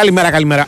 [0.00, 0.66] Καλημέρα, καλημέρα.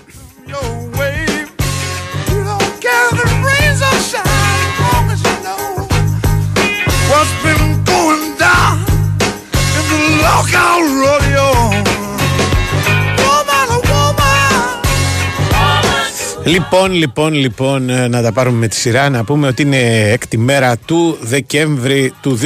[16.44, 19.08] Λοιπόν, λοιπόν, λοιπόν, ε, να τα πάρουμε με τη σειρά.
[19.08, 22.38] Να πούμε ότι είναι έκτη μέρα του Δεκέμβρη του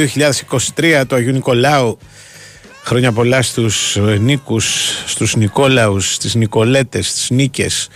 [0.75, 1.97] 2023 του Αγίου Νικολάου.
[2.87, 4.65] Χρόνια πολλά στους ε, Νίκους,
[5.05, 7.87] στους Νικόλαους, στις Νικολέτες, στις Νίκες,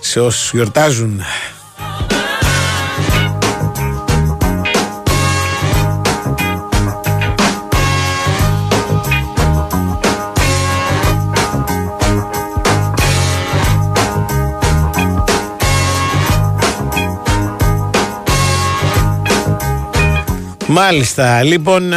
[0.00, 1.20] σε όσους γιορτάζουν.
[20.78, 21.88] Μάλιστα, λοιπόν,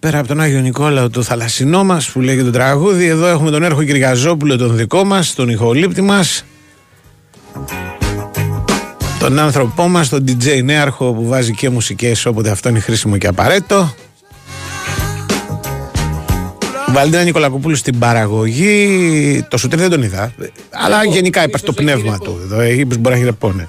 [0.00, 3.62] πέρα από τον Άγιο Νικόλαο του θαλασσινό μας που λέγεται το τραγούδι, εδώ έχουμε τον
[3.62, 6.44] Έρχο Κυριαζόπουλο, τον δικό μας, τον ηχολήπτη μας.
[9.18, 13.26] Τον άνθρωπό μας, τον DJ Νέαρχο που βάζει και μουσικές όποτε αυτό είναι χρήσιμο και
[13.26, 13.94] απαραίτητο.
[16.92, 19.46] Βαλντίνα Νικολακοπούλου στην παραγωγή.
[19.48, 20.32] Το σουτέρ δεν τον είδα.
[20.70, 22.60] Αλλά γενικά υπάρχει το πνεύμα του εδώ.
[22.60, 23.68] Εκεί μπορεί να πόνε.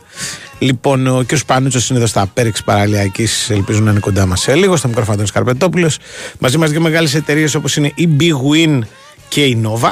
[0.59, 1.31] Λοιπόν, ο κ.
[1.45, 3.49] Πανούτσο είναι εδώ στα Πέριξ Παραλιακής.
[3.49, 4.75] Ελπίζω να είναι κοντά μας σε λίγο.
[4.75, 5.97] Στο μικρόφωνο του Καρπετόπουλος.
[6.39, 8.79] Μαζί μας δύο μεγάλες εταιρείες όπως είναι η Big Win
[9.27, 9.91] και η Nova.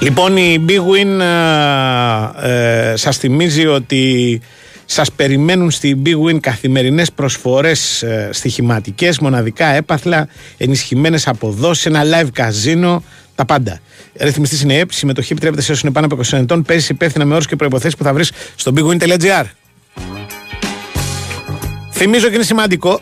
[0.00, 1.20] Λοιπόν, η Big Win
[2.40, 4.40] ε, ε, σας θυμίζει ότι
[4.84, 12.28] σας περιμένουν στη Big Win καθημερινές προσφορές ε, στοιχηματικές, μοναδικά έπαθλα, ενισχυμένες αποδόσεις, ένα live
[12.32, 13.02] καζίνο,
[13.34, 13.80] τα πάντα.
[14.18, 16.62] Ρυθμιστής είναι ΕΠ, συμμετοχή επιτρέπεται σε όσους είναι πάνω από 20 ετών.
[16.62, 19.44] Παίζει υπεύθυνα με όρους και προποθέσει που θα βρεις στο bigwin.gr.
[21.92, 23.00] Θυμίζω και είναι σημαντικό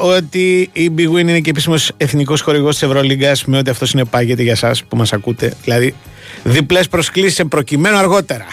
[0.00, 4.42] ότι η Big Win είναι και επίσημος εθνικός χορηγός της Ευρωλίγκας με ό,τι αυτός συνεπάγεται
[4.42, 5.52] για εσά που μας ακούτε.
[5.64, 5.94] Δηλαδή,
[6.44, 8.46] διπλές προσκλήσεις προκειμένου αργότερα.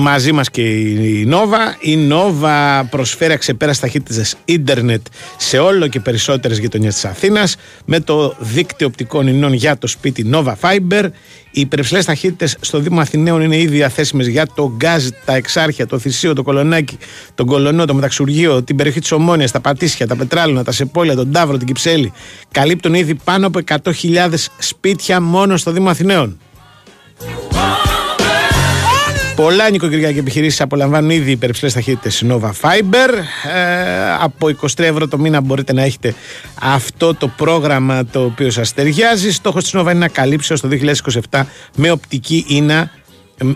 [0.00, 1.76] Μαζί μας και η Νόβα.
[1.80, 5.06] Η Νόβα προσφέρει αξεπέραστα ταχύτητες ίντερνετ
[5.36, 10.30] σε όλο και περισσότερες γειτονιές της Αθήνας με το δίκτυο οπτικών ινών για το σπίτι
[10.32, 11.04] Nova Fiber.
[11.50, 15.98] Οι υπερψηλές ταχύτητες στο Δήμο Αθηναίων είναι ήδη διαθέσιμες για το γκάζ, τα εξάρχεια, το
[15.98, 16.98] θυσίο, το κολονάκι,
[17.34, 21.32] τον κολονό, το μεταξουργείο, την περιοχή της Ομόνιας, τα πατήσια, τα πετράλαινα, τα σεπόλια, τον
[21.32, 22.12] τάβρο, την κυψέλη.
[22.50, 26.38] Καλύπτουν ήδη πάνω από 100.000 σπίτια μόνο στο Δήμο Αθηναίων.
[29.40, 33.08] Πολλά νοικοκυριά και επιχειρήσεις απολαμβάνουν ήδη υπερψηλές ταχύτητες Nova Fiber.
[33.54, 36.14] Ε, από 23 ευρώ το μήνα μπορείτε να έχετε
[36.60, 39.32] αυτό το πρόγραμμα το οποίο σας ταιριάζει.
[39.32, 40.68] Στόχος της Nova είναι να καλύψει ω το
[41.30, 41.42] 2027
[41.76, 42.90] με οπτική ίνα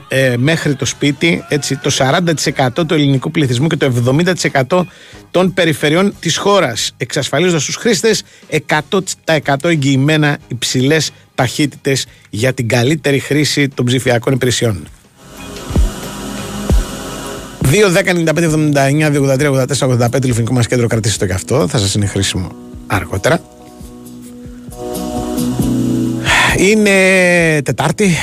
[0.09, 3.93] ε, μέχρι το σπίτι έτσι, το 40% του ελληνικού πληθυσμού και το
[4.69, 4.85] 70%
[5.31, 8.23] των περιφερειών της χώρας εξασφαλίζοντας στους χρήστες
[8.91, 14.89] 100% εγγυημένα υψηλές ταχύτητες για την καλύτερη χρήση των ψηφιακών υπηρεσιών.
[17.73, 21.69] 2-10-95-79-283-84-85 τηλεφωνικό μας κέντρο, κρατήστε το και αυτό.
[21.69, 22.49] Θα σας είναι χρήσιμο
[22.87, 23.41] αργότερα.
[26.57, 26.91] Είναι
[27.63, 28.17] Τετάρτη.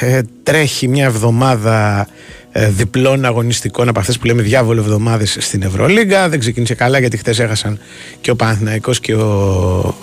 [0.00, 2.08] Ε, τρέχει μια εβδομάδα
[2.52, 6.28] ε, διπλών αγωνιστικών από αυτές που λέμε διάβολο εβδομάδες στην Ευρωλίγκα.
[6.28, 7.78] Δεν ξεκίνησε καλά γιατί χθες έχασαν
[8.20, 9.26] και ο Παναθηναϊκός και ο,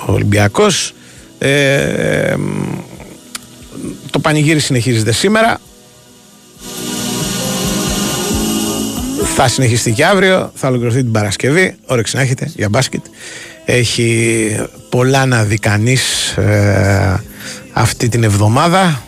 [0.06, 0.94] ο Ολυμπιακός.
[1.38, 2.36] Ε,
[4.10, 5.60] το πανηγύρι συνεχίζεται σήμερα.
[9.38, 11.76] Θα συνεχιστεί και αύριο, θα ολοκληρωθεί την Παρασκευή.
[11.86, 13.06] Όρεξη να έχετε για μπάσκετ.
[13.66, 14.56] Έχει
[14.90, 17.24] πολλά να δει κανείς ε,
[17.74, 19.02] αυτή την εβδομάδα.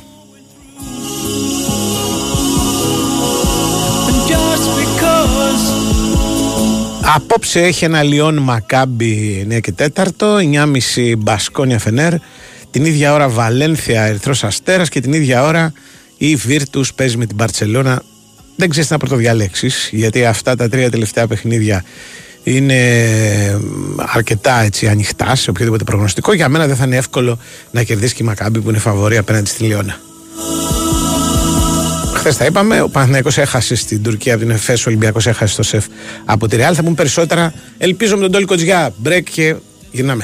[7.15, 12.13] Απόψε έχει ένα Λιόν Μακάμπι 9 και 4, 9.30 Μπασκόνια Φενέρ,
[12.71, 15.73] την ίδια ώρα Βαλένθια Ερυθρός Αστέρας και την ίδια ώρα
[16.17, 18.01] η Βίρτους παίζει με την Μπαρτσελώνα
[18.59, 21.83] δεν ξέρεις να πρωτοδιαλέξεις, γιατί αυτά τα τρία τελευταία παιχνίδια
[22.43, 22.81] είναι
[23.97, 26.33] αρκετά έτσι, ανοιχτά σε οποιοδήποτε προγνωστικό.
[26.33, 27.39] Για μένα δεν θα είναι εύκολο
[27.71, 29.99] να κερδίσει και η Μακάμπη που είναι φαβορή απέναντι στη Λιώνα.
[32.15, 35.63] Χθες τα είπαμε, ο Παναθηναϊκός έχασε στην Τουρκία από την ΕΦΕΣ, ο Ολυμπιακός έχασε στο
[35.63, 35.85] ΣΕΦ
[36.25, 36.73] από τη Ρεάλ.
[36.75, 37.53] Θα πούμε περισσότερα.
[37.77, 38.93] Ελπίζω με τον Τόλικο Τζιά.
[38.97, 39.55] Μπρέκ και
[39.91, 40.23] γυρνάμε.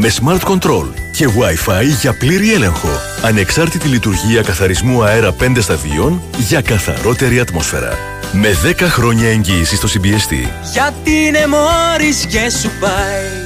[0.00, 2.88] με Smart Control και Wi-Fi για πλήρη έλεγχο.
[3.22, 7.98] Ανεξάρτητη λειτουργία καθαρισμού αέρα 5 σταδίων για καθαρότερη ατμόσφαιρα.
[8.32, 10.48] Με 10 χρόνια εγγύηση στο CBST.
[10.72, 13.37] Γιατί είναι μόρις και σου πάει.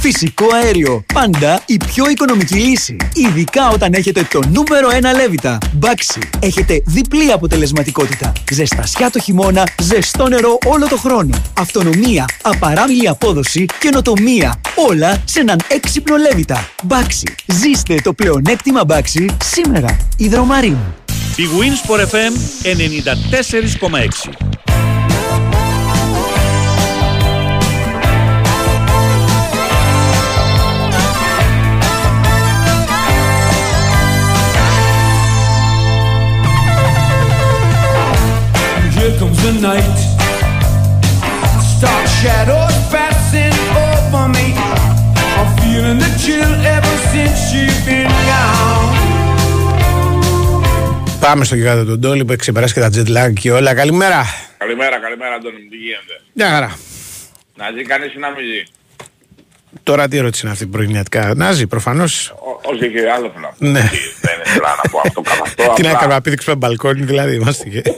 [0.00, 1.04] Φυσικό αέριο.
[1.14, 2.96] Πάντα η πιο οικονομική λύση.
[3.14, 5.58] Ειδικά όταν έχετε το νούμερο 1 λέβητα.
[5.72, 6.20] Μπάξι.
[6.38, 8.32] Έχετε διπλή αποτελεσματικότητα.
[8.52, 11.42] Ζεστασιά το χειμώνα, ζεστό νερό όλο το χρόνο.
[11.58, 14.60] Αυτονομία, απαράμιλη απόδοση, καινοτομία.
[14.88, 16.68] Όλα σε έναν έξυπνο λέβητα.
[16.82, 17.34] Μπάξι.
[17.46, 19.96] Ζήστε το πλεονέκτημα Μπάξι σήμερα.
[20.16, 20.76] Ιδρομαρίν.
[21.36, 22.32] Η Wins for FM
[22.64, 24.57] 94,6.
[39.48, 39.98] The night.
[41.74, 43.56] Stark shadows passing
[43.88, 44.46] over me.
[45.38, 48.96] I'm feeling the chill ever since you've been gone.
[51.20, 53.74] Πάμε στο γιγάδο του Ντόλι που έχει ξεπεράσει και τα jet lag και όλα.
[53.74, 54.24] Καλημέρα.
[54.58, 56.78] Καλημέρα, καλημέρα Αντώνη μου, τι γίνεται; Μια χαρά.
[57.56, 58.62] Να ζει κανείς ή να μην ζει;
[59.82, 61.32] Τώρα τι ερώτηση είναι αυτή πρωινιατικά.
[61.36, 62.28] Να ζει προφανώς.
[62.30, 63.54] Ό- Όχι, έχει άλλο θέλω να πω.
[63.66, 63.80] Ναι.
[64.20, 65.62] Δεν ήθελα να πω αυτό καθ' αυτό.
[65.76, 67.34] Τι να απλά έκανα, να πήδηξε με μπαλκόνι δηλαδή.
[67.34, 67.82] Είμαστε και...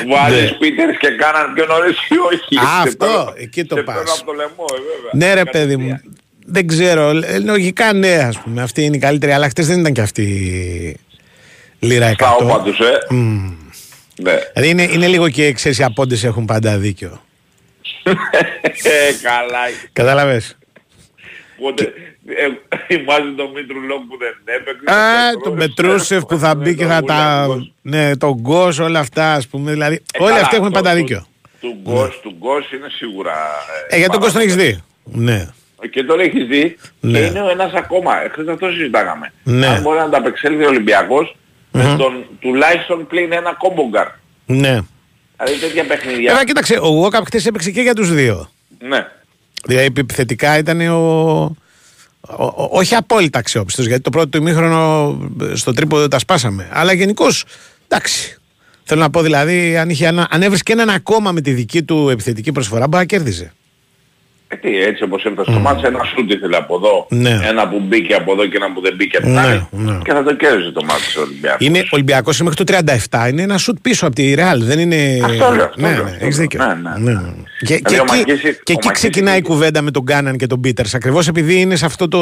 [0.00, 0.18] λοιπόν.
[0.18, 0.56] Βάζεις Ναι.
[0.56, 2.56] Πίτερς και κάναν πιο νωρίς ή όχι.
[2.56, 3.94] Α, Σε αυτό, παίρνω- εκεί το σε πας.
[3.96, 5.10] παίρνω από το λαιμό, ε, βέβαια.
[5.12, 6.00] Ναι, ρε Κάτι παιδί τέτοια.
[6.04, 6.14] μου.
[6.46, 7.08] Δεν ξέρω.
[7.10, 8.62] ε, Λογικά ναι, ας πούμε.
[8.62, 9.32] Αυτή είναι η καλύτερη.
[9.32, 10.22] Αλλά χτες δεν ήταν και αυτή
[11.78, 12.14] η λίρα 100.
[12.16, 13.14] Τα όπα τους, ε.
[14.16, 14.34] Ναι.
[14.54, 17.22] Δηλαδή είναι, είναι λίγο και ξέρεις οι απόντες έχουν πάντα δίκιο.
[18.82, 19.58] Ε, Καλά.
[19.92, 20.56] Κατάλαβες;
[21.58, 21.92] Οπότε,
[22.26, 22.46] ε,
[22.86, 24.92] Θυμάσαι τον Μήτρου Λόγκ που δεν έπαιξε.
[24.94, 27.46] Α, τον Πετρούσεφ που θα μπει και θα τα.
[27.82, 29.70] Ναι, τον Γκος, όλα αυτά ας πούμε.
[29.72, 31.26] Δηλαδή, Ε, όλοι αυτοί έχουν πάντα δίκιο.
[31.60, 33.32] Του Γκος, του Γκος είναι σίγουρα...
[33.88, 34.82] Ε, για τον Γκος τον έχεις παράδειγμα.
[35.04, 35.22] δει.
[35.24, 35.46] Ναι.
[35.90, 37.18] Και τον έχεις δει Ναι.
[37.18, 38.12] και είναι ο ένας ακόμα.
[38.32, 39.32] Χθες αυτό συζητάγαμε.
[39.42, 39.66] Ναι.
[39.66, 41.36] Αν μπορεί να τα απεξέλθει ο Ολυμπιακός
[41.70, 44.06] με τον τουλάχιστον πλην ένα κόμπογκαρ.
[44.46, 44.78] Ναι.
[45.36, 46.28] Δηλαδή τέτοια παιχνίδια.
[46.30, 48.50] Βέβαια, κοίταξε, ο Γουόκαπ χθες έπαιξε και για τους δύο.
[48.78, 49.06] Ναι.
[49.66, 51.56] Δηλαδή επιθετικά ήταν ο,
[52.28, 55.18] ο- ο- όχι απόλυτα αξιόπιστος γιατί το πρώτο του ημίχρονο
[55.54, 56.68] στο τρίποδο τα σπάσαμε.
[56.72, 57.44] Αλλά γενικώς
[57.88, 58.36] εντάξει.
[58.84, 62.08] Θέλω να πω δηλαδή αν, είχε ένα, αν έβρισκε έναν ακόμα με τη δική του
[62.08, 63.52] επιθετική προσφορά μπορεί να κέρδιζε.
[64.52, 67.40] Ε, τι, έτσι όπως έφτασε το μάτς, ένα σούτ ήθελε από εδώ, Ναι.
[67.48, 69.98] ένα που μπήκε από εδώ και ένα που δεν μπήκε από την Ναι, άλλη ναι.
[70.04, 71.66] και θα το κέρδιζε το μάτς ο Ολυμπιακός.
[71.66, 72.72] Είναι Ολυμπιακός είναι μέχρι το
[73.08, 73.28] 37.
[73.30, 74.64] Είναι ένα σουτ πίσω από τη Ρεάλ.
[74.64, 75.20] Δεν είναι.
[75.24, 76.46] Αυτό λέω, αυτό ναι, λέω, ναι, αυτό έχεις λέω.
[76.48, 76.66] δίκιο.
[76.66, 77.20] Ναι, ναι, ναι.
[77.58, 79.90] Και, Δηλαδή, και ο εκεί, Μακίσης- και ο εκεί Μακίσης ξεκινάει η είναι- κουβέντα με
[79.90, 80.94] τον Γκάναν και τον Πίτερς.
[80.94, 82.18] Ακριβώς επειδή είναι σε αυτό το.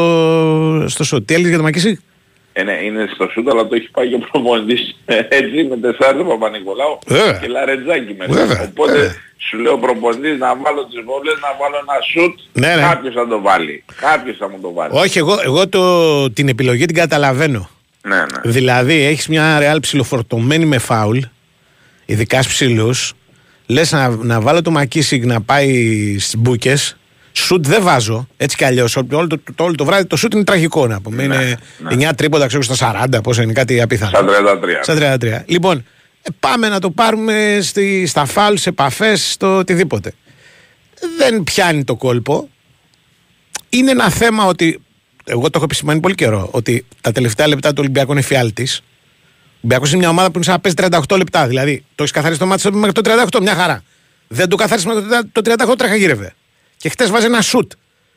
[0.88, 1.26] στο σουτ.
[1.26, 2.00] Τι έλεγες για τον Μακίση.
[2.52, 4.96] Ε, ναι, είναι στο σούτ αλλά το έχει πάει και ο προπονητής
[5.28, 7.38] έτσι με τεσσάρι Παπα-Νικολάου Βέβαια.
[7.38, 8.32] και Λαρετζάκη μέσα.
[8.32, 9.14] Βέβαια, Οπότε βέβαια.
[9.36, 12.82] σου λέει ο προπονητής να βάλω τις βολές, να βάλω ένα σούτ, Ναι, ναι.
[12.82, 13.84] κάποιος θα το βάλει.
[14.00, 14.90] Κάποιος θα μου το βάλει.
[14.94, 17.68] Όχι, εγώ, εγώ το, την επιλογή την καταλαβαίνω.
[18.02, 18.24] Ναι, ναι.
[18.44, 21.18] Δηλαδή, έχεις μια ρεάλ ψιλοφορτωμένη με φάουλ,
[22.06, 23.12] ειδικά στους ψηλούς.
[23.66, 25.68] Λες να, να βάλω το Μακίσιγκ να πάει
[26.18, 26.74] στις μπουκε.
[27.32, 28.96] Σουτ δεν βάζω, έτσι κι αλλιώς.
[28.96, 31.22] Όλο το, το, όλο το βράδυ το σουτ είναι τραγικό να πούμε.
[31.22, 31.58] είναι
[31.90, 34.10] 9 τρίποντα, ξέρω στα 40, πόσο είναι κάτι απίθανο.
[34.10, 34.24] Στα
[34.82, 35.16] 33.
[35.16, 35.42] Στα 33.
[35.46, 35.84] Λοιπόν,
[36.22, 40.14] ε, πάμε να το πάρουμε στη, στα φάουλ, σε επαφές, στο οτιδήποτε.
[41.18, 42.48] Δεν πιάνει το κόλπο.
[43.68, 44.82] Είναι ένα θέμα ότι.
[45.24, 46.48] Εγώ το έχω επισημάνει πολύ καιρό.
[46.50, 48.78] Ότι τα τελευταία λεπτά του Ολυμπιακού είναι φιάλτης.
[48.78, 48.82] Ο
[49.56, 51.46] Ολυμπιακός είναι μια ομάδα που είναι σαν να παίζει 38 λεπτά.
[51.46, 53.82] Δηλαδή το έχεις καθαρίσει το μάτι μέχρι το 38, μια χαρά.
[54.28, 55.40] Δεν το καθάρισες μέχρι το
[55.72, 56.34] 38, τρέχα γύρευε.
[56.80, 57.72] Και χτες βάζει ένα σουτ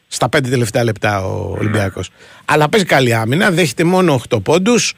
[0.08, 2.10] στα 5 τελευταία λεπτά ο Ολυμπιακός.
[2.46, 4.94] Αλλά παίζει καλή άμυνα, δέχεται μόνο 8 πόντους.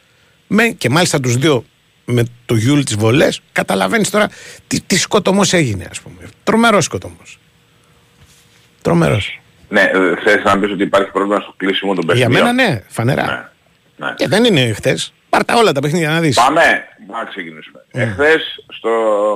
[0.78, 1.66] Και μάλιστα τους δύο
[2.06, 3.42] με το Γιούλ τι βολές.
[3.52, 4.30] Καταλαβαίνεις τώρα
[4.68, 6.30] τι, τι σκοτωμός έγινε, ας πούμε.
[6.44, 7.40] Τρομερός σκοτωμός.
[8.82, 9.40] Τρομερός.
[9.70, 12.56] Ναι, ε, θες να πεις ότι υπάρχει πρόβλημα στο κλείσιμο των Για παιχνιδιών.
[12.56, 13.52] μένα ναι, φανερά.
[13.98, 14.06] Ναι.
[14.08, 14.14] ναι.
[14.16, 15.14] Και δεν είναι χτες.
[15.30, 16.36] Πάρτα όλα τα παιχνίδια να δεις.
[16.36, 16.62] Πάμε,
[17.12, 17.86] να ξεκινήσουμε.
[17.92, 18.90] Εχθές στο,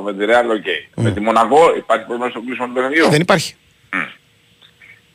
[0.05, 1.01] με τη Real OK.
[1.03, 3.55] Με τη Μονακό υπάρχει πρόβλημα στο κλείσιμο των παιχνιδιών; Δεν υπάρχει.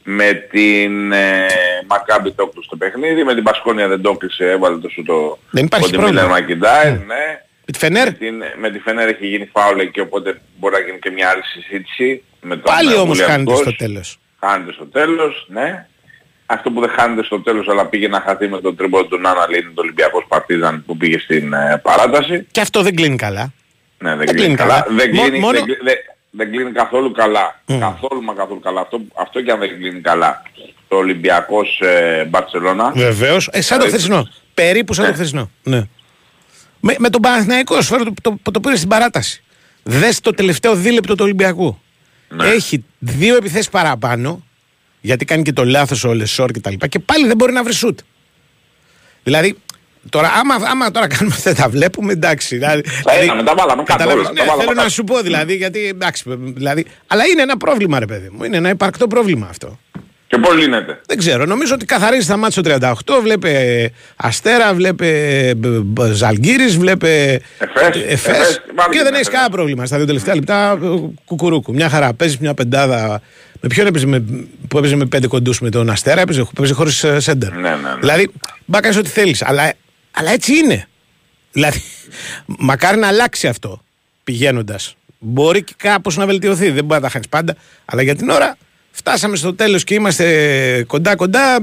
[0.07, 1.47] Με την ε,
[1.87, 5.39] Μακάμπι το έκλεισε το παιχνίδι, με την Πασκόνια δεν το έκλεισε, έβαλε το σου το
[5.51, 6.23] Δεν υπάρχει ότι πρόβλημα.
[6.23, 7.25] Μίλαν Μακιντάι, ναι.
[7.67, 8.05] Με τη Φενέρ.
[8.07, 11.29] Με την, με τη Φενέρ έχει γίνει φάουλ εκεί, οπότε μπορεί να γίνει και μια
[11.29, 12.23] άλλη συζήτηση.
[12.41, 13.57] Με τον Πάλι ε, όμως William χάνεται Goss.
[13.61, 14.19] στο τέλος.
[14.41, 15.87] Χάνεται στο τέλος, ναι.
[16.47, 19.47] αυτό που δεν χάνεται στο τέλος αλλά πήγε να χαθεί με τον τρίμπο του Νάνα
[19.49, 22.47] Λίνη, το Ολυμπιακός Παρτίζαν που πήγε στην ε, παράταση.
[22.51, 23.53] Και αυτό δεν κλείνει καλά.
[23.99, 24.81] Ναι, δεν Δεν κλείνει κλείνει καλά.
[24.81, 24.97] καλά.
[24.97, 25.81] Δεν Μο- κλείνει, μόνο- δεν, κλείνει-
[26.37, 27.61] δεν- δεν κλείνει καθόλου καλά.
[27.67, 28.81] Καθόλου μα καθόλου καλά.
[28.81, 30.43] Αυτό, αυτό και αν δεν κλείνει καλά.
[30.89, 32.91] Το Ολυμπιακός ε, Μπαρτσελώνα.
[32.91, 33.49] Βεβαίως.
[33.53, 34.29] Ε, σαν το Ε, χθεσινό.
[34.55, 35.51] Περίπου σαν το χθεσινό.
[35.63, 35.83] Ναι.
[36.81, 39.43] Με, με τον Παναθηναϊκό σφαίρο το, το, το πήρε στην παράταση.
[39.83, 41.79] Δες το τελευταίο δίλεπτο του Ολυμπιακού.
[42.29, 42.47] Ναι.
[42.49, 44.43] Έχει δύο επιθέσεις παραπάνω.
[45.01, 46.87] Γιατί κάνει και το λάθος ο Λεσόρ και τα λοιπά.
[46.87, 47.99] Και πάλι δεν μπορεί να βρει σουτ.
[49.23, 49.59] Δηλαδή,
[50.11, 52.57] τώρα, άμα, άμα τώρα κάνουμε δεν τα βλέπουμε, εντάξει.
[52.57, 52.83] Δηλαδή,
[53.23, 54.91] είδαμε, τα βάλαμε κάτω καταλαβες, όλα, ναι, τα βάλαμε θέλω να κάτω.
[54.91, 58.45] σου πω δηλαδή, γιατί εντάξει, δηλαδή, αλλά είναι ένα πρόβλημα, ρε παιδί μου.
[58.45, 59.79] Είναι ένα υπαρκτό πρόβλημα αυτό.
[60.27, 61.45] Και πώς λύνεται; Δεν ξέρω.
[61.45, 63.23] Νομίζω ότι καθαρίζει τα μάτια στο 38.
[63.23, 65.53] Βλέπε Αστέρα, βλέπε
[66.13, 68.13] Ζαλγκύρης, βλέπε Εφές, Εφές.
[68.13, 69.55] Εφές, βάλει Και και δεν μέσα, έχει κανένα ναι.
[69.55, 69.87] πρόβλημα.
[69.87, 70.87] Στα δύο τελευταία λεπτά ε,
[71.25, 71.75] κουκουρούκου.
[71.75, 72.15] Μια χαρά.
[72.15, 73.21] Παίζεις μια πεντάδα.
[73.61, 74.25] Με ποιον έπαιζε με,
[74.69, 77.53] που έπαιζε με πέντε κοντούς με τον Αστέρα, έπαιζε, παίζε χωρίς σέντερ.
[77.53, 77.95] Ναι, ναι, ναι.
[78.01, 78.31] Δηλαδή,
[78.65, 79.43] μπα κάνεις ό,τι θέλεις.
[79.43, 79.73] Αλλά,
[80.15, 80.87] αλλά έτσι είναι.
[81.53, 81.83] Δηλαδή,
[82.47, 83.83] μακάρι να αλλάξει αυτό
[84.25, 84.97] πηγαίνοντας.
[85.19, 86.71] Μπορεί και κάπως να βελτιωθεί.
[86.71, 87.57] Δεν μπορεί να τα χάνεις πάντα.
[87.85, 88.57] Αλλά για την ώρα
[88.91, 91.59] φτάσαμε στο τέλος και είμαστε κοντά-κοντά.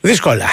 [0.00, 0.46] Δύσκολα.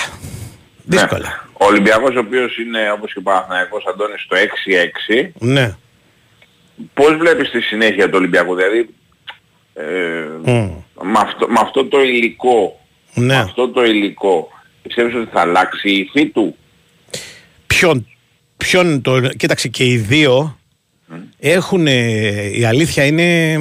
[0.84, 1.28] Δύσκολα.
[1.28, 1.50] Ναι.
[1.54, 5.76] Ο Ολυμπιακός ο οποίος είναι όπως και ο Παναθηναϊκός Αντώνης στο 6-6 Ναι.
[6.94, 8.90] πώς βλέπεις τη συνέχεια του Ολυμπιακού δηλαδή
[9.74, 9.84] ε,
[10.52, 10.72] Μμ.
[11.02, 12.80] με, αυτό, με αυτό το υλικό
[13.14, 13.36] με Ναι.
[13.36, 14.50] αυτό το υλικό
[14.84, 16.56] πιστεύεις ότι θα αλλάξει η υφή του;
[17.68, 18.08] Ποιον,
[18.58, 19.22] ποιον το.
[19.22, 20.58] Κοίταξε και οι δύο
[21.40, 21.88] έχουν.
[22.54, 23.60] Η αλήθεια είναι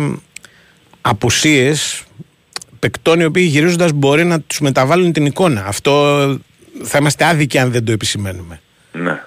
[1.01, 2.03] απουσίες
[2.79, 5.65] παικτών οι οποίοι γυρίζοντας μπορεί να τους μεταβάλουν την εικόνα.
[5.67, 5.93] Αυτό
[6.83, 8.61] θα είμαστε άδικοι αν δεν το επισημαίνουμε.
[8.93, 9.23] ναι.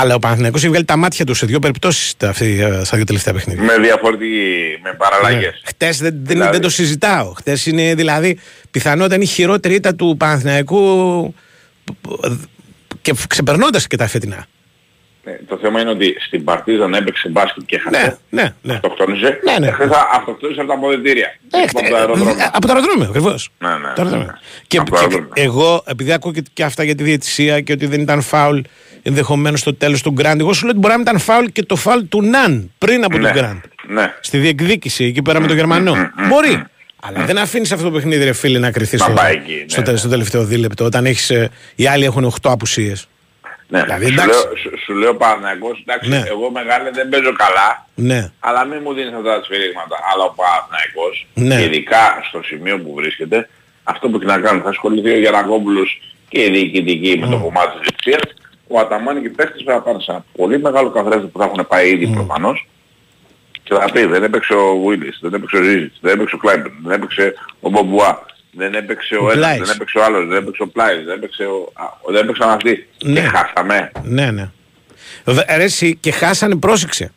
[0.00, 3.04] Αλλά ο Παναθηναϊκός έχει βγάλει τα μάτια του σε δύο περιπτώσεις στα, αυτή- στα δύο
[3.04, 3.62] τελευταία παιχνίδια.
[3.62, 6.50] με διαφορετική με παραλλαγές Χτες δεν, δεν, Δηλαδή.
[6.52, 7.32] δεν το συζητάω.
[7.32, 8.38] Χτες είναι δηλαδή
[8.70, 11.34] πιθανότατα είναι η χειρότερη ήττα του Παναθηναϊκού
[13.02, 14.46] και ξεπερνώντας και τα φετινά.
[15.28, 18.74] Ναι, το θέμα είναι ότι στην Παρτίζαν έπαιξε μπάσκετ και Ναι, χάσε ναι, ναι.
[18.74, 19.70] αυτοκτόνησε Ναι, ναι.
[19.72, 23.48] Χθες αυτοκτόνησε από τα αποδητήρια Ε, από χτε- το αεροδρόμιο ε, από το αεροδρόμιο, ακριβώς.
[23.58, 24.26] Ναι, ναι, ναι.
[24.66, 25.30] Και, Από το και αεροδρόμιο.
[25.34, 28.60] εγώ, επειδή ακούω και, και αυτά για τη διαιτησία και ότι δεν ήταν φάουλ
[29.02, 31.62] ενδεχομένως στο τέλος του Γκραντ, εγώ σου λέω ότι μπορεί να μην ήταν φάουλ και
[31.62, 33.56] το φάουλ του Ναν πριν από ναι, τον Γκραντ.
[33.88, 34.14] ναι.
[34.20, 35.94] Στη διεκδίκηση εκεί πέρα με τον Γερμανό.
[36.28, 36.62] Μπορεί.
[37.02, 39.64] Αλλά δεν αφήνεις αυτό το παιχνίδι, ρε φίλε, να κρυθεί Να στο, πάει εκεί, ναι,
[39.68, 39.96] στο, τε- ναι.
[39.98, 40.84] στο τελευταίο δίλεπτο.
[40.84, 43.08] Όταν έχεις, ε, οι άλλοι έχουν 8 απουσίες.
[43.70, 44.30] Ναι, Δηλαδή, σου, εντάξει.
[44.46, 46.22] λέω, σου, σου λέω Παναθηναϊκός, εντάξει, Ναι.
[46.28, 48.30] εγώ μεγάλε δεν παίζω καλά, Ναι.
[48.40, 49.96] αλλά μην μου δίνεις αυτά τα σφυρίγματα.
[50.12, 51.62] Αλλά ο Παναθηναϊκός, Ναι.
[51.62, 53.48] ειδικά στο σημείο που βρίσκεται,
[53.84, 57.70] αυτό που έχει να κάνει, θα ασχοληθεί ο Γιανακόπουλος και η διοικητική με το κομμάτι
[57.72, 58.22] της διευθυνσίας,
[58.68, 61.66] ο Αταμάνη και οι παίχτες θα πάνε σε ένα πολύ μεγάλο καθρέφτη που θα έχουν
[61.68, 62.66] πάει ήδη προφανώς
[63.62, 66.74] και θα πει δεν έπαιξε ο Βουίλης, δεν έπαιξε ο Ζίζιτς, δεν έπαιξε ο Κλάιμπερν,
[66.82, 69.58] δεν έπαιξε ο Μπομπουά, δεν έπαιξε ο Ο ένας, Πλάις.
[69.60, 71.72] δεν έπαιξε ο άλλος, δεν έπαιξε ο Πλάις, δεν έπαιξε ο...
[71.74, 72.86] α, δεν έπαιξαν αυτοί.
[73.04, 73.20] Ναι.
[73.20, 73.90] Και χάσαμε.
[74.02, 74.50] Ναι, ναι.
[75.24, 77.12] Βε- Ρε, εσύ, και χάσανε, πρόσεξε.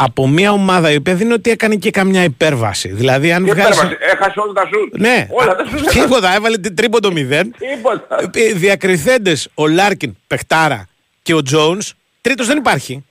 [0.00, 2.88] Από μια ομάδα η οποία δεν είναι ότι έκανε και καμιά υπέρβαση.
[2.88, 3.68] Δηλαδή, αν Και βγάζει.
[3.78, 4.98] πέρασε, έχασε όλα τα σουτ.
[5.00, 5.78] Ναι, Όλα τα σουτ.
[5.80, 6.00] έχασε.
[6.00, 7.54] τίποτα, έβαλε την τρίποντο μηδέν.
[7.58, 8.30] Τίποτα.
[8.54, 10.86] Διακριθέντες ο Λάρκιν, Πεχτάρα
[11.22, 13.04] και ο Τζόουνς, τρίτος δεν υπάρχει.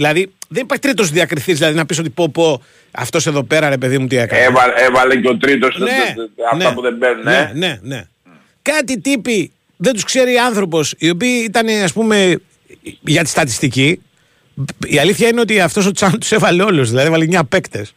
[0.00, 3.78] Δηλαδή, δεν υπάρχει τρίτος διακριθή, δηλαδή να πεις ότι πω, πω αυτός εδώ πέρα ρε
[3.78, 4.42] παιδί μου τι έκανε.
[4.42, 6.14] Έβαλε, έβαλε και ο τρίτος ναι,
[6.52, 7.22] αυτά ναι, που δεν παίρνουν.
[7.24, 7.58] ναι, ε.
[7.58, 8.04] ναι, ναι.
[8.62, 12.40] Κάτι τύποι δεν τους ξέρει άνθρωπος οι οποίοι ήταν ας πούμε
[13.00, 14.00] για τη στατιστική
[14.86, 17.92] η αλήθεια είναι ότι αυτός ο Τσάν τους έβαλε όλους δηλαδή έβαλε 9 παίκτες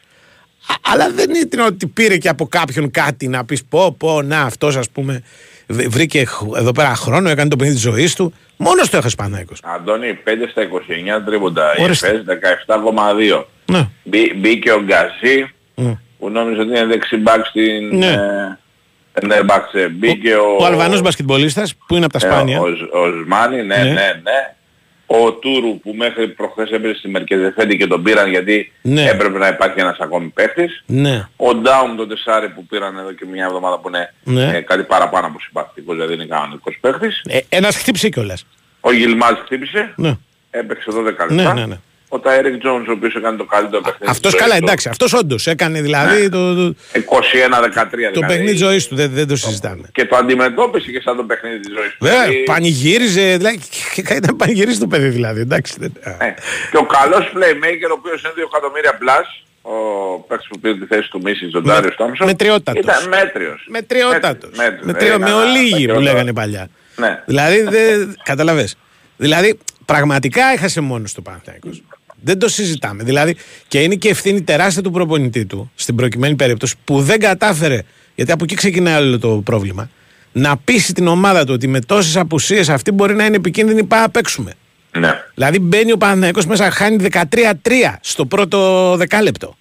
[0.66, 4.40] Α- αλλά δεν ήταν ότι πήρε και από κάποιον κάτι να πεις πω πω να
[4.40, 5.22] αυτός ας πούμε β-
[5.68, 9.60] βρήκε χ- εδώ πέρα χρόνο έκανε το παιχνίδι της ζωής του μόνος το έχασε Παναθηναϊκός
[9.64, 11.78] Αντώνη, 5 στα 29 τρίποντα.
[11.78, 12.08] Η Ορίστε.
[12.08, 13.44] ΕΦΕΣ 17,2.
[13.70, 13.88] ναι.
[14.04, 15.98] Μπή- Μπήκε ο Γκαζί Mm.
[16.18, 17.96] που νόμιζε ότι είναι δεξιμπάκ στην...
[17.98, 18.16] Ναι.
[19.12, 19.88] ε, ναι, μπάξε.
[19.88, 20.56] Μπήκε ο...
[20.60, 23.82] ο Αλβανός μπασκετμπολίστας που είναι από τα ε, Σπάνια Ο, Ζ- ο Ζμάνι, ναι, Ναι.
[23.82, 23.92] ναι,
[24.22, 24.54] ναι.
[25.06, 29.04] Ο Τούρου που μέχρι προχθές έπαιζε στη Μερκεζεφεντί και τον πήραν γιατί Ναι.
[29.08, 30.82] έπρεπε να υπάρχει ένας ακόμη παίχτης.
[30.86, 34.56] ναι Ο Ντάουμ το τεσάρι που πήραν εδώ και μια εβδομάδα που είναι Ναι.
[34.56, 37.22] ε, κάτι παραπάνω από συμπαθητικός, δηλαδή είναι κανονικός παίχτης.
[37.28, 38.46] ε, ένας χτύπησε κιόλας
[38.80, 40.16] Ο Γιλμάζ χτύπησε, ναι.
[40.50, 41.54] έπαιξε 12 Ναι, λεπτά.
[41.54, 41.78] ναι, ναι.
[42.14, 44.10] Ο Τάιρικ Τζόνς ο οποίος έκανε το καλύτερο παιχνίδι.
[44.14, 44.66] αυτός της ζωής του.
[44.66, 48.20] εντάξει αυτός όντως έκανε δηλαδή το, το, 21-13 Το δηλαδή.
[48.26, 49.88] παιχνίδι ζωής του δεν, δεν το συζητάμε.
[49.92, 51.96] Και το αντιμετώπισε και σαν το παιχνίδι της ζωής του.
[52.00, 53.36] Βέβαια, Δηλαδή, πανηγύριζε.
[53.36, 53.58] Δηλαδή,
[53.94, 55.40] και- και ήταν πανηγυρίζει το παιδί δηλαδή.
[55.40, 55.74] Εντάξει.
[55.78, 56.24] δεν- α.
[56.24, 56.34] ε,
[56.70, 59.26] και ο καλός playmaker ο οποίος είναι 2 εκατομμύρια plus,
[59.62, 59.74] ο
[60.28, 62.82] παίκτης που πήρε τη θέση του Μίσης, τον Τάριο Στόμψον, μετριότατος.
[62.82, 63.66] ήταν μέτριος.
[63.68, 64.50] Μετριότατος.
[64.56, 66.04] Μέτριος, Μετριο, με έκανα τα ολίγη που χειρότερα.
[66.12, 66.68] λέγανε παλιά.
[66.96, 67.22] Ναι.
[67.26, 68.16] Δηλαδή, δεν.
[68.22, 68.76] Καταλαβες.
[69.16, 71.82] Δηλαδή, πραγματικά έχασε μόνος το Παναθηναϊκός.
[72.24, 73.02] Δεν το συζητάμε.
[73.02, 73.36] Δηλαδή,
[73.68, 77.82] και είναι και ευθύνη τεράστια του προπονητή του στην προκειμένη περίπτωση που δεν κατάφερε
[78.14, 79.90] γιατί από εκεί ξεκινάει όλο το πρόβλημα,
[80.32, 84.02] να πείσει την ομάδα του ότι με τόσες απουσίες αυτή μπορεί να είναι επικίνδυνη, πάμε
[84.02, 84.52] να παίξουμε.
[84.98, 85.10] Ναι.
[85.34, 87.52] Δηλαδή μπαίνει ο Παναθηναϊκός μέσα, χάνει 13-3
[88.00, 89.56] στο πρώτο δεκάλεπτο.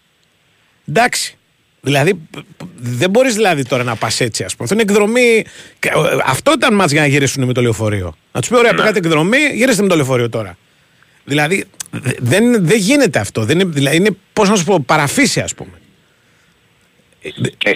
[0.90, 1.38] Εντάξει.
[1.82, 4.68] Δηλαδή, π- π- δεν μπορείς δηλαδή τώρα να πας έτσι, ας πούμε.
[4.72, 5.46] Αυτό είναι εκδρομή.
[5.80, 8.16] και, ε, Αυτό ήταν μα για να γυρίσουν με το λεωφορείο.
[8.32, 10.58] Να τους πει: Ωραία, πήγατε εκδρομή, γυρίστε με το λεωφορείο τώρα.
[11.24, 13.44] Δηλαδή, δε- δεν, δεν γίνεται αυτό.
[13.46, 15.72] Δεν είναι, δηλαδή, είναι πώς να σου πω, παραφύση, ας πούμε.
[17.22, 17.72] Ε,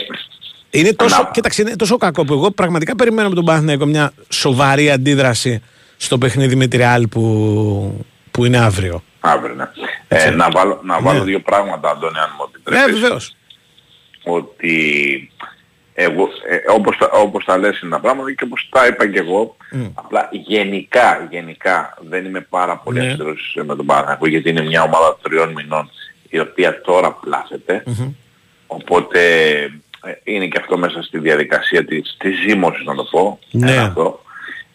[0.69, 1.29] Είναι τόσο, Να.
[1.33, 5.61] κοίταξε, είναι τόσο κακό που εγώ πραγματικά περιμένω από τον Παναθηναϊκό μια σοβαρή αντίδραση
[5.97, 9.03] στο παιχνίδι με τη Ρεάλ που, που είναι αύριο.
[9.19, 9.65] Αύριο, ναι.
[10.07, 11.25] Ε, να βάλω, να βάλω Ναι.
[11.25, 12.99] δύο πράγματα, Αντώνη, αν μου Ναι, επιτρέπεις.
[13.01, 13.35] βεβαίως.
[14.23, 15.31] ότι
[15.99, 19.19] εγώ, ε, όπως, τα, όπως τα λες είναι τα πράγματα και όπως τα είπα και
[19.19, 19.55] εγώ,
[19.93, 23.07] απλά γενικά, γενικά δεν είμαι πάρα πολύ Ναι.
[23.07, 25.89] αυστηρός με τον Παναθηναϊκό γιατί είναι μια ομάδα τριών μηνών
[26.29, 27.83] η οποία τώρα πλάθεται.
[28.67, 29.19] Οπότε
[30.03, 33.39] ε, είναι και αυτό μέσα στη διαδικασία της, της ζήμωσης να το πω.
[33.51, 33.71] Ναι.
[33.71, 34.21] Ένα αυτό.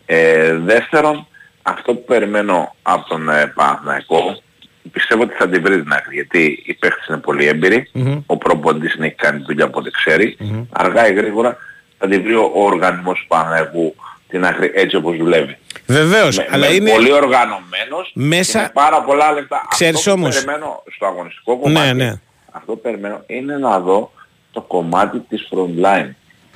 [0.06, 1.26] Ε, δεύτερον,
[1.62, 4.42] αυτό που περιμένω από τον ε, Παναθηναϊκό
[4.92, 7.90] πιστεύω ότι θα την βρει την άκρη γιατί οι παίχτες είναι πολύ έμπειροι,
[8.26, 10.37] ο προπονητής έχει κάνει τη δουλειά από ό,τι ξέρει,
[10.72, 11.56] αργά ή γρήγορα
[11.99, 13.94] θα την βρει ο, ο οργανισμός του Παναθηναϊκού
[14.28, 15.56] την άκρη έτσι όπως δουλεύει.
[15.87, 16.37] Βεβαίως.
[16.37, 16.90] Με- Αλλά με είναι.
[16.90, 19.66] πολύ οργανωμένος μέσα- και με πάρα πολλά λεπτά.
[19.70, 22.12] Ξέρεις αυτό που όμως- περιμένω στο αγωνιστικό κομμάτι, ναι.
[22.52, 24.12] αυτό που περιμένω είναι να δω
[24.52, 26.08] το κομμάτι της front line.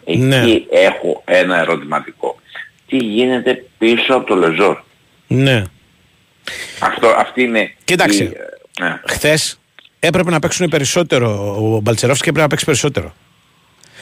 [0.04, 0.42] Εκεί Ναι.
[0.70, 2.38] έχω ένα ερωτηματικό.
[2.86, 4.76] Τι γίνεται πίσω από το Λεζόρ;
[5.26, 5.62] Ναι.
[6.78, 8.22] Αυτό, αυτή είναι Κοίταξε.
[8.22, 8.32] η,
[8.80, 9.00] ε, ναι.
[9.06, 9.58] Χθες
[9.98, 11.56] έπρεπε να παίξουν περισσότερο.
[11.58, 13.14] Ο Μπαλτσερόφσκι έπρεπε να παίξει περισσότερο.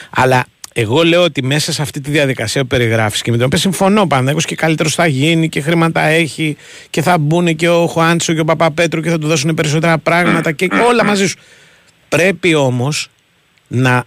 [0.09, 3.59] Αλλά εγώ λέω ότι μέσα σε αυτή τη διαδικασία που περιγράφεις και με την οποία
[3.59, 6.57] συμφωνώ πάντα, και καλύτερος θα γίνει και χρήματα έχει
[6.89, 10.51] και θα μπουν και ο Χουάντσο και ο Παπαπέτρου και θα του δώσουν περισσότερα πράγματα
[10.51, 11.37] και όλα μαζί σου.
[12.09, 13.09] Πρέπει όμως
[13.67, 14.05] να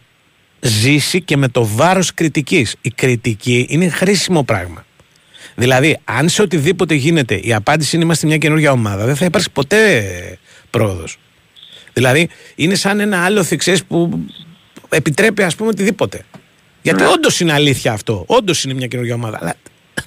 [0.61, 2.77] ζήσει και με το βάρος κριτικής.
[2.81, 4.85] Η κριτική είναι χρήσιμο πράγμα.
[5.59, 9.51] Δηλαδή, αν σε οτιδήποτε γίνεται η απάντηση είναι είμαστε μια καινούργια ομάδα, δεν θα υπάρξει
[9.51, 10.05] ποτέ
[10.71, 11.19] πρόοδος.
[11.93, 14.25] Δηλαδή, είναι σαν ένα άλλο ξέρεις, που
[14.89, 16.25] επιτρέπει, ας πούμε, οτιδήποτε.
[16.83, 17.09] Γιατί Ναι.
[17.09, 18.25] όντως είναι αλήθεια αυτό.
[18.27, 19.39] Όντως είναι μια καινούργια ομάδα.
[19.41, 19.55] Αλλά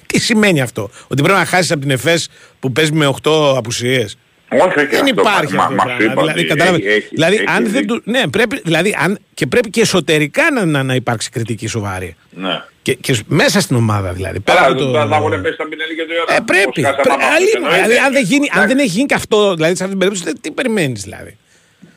[0.06, 2.28] τι σημαίνει αυτό, Ότι πρέπει να χάσεις από την ΕΦΕΣ
[2.60, 4.16] που παίζει με 8 απουσίες.
[4.52, 5.74] Όχι, όχι, Δεν αυτό, υπάρχει μα, αυτό.
[5.74, 6.12] μα, το σου πράγμα.
[6.12, 6.80] είπα δηλαδή, ότι κατάλαβες.
[6.80, 7.96] έχει- έχει- δηλαδή, έχει αν δεν δίκιο.
[7.96, 8.02] του.
[8.04, 12.16] Ναι, πρέπει, δηλαδή, αν, και πρέπει και εσωτερικά να, να, να υπάρξει κριτική σοβαρή.
[12.30, 12.62] Ναι.
[12.82, 14.40] Και, και μέσα στην ομάδα δηλαδή.
[14.40, 14.90] Πέρα Καλά, από το...
[14.92, 15.08] το...
[15.08, 16.44] θα έχουν πέσει τα πινέλη και το Ε, Ιωάννη.
[16.46, 16.80] πρέπει.
[16.80, 17.76] Πώς χάσαμε Πρέ- από αλλή- αυτούς, εννοείται.
[17.82, 18.74] δηλαδή, αν, δεν γίνει, αν Εντάξει.
[18.74, 21.36] δεν έχει γίνει και αυτό, δηλαδή σε αυτή την περίπτωση, δεν- τι περιμένεις δηλαδή.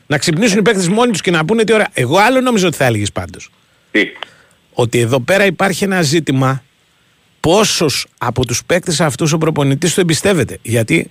[0.06, 1.86] Να ξυπνήσουν οι παίκτες μόνοι τους και να πούνε τι ώρα.
[1.92, 3.50] Εγώ άλλο νόμιζα ότι θα έλεγες πάντως.
[3.90, 4.00] Τι;
[4.72, 6.62] Ότι εδώ πέρα υπάρχει ένα ζήτημα
[7.40, 10.58] πόσος από τους παίκτες αυτούς ο προπονητής του εμπιστεύεται.
[10.62, 11.10] Γιατί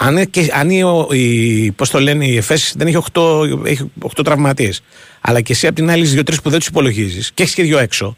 [0.00, 3.66] αν, είναι και, αν η, ο- η, πώς το λένε, η ΕΦΕΣ δεν έχει 8,
[3.66, 4.80] έχει 8 τραυματίες
[5.20, 7.62] αλλά και εσύ απ' την άλλη δύο 2-3 που δεν τους υπολογίζεις και έχεις και
[7.62, 8.16] δύο έξω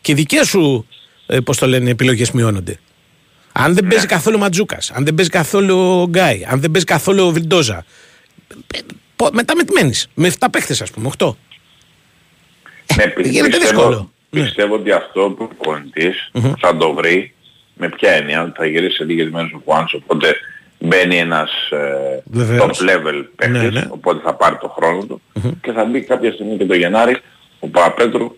[0.00, 0.86] και οι δικές σου
[1.26, 2.78] ε, πώς το λένε, επιλογές μειώνονται.
[3.52, 7.26] Αν δεν παίζει καθόλου Ματζούκας, αν δεν παίζει καθόλου ο Γκάι, αν δεν παίζει καθόλου
[7.26, 7.84] ο Βιντόζα.
[8.74, 8.78] ε,
[9.16, 11.36] πο- Μετά με τι μένεις, με 7 παίχτες, ας πούμε, 8.
[12.96, 14.12] Ναι, πι- γίνεται πιστεύω, δύσκολο.
[14.30, 14.42] Ναι.
[14.42, 17.34] πιστεύω ότι αυτό που ο προπονητής θα το βρει
[17.74, 20.36] με ποια έννοια, ότι θα γυρίσει σε λίγες μέρες ο Χουάνς, οπότε
[20.84, 22.80] μπαίνει ένας ε, Βεβαίως.
[22.82, 23.86] top level παίκτης, Ναι, ναι.
[23.90, 25.22] οπότε θα πάρει το χρόνο του
[25.60, 27.16] και θα μπει κάποια στιγμή και το Γενάρη
[27.60, 28.36] ο Παπαπέτρου,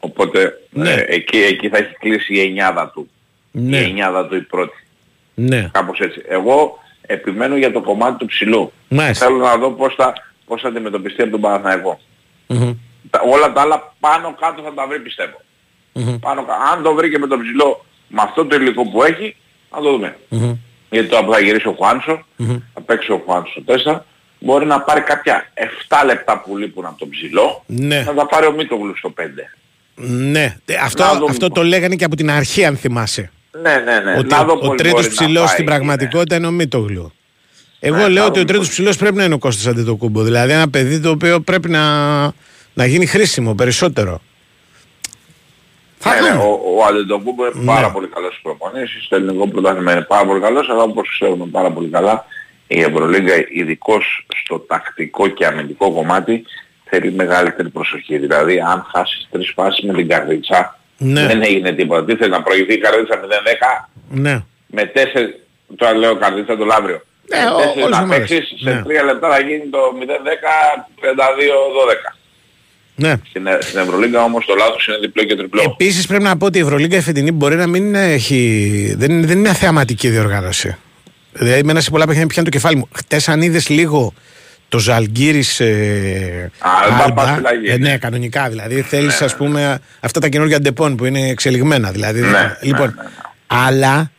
[0.00, 0.90] οπότε Ναι.
[0.92, 3.08] ε, εκεί, εκεί θα έχει κλείσει η εννιάδα του.
[3.50, 3.76] Ναι.
[3.76, 4.86] Η εννιάδα του η πρώτη.
[5.34, 5.68] Ναι.
[5.72, 6.22] Κάπως έτσι.
[6.28, 8.72] Εγώ επιμένω για το κομμάτι του ψηλού.
[8.88, 9.26] Μάλιστα.
[9.26, 10.12] Θέλω να δω πώς θα,
[10.46, 12.00] πώς θα αντιμετωπιστεί από τον Παναθηναϊκό.
[12.46, 12.72] Μμμ.
[13.10, 15.40] Τα, όλα τα άλλα πάνω κάτω θα τα βρει πιστεύω.
[16.20, 19.36] Πάνω, κα- αν το βρει και με το ψηλό με αυτό το υλικό που έχει,
[19.70, 20.16] θα το δούμε.
[20.96, 22.24] Γιατί τώρα που θα γυρίσει ο χουανσο
[22.74, 24.00] θα παίξει ο Χουάνσο στο 4,
[24.38, 25.44] μπορεί να πάρει κάποια
[25.88, 28.00] 7 λεπτά που λείπουν από το ψηλό, Ναι.
[28.06, 29.22] να τα πάρει ο Μίτογλου στο 5.
[29.94, 30.56] Ναι.
[30.64, 31.26] Ε, Αυτό, Να δούμε.
[31.30, 33.30] αυτό το λέγανε και από την αρχή, αν θυμάσαι.
[33.62, 34.18] Ναι, ναι, ναι.
[34.18, 35.70] Ότι να δω ο, πώς τρίτος μπορεί να ψηλός πάει, στην ναι.
[35.70, 37.12] πραγματικότητα είναι ο Μίτογλου.
[37.80, 38.68] Εγώ Ναι, λέω να ότι ο δούμε τρίτος πώς.
[38.68, 40.22] ψηλός πρέπει να είναι ο Κώστας Αντιτοκούμπο.
[40.22, 41.82] Δηλαδή ένα παιδί το οποίο πρέπει να,
[42.74, 44.20] να γίνει χρήσιμο περισσότερο.
[45.98, 46.42] Θα Ναι, ναι, δούμε.
[46.42, 47.64] ο, ο Αντετοκούμπο είναι Ναι.
[47.74, 51.46] πάρα πολύ καλός στις προπονήσεις, στο ελληνικό πρωτάθλημα είναι πάρα πολύ καλός, αλλά όπως ξέρουμε
[51.52, 52.24] πάρα πολύ καλά,
[52.66, 56.44] η Ευρωλίγκα ειδικώς στο τακτικό και αμυντικό κομμάτι
[56.84, 58.18] θέλει μεγαλύτερη προσοχή.
[58.18, 61.26] Δηλαδή αν χάσεις τρεις φάσεις με την καρδίτσα, Ναι.
[61.26, 62.04] δεν έγινε τίποτα.
[62.04, 64.42] Τι θέλει να προηγηθεί η καρδίτσα 0-10 Ναι.
[64.66, 65.34] με τέσσερις,
[65.76, 67.00] τώρα λέω καρδίτσα το Λαύριο.
[67.28, 68.28] Ναι, με ο- τέσσερις όλες οι να ομάδες.
[68.28, 68.82] παίξεις, σε Ναι.
[68.82, 72.15] τρία λεπτά θα γίνει το 0-10-32-12.
[72.96, 73.14] Ναι.
[73.28, 75.62] Στην, Ε- στην Ευρωλίγκα όμως το λάθος είναι διπλό και τριπλό.
[75.64, 78.94] Επίσης πρέπει να πω ότι η Ευρωλίγκα η φετινή μπορεί να μην έχει.
[78.98, 80.76] Δεν, είναι- δεν είναι μια θεαματική διοργάνωση.
[81.32, 82.88] Δηλαδή, εμένα σε πολλά παιχνίδια πιάνει το κεφάλι μου.
[82.92, 84.12] Χτες, αν είδες λίγο
[84.68, 86.70] το το Ζαλγκίρις ε, Α,
[87.02, 87.66] θα πας φυλακή.
[87.66, 88.80] ε, ναι, κανονικά δηλαδή.
[88.82, 91.90] Θέλεις ας πούμε αυτά τα καινούργια ντεπόν που είναι εξελιγμένα.
[91.90, 93.08] Δηλαδή, Ναι, λοιπόν, ναι, ναι, ναι.
[93.46, 94.10] αλλά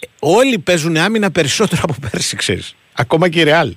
[0.00, 2.74] ε, όλοι παίζουν άμυνα περισσότερο από πέρσι, ξέρεις.
[2.92, 3.74] Ακόμα και η Ρεάλ.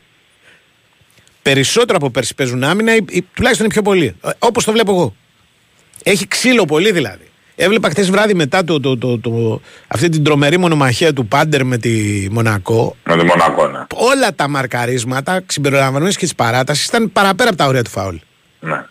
[1.43, 4.15] Περισσότερο από πέρσι παίζουν άμυνα, ή, ή, τουλάχιστον είναι πιο πολύ.
[4.39, 5.15] Όπως το βλέπω εγώ.
[6.03, 7.27] Έχει ξύλο πολύ δηλαδή.
[7.56, 11.77] Έβλεπα χθες βράδυ μετά το, το, το, το, αυτή την τρομερή μονομαχία του Πάντερ με
[11.77, 12.95] τη Μονακό.
[13.03, 13.79] Με τη Μονακό, ναι.
[13.93, 18.15] Όλα τα μαρκαρίσματα, συμπεριλαμβανομένες και της παράτασης, ήταν παραπέρα από τα όρια του φάουλ.
[18.60, 18.86] ναι.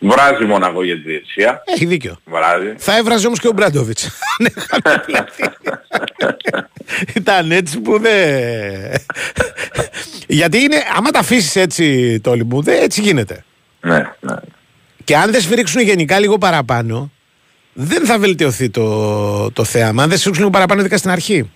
[0.00, 1.62] Βράζει Μονακό για τη διετησία.
[1.66, 2.16] Έχει δίκιο.
[2.24, 2.74] Βράζει.
[2.76, 4.04] Θα έβραζε όμως και ο Μπράντοβιτς.
[4.04, 5.42] Αν είχαμε πλαθεί.
[7.14, 8.14] Ήταν έτσι που δεν.
[10.30, 13.44] Γιατί είναι, άμα τα αφήσεις έτσι το μου, δεν έτσι γίνεται.
[13.80, 14.34] Ναι, ναι.
[15.04, 17.10] Και αν δεν σφυρίξουν γενικά λίγο παραπάνω,
[17.72, 20.02] δεν θα βελτιωθεί το, το θέαμα.
[20.02, 21.50] Αν δεν σφυρίξουν λίγο παραπάνω, ειδικά στην αρχή.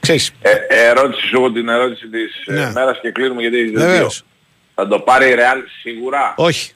[0.00, 2.60] Ξέρεις, Ε, ερώτηση σου εγώ την ερώτηση της Ναι.
[2.62, 4.14] ε, μέρας και κλείνουμε γιατί έχεις Βεβαίως.
[4.14, 4.26] δίκιο.
[4.74, 6.72] Θα το πάρει η Real σίγουρα; όχι.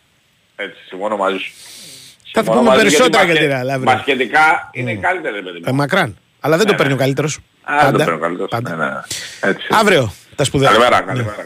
[0.56, 1.52] Έτσι, συμφωνώ μαζί σου.
[2.32, 3.92] Θα Συμφωνώ πούμε μαζί, περισσότερα γιατί για τη μπασκε- Real αύριο.
[3.92, 5.74] Μπασκετικά είναι καλύτερη, παιδί Ε, μου.
[5.74, 6.16] μακράν.
[6.40, 7.02] Αλλά δεν το Ναι, παίρνει ο ναι.
[7.02, 7.38] καλύτερος.
[7.62, 8.62] Α, δεν το παίρνει ο καλύτερος.
[8.62, 8.90] Ναι, ναι.
[9.40, 9.66] Έτσι.
[9.70, 10.68] Αύριο τα σπουδαία.
[10.68, 11.06] Καλημέρα, Ναι.
[11.06, 11.42] καλημέρα,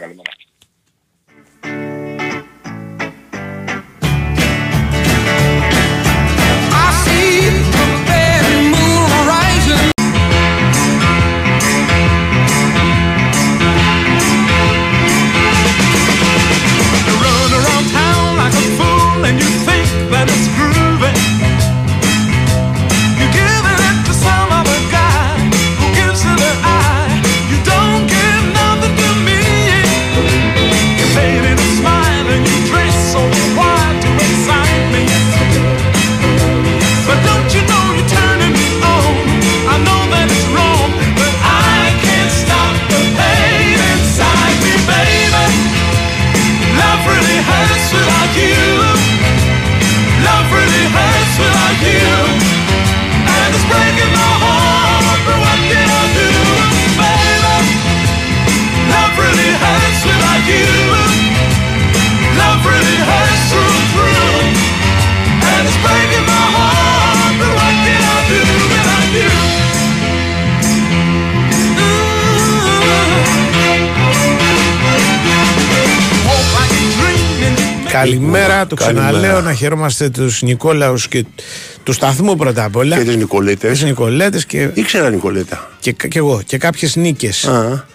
[77.99, 79.07] Καλημέρα, το Καλημέρα.
[79.09, 81.25] ξαναλέω να χαιρόμαστε τους Νικόλαους και
[81.83, 82.97] του σταθμού πρώτα απ' όλα.
[82.97, 83.71] Και τις Νικολέτες.
[83.71, 85.69] Τις Νικολέτες και, Ήξερα Νικολέτα.
[85.79, 86.41] και, και εγώ.
[86.45, 87.45] Και κάποιες νίκες.
[87.47, 87.85] Α.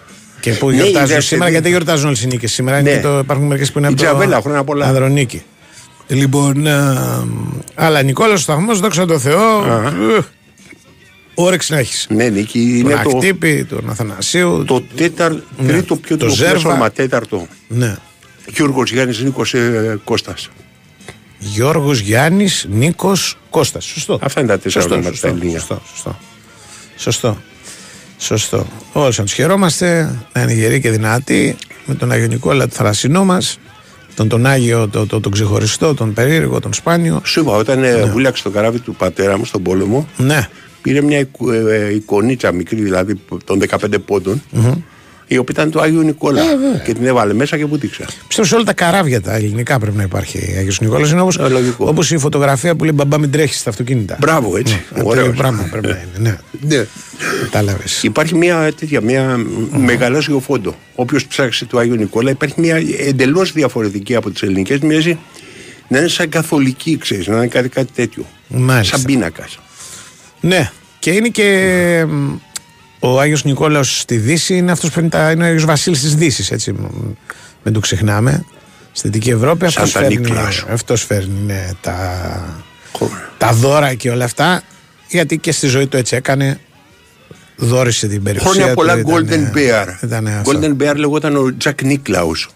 [0.40, 1.22] Και που Ναι, η γιορτάζουν δεύτερη.
[1.22, 2.78] σήμερα, γιατί δεν γιορτάζουν όλες οι νίκες σήμερα.
[2.78, 2.96] Είναι Ναι.
[2.96, 4.86] και το, υπάρχουν μερικές που είναι Η από Τζαβέλα, το χρόνια πολλά.
[4.86, 5.42] Ανδρονίκη.
[6.06, 7.24] Λοιπόν, α,
[7.74, 9.64] αλλά Νικόλαο ο σταθμός, δόξα τω Θεώ.
[10.16, 10.20] ε,
[11.34, 12.06] Όρεξη να έχεις.
[12.10, 14.64] Ναι, Νίκη, Τον είναι το, Ακτύπη, τον Αθανασίου.
[14.66, 15.40] το τέταρ, Ναι.
[15.66, 16.74] τρίτο πιο Το το Ζέρβα.
[16.76, 17.46] μα τέταρτο.
[17.68, 17.96] Ναι.
[18.46, 20.50] Γιώργος Γιάννης Νίκος ε, Κώστας.
[21.38, 23.84] Γιώργος Γιάννης, Νίκος Κώστας.
[23.84, 24.18] Σωστό.
[24.22, 25.58] Αυτά είναι τα τέσσερα Σωστό, ονόματα σωστό, τα ελληνικά.
[25.60, 26.18] Σωστό, σωστό.
[26.96, 27.38] Σωστό.
[28.18, 28.66] Σωστό.
[28.92, 33.24] Όλους να τους χαιρόμαστε, να είναι γεροί και δυνατοί, με τον Άγιο Νικόλα, το θαλασσινό
[33.24, 33.58] μας,
[34.14, 37.20] τον, τον Άγιο, τον, τον, τον ξεχωριστό, τον περίεργο, τον σπάνιο.
[37.24, 38.04] Σου είπα, όταν ναι.
[38.04, 40.48] βούλιαξε το καράβι του πατέρα μου στον πόλεμο, Ναι.
[40.82, 44.42] πήρε μια εικο- ε, ε, εικονίτσα μικρή, δηλαδή των 15 ποντων
[45.26, 46.40] η οποία ήταν του Άγιου Νικόλα.
[46.42, 48.04] Ε, και την έβαλε μέσα και βουτήξε.
[48.26, 51.10] Πιστεύω σε όλα τα καράβια τα ελληνικά πρέπει να υπάρχει Άγιος Νικόλας.
[51.10, 51.86] Είναι όπως, Ε, λογικό.
[51.88, 54.16] όπως η φωτογραφία που λέει μπαμπά μην τρέχεις στα αυτοκίνητα.
[54.20, 54.82] Μπράβο, έτσι.
[54.94, 55.24] Ναι, Ωραίος.
[55.26, 56.38] τέτοιο πράγμα πρέπει να είναι.
[56.60, 56.76] Ναι.
[56.76, 56.84] Ναι.
[57.42, 58.02] Κατάλαβες.
[58.02, 59.36] Υπάρχει μια τέτοια, μια
[59.76, 60.74] μεγαλώσιο φόντο.
[60.94, 64.78] Όποιος ψάξει του Άγιου Νικόλα, υπάρχει μια εντελώς διαφορετική από τις ελληνικές.
[64.80, 65.18] Μοιάζει
[65.88, 68.26] να είναι σαν καθολική, ξέρεις, να είναι κάτι, κάτι τέτοιο.
[68.48, 68.96] Μάλιστα.
[68.96, 69.58] Σαν πίνακας.
[70.40, 70.70] Ναι.
[70.98, 72.32] Και είναι και μ,
[73.06, 76.14] ο Άγιος Νικόλαος στη Δύση είναι αυτός που είναι, τα, είναι ο Άγιος Βασίλης της
[76.14, 76.84] Δύσης έτσι μ,
[77.62, 78.44] μην το ξεχνάμε
[78.92, 80.64] στη Δυτική Ευρώπη αυτός Σάντα φέρνει, Νίκλας.
[80.68, 82.64] αυτός φέρνει ναι, τα,
[83.38, 84.62] τα δώρα και όλα αυτά
[85.08, 86.60] γιατί και στη ζωή του έτσι έκανε
[87.56, 89.86] δόρισε την περιουσία Χρόνια πολλά του Golden Bear.
[90.02, 90.52] ήταν αυτό.
[90.52, 92.50] Golden Bear λεγόταν ο Τζακ Νίκλαους.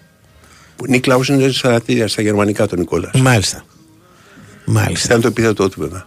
[0.88, 3.10] Νίκλαους είναι στα, στα γερμανικά το Νικόλας.
[3.20, 3.64] μάλιστα
[4.64, 6.04] μάλιστα Ήταν το επίθετό του βέβαια.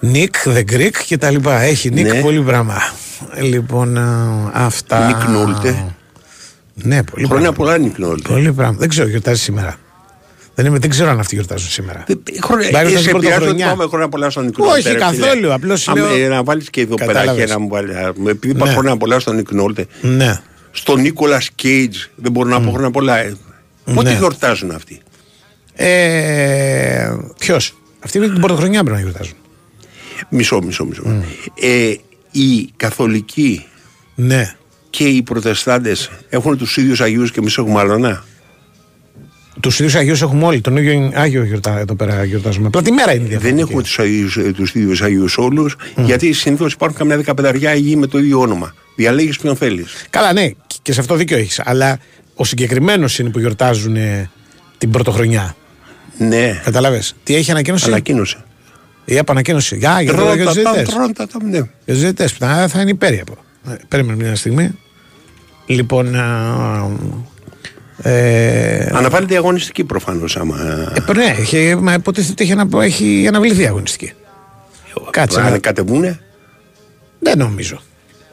[0.00, 2.20] Νικ, The Greek και τα λοιπά έχει Νικ Ναι.
[2.20, 2.82] πολύ πράγμα
[3.40, 5.94] λοιπόν α, αυτά Νικ Νόλτε.
[6.74, 7.72] ναι πολύ Χρόνια πράγμα.
[7.74, 8.14] πολλά Νίκλαου.
[8.28, 8.76] Πολύ πράγμα.
[8.78, 9.76] Δεν ξέρω, γιορτάζει σήμερα.
[10.54, 12.04] Δεν, είμαι, δεν ξέρω αν αυτοί γιορτάζουν σήμερα.
[12.42, 13.66] Χρόνια, Μπάρει ε, όταν σε είναι πειράζει ότι πρωτοχρονιά.
[13.68, 17.44] πάμε χρόνια πολλά στον Νικ Όχι, καθόλου, απλώς λέω- Να βάλεις και εδώ πέρα Κατάλαβες.
[17.44, 17.94] και να μου βάλει.
[17.96, 18.72] α, Επειδή είπα Ναι.
[18.72, 19.86] χρόνια πολλά στον Νικ Νόλτε.
[20.00, 20.40] Ναι.
[20.70, 23.18] Στον Νίκολας Κέιτζ δεν μπορώ να πω χρόνια πολλά.
[23.18, 23.36] Ε,
[23.94, 24.16] Πότε Ναι.
[24.18, 25.00] γιορτάζουν αυτοί;
[25.74, 29.34] Ε, Ποιος; Αυτοί με την πρωτοχρονιά πρέπει να γιορτάζουν.
[30.28, 31.02] Μισό, μισό, μισό.
[31.60, 31.92] Ε,
[32.30, 33.64] οι καθολικοί
[34.14, 34.54] Ναι.
[34.90, 38.24] και οι προτεστάντες έχουν τους ίδιους Αγίους και εμείς έχουμε άλλονα.
[39.60, 40.60] Τους ίδιους Αγίους έχουμε όλοι.
[40.60, 42.66] Τον ίδιο Άγιο γιορτά, εδώ πέρα γιορτάζουμε.
[42.66, 43.62] Απλά τη μέρα είναι η Δεν διαφορετική.
[43.62, 48.06] έχουμε τους, Αγίους, ε, τους ίδιους Αγίους όλους, γιατί συνήθως υπάρχουν καμιά δεκαπενταριά Αγίοι με
[48.06, 48.74] το ίδιο όνομα.
[48.96, 50.04] Διαλέγεις ποιον θέλεις.
[50.10, 50.50] Καλά, ναι,
[50.82, 51.60] και σε αυτό δίκιο έχεις.
[51.64, 51.98] Αλλά
[52.34, 54.30] ο συγκεκριμένος είναι που γιορτάζουν ε,
[54.78, 55.56] την πρωτοχρονιά.
[56.18, 57.02] Ναι, Κατάλαβε.
[57.22, 58.44] Τι έχει ανακοίνωση; ανακοίνωσε.
[59.14, 59.76] Η απανακοίνωση.
[59.76, 60.92] Για, για, το- για του Τρώτα, διαιτητέ.
[60.96, 61.56] τρώτα, τρώτα, ναι.
[61.56, 63.36] Για του διαιτητέ που θα, θα είναι υπέρ από.
[63.68, 64.70] Ε, Περίμενε μια στιγμή.
[65.66, 66.14] Λοιπόν.
[66.16, 66.90] Α,
[68.02, 70.58] ε, Αναβάλλεται η αγωνιστική προφανώς άμα...
[71.08, 74.12] ε, ναι, έχει, μα υποτίθεται ότι έχει, ανα, έχει αναβληθεί η αγωνιστική.
[75.10, 75.40] Κάτσε.
[75.40, 76.20] Αν να- κατεβούνε,
[77.18, 77.80] Δεν νομίζω.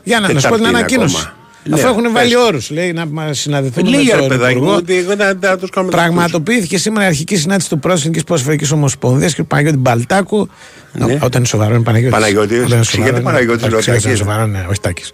[0.04, 1.18] Για να, να σου πω Τετάρτη την είναι ανακοίνωση.
[1.20, 1.37] ακόμα.
[1.72, 2.42] Αφού Ναι, έχουν βάλει πες.
[2.44, 4.76] όρους, λέει να μας συναντηθούν λέει με ρε τον παιδάκι μου Υπουργό.
[4.76, 8.28] ότι εγώ δεν θα τους κάνουμε Πραγματοποιήθηκε σήμερα η αρχική συνάντηση του πρόεδρου της Εθνική
[8.28, 10.50] Ποδοσφαιρική Ομοσπονδίας και του Παναγιώτη Μπαλτάκου.
[10.94, 11.14] Ναι.
[11.14, 12.20] Όταν είναι σοβαρός, είναι Παναγιώτης.
[12.20, 12.88] Παναγιώτης.
[12.88, 14.18] Ξηγέται Παναγιώτης, λέω, είναι Τάκης.
[14.18, 15.12] σοβαρός, ναι, όχι Τάκης.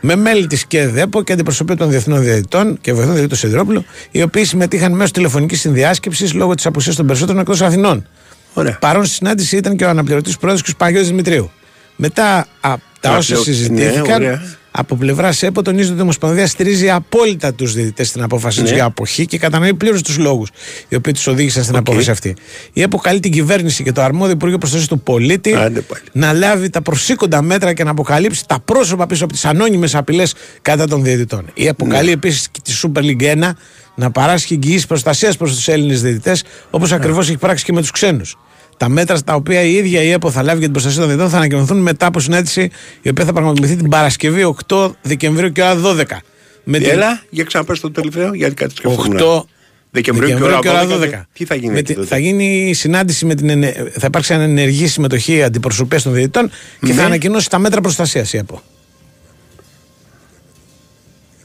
[0.00, 4.44] Με μέλη της ΚΕΔΕΠΟ και αντιπροσωπεία των διεθνών διαιτητών και βοηθών διαιτητών Σιδηρόπουλου, οι οποίοι
[4.44, 8.06] συμμετείχαν μέσω τηλεφωνικής συνδιάσκεψης λόγω της απουσίας των περισσότερων εκτός Αθηνών.
[8.54, 8.78] Ωραία.
[8.80, 11.50] Παρόν στη συνάντηση ήταν και ο αναπληρωτής πρόεδρος και ο Παναγιώτης Δημητρίου.
[11.96, 14.42] Μετά από τα όσα Αναπληρωτή, ναι, συζητήθηκαν, ωραία.
[14.76, 18.68] Από πλευρά ΕΠΟ τονίζει ότι η Ομοσπονδία στηρίζει απόλυτα τους διαιτητές στην απόφαση Ναι.
[18.68, 20.48] του για αποχή και κατανοεί πλήρως τους λόγους
[20.88, 22.34] οι οποίοι τους οδήγησαν στην απόφαση αυτή.
[22.72, 26.02] Η ΕΠΟ καλεί την κυβέρνηση και το αρμόδιο Υπουργείο Προστασίας του Πολίτη Άντε πάλι.
[26.12, 30.34] να λάβει τα προσήκοντα μέτρα και να αποκαλύψει τα πρόσωπα πίσω από τις ανώνυμες απειλές
[30.62, 31.44] κατά των διαιτητών.
[31.54, 31.94] Η ΕΠΟ Ναι.
[31.94, 33.56] καλεί επίσης και τη Super League 1
[33.94, 36.96] να παράσχει εγγυήσεις προστασίας προς τους Έλληνες διαιτητές, όπως Ναι.
[36.96, 38.36] ακριβώς έχει πράξει και με τους ξένους.
[38.76, 41.30] Τα μέτρα στα οποία η ίδια η ΕΠΟ θα λάβει για την προστασία των διαιτητών
[41.32, 42.70] θα ανακοινωθούν μετά από συνάντηση
[43.02, 46.02] η οποία θα πραγματοποιηθεί την Παρασκευή 8 Δεκεμβρίου και ώρα 12.
[46.64, 49.16] Με την- Έλα, για ξαναπες το τελευταίο, γιατί κάτι σκεφτόμουν.
[49.16, 49.46] 8
[49.90, 51.26] Δεκεμβρίου και ώρα 12.
[51.32, 53.48] Τι θα γίνει Με εκεί τη- τότε; θα γίνει η συνάντηση με την.
[53.48, 57.06] ενε- Θα υπάρξει ένα ενεργή συμμετοχή αντιπροσωπεία των διαιτητών και θα Ναι.
[57.06, 58.62] ανακοινώσει τα μέτρα προστασίας η ΕΠΟ.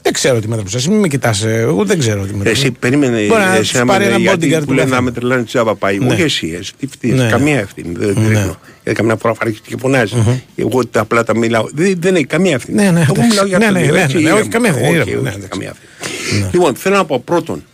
[0.02, 0.90] Δεν ξέρω τι μέτρα προστασία.
[0.90, 1.44] Μην με κοιτάς.
[1.44, 2.50] Εγώ δεν ξέρω τι μέτρα.
[2.50, 4.88] Εσύ περίμενε Μπορεί να εσύ τους πάρει με- ένα γιατί bodyguard που του λένε να
[4.90, 5.00] καθένα.
[5.00, 5.98] με τρελάνε τσάμπα πάει.
[5.98, 6.12] Ναι.
[6.12, 7.14] Όχι εσύ, εσύ τι φταίεις.
[7.14, 7.28] Ναι.
[7.28, 7.92] Καμία ευθύνη.
[7.98, 8.28] Δεν δεν Ναι.
[8.28, 8.58] ρίχνω.
[8.84, 10.14] Γιατί καμιά φορά φαρέχει και φωνάζει.
[10.56, 11.66] Εγώ τα απλά τα μιλάω.
[11.72, 12.76] Δεν, δεν έχει καμία ευθύνη.
[12.82, 13.28] Ναι, ναι, Εγώ εντάξει.
[13.28, 13.78] μιλάω για Ναι, αυτό.
[13.78, 14.50] ναι, λέω, ναι, έτσι, ναι, ναι, όχι, ήρεμα.
[14.52, 15.48] καμία ευθύνη, Όχι, ήρεμα, όχι, ναι, εντάξει.
[15.48, 15.74] καμία
[16.20, 16.48] ευθύνη.
[16.52, 17.64] Λοιπόν, θέλω να πω πρώτον,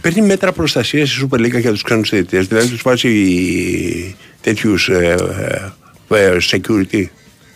[0.00, 2.40] παίρνει μέτρα προστασίας η Super League για τους ξένους διαιτητέ.
[2.40, 3.08] Δηλαδή τους βάζει
[4.40, 4.90] τέτοιους
[6.50, 7.04] security.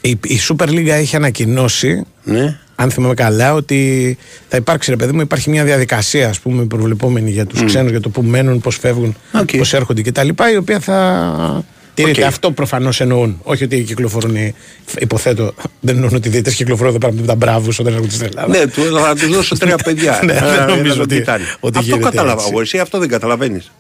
[0.01, 2.59] Η, η Super League έχει ανακοινώσει, Ναι.
[2.83, 7.31] Αν θυμάμαι καλά, ότι θα υπάρξει ρε παιδί μου, υπάρχει μια διαδικασία ας πούμε προβλεπόμενη
[7.31, 9.57] για τους ξένους, για το που μένουν, πώς φεύγουν, ΟΚ.
[9.57, 10.29] πώς έρχονται κτλ.
[10.53, 11.64] Η οποία θα.
[11.95, 12.21] Τηρείται.
[12.20, 12.26] ΟΚ.
[12.27, 13.40] Αυτό προφανώς εννοούν.
[13.43, 14.35] Όχι ότι κυκλοφορούν.
[14.37, 14.55] οι-
[14.99, 18.27] Υποθέτω, δεν εννοούν ότι οι διαιτητές κυκλοφορούν εδώ πέρα με τα μπράβους όταν έρχονται στην
[18.27, 18.59] Ελλάδα.
[18.59, 20.21] Ναι, του, θα τους δώσω τρία παιδιά.
[20.25, 21.45] Ναι, Ε, δεν να νομίζω τον ότι- κοιτάνε.
[21.61, 22.49] ότι Αυτό γίνεται κατάλαβα έτσι.
[22.53, 22.61] εγώ.
[22.61, 23.71] Εσύ αυτό δεν καταλαβαίνεις.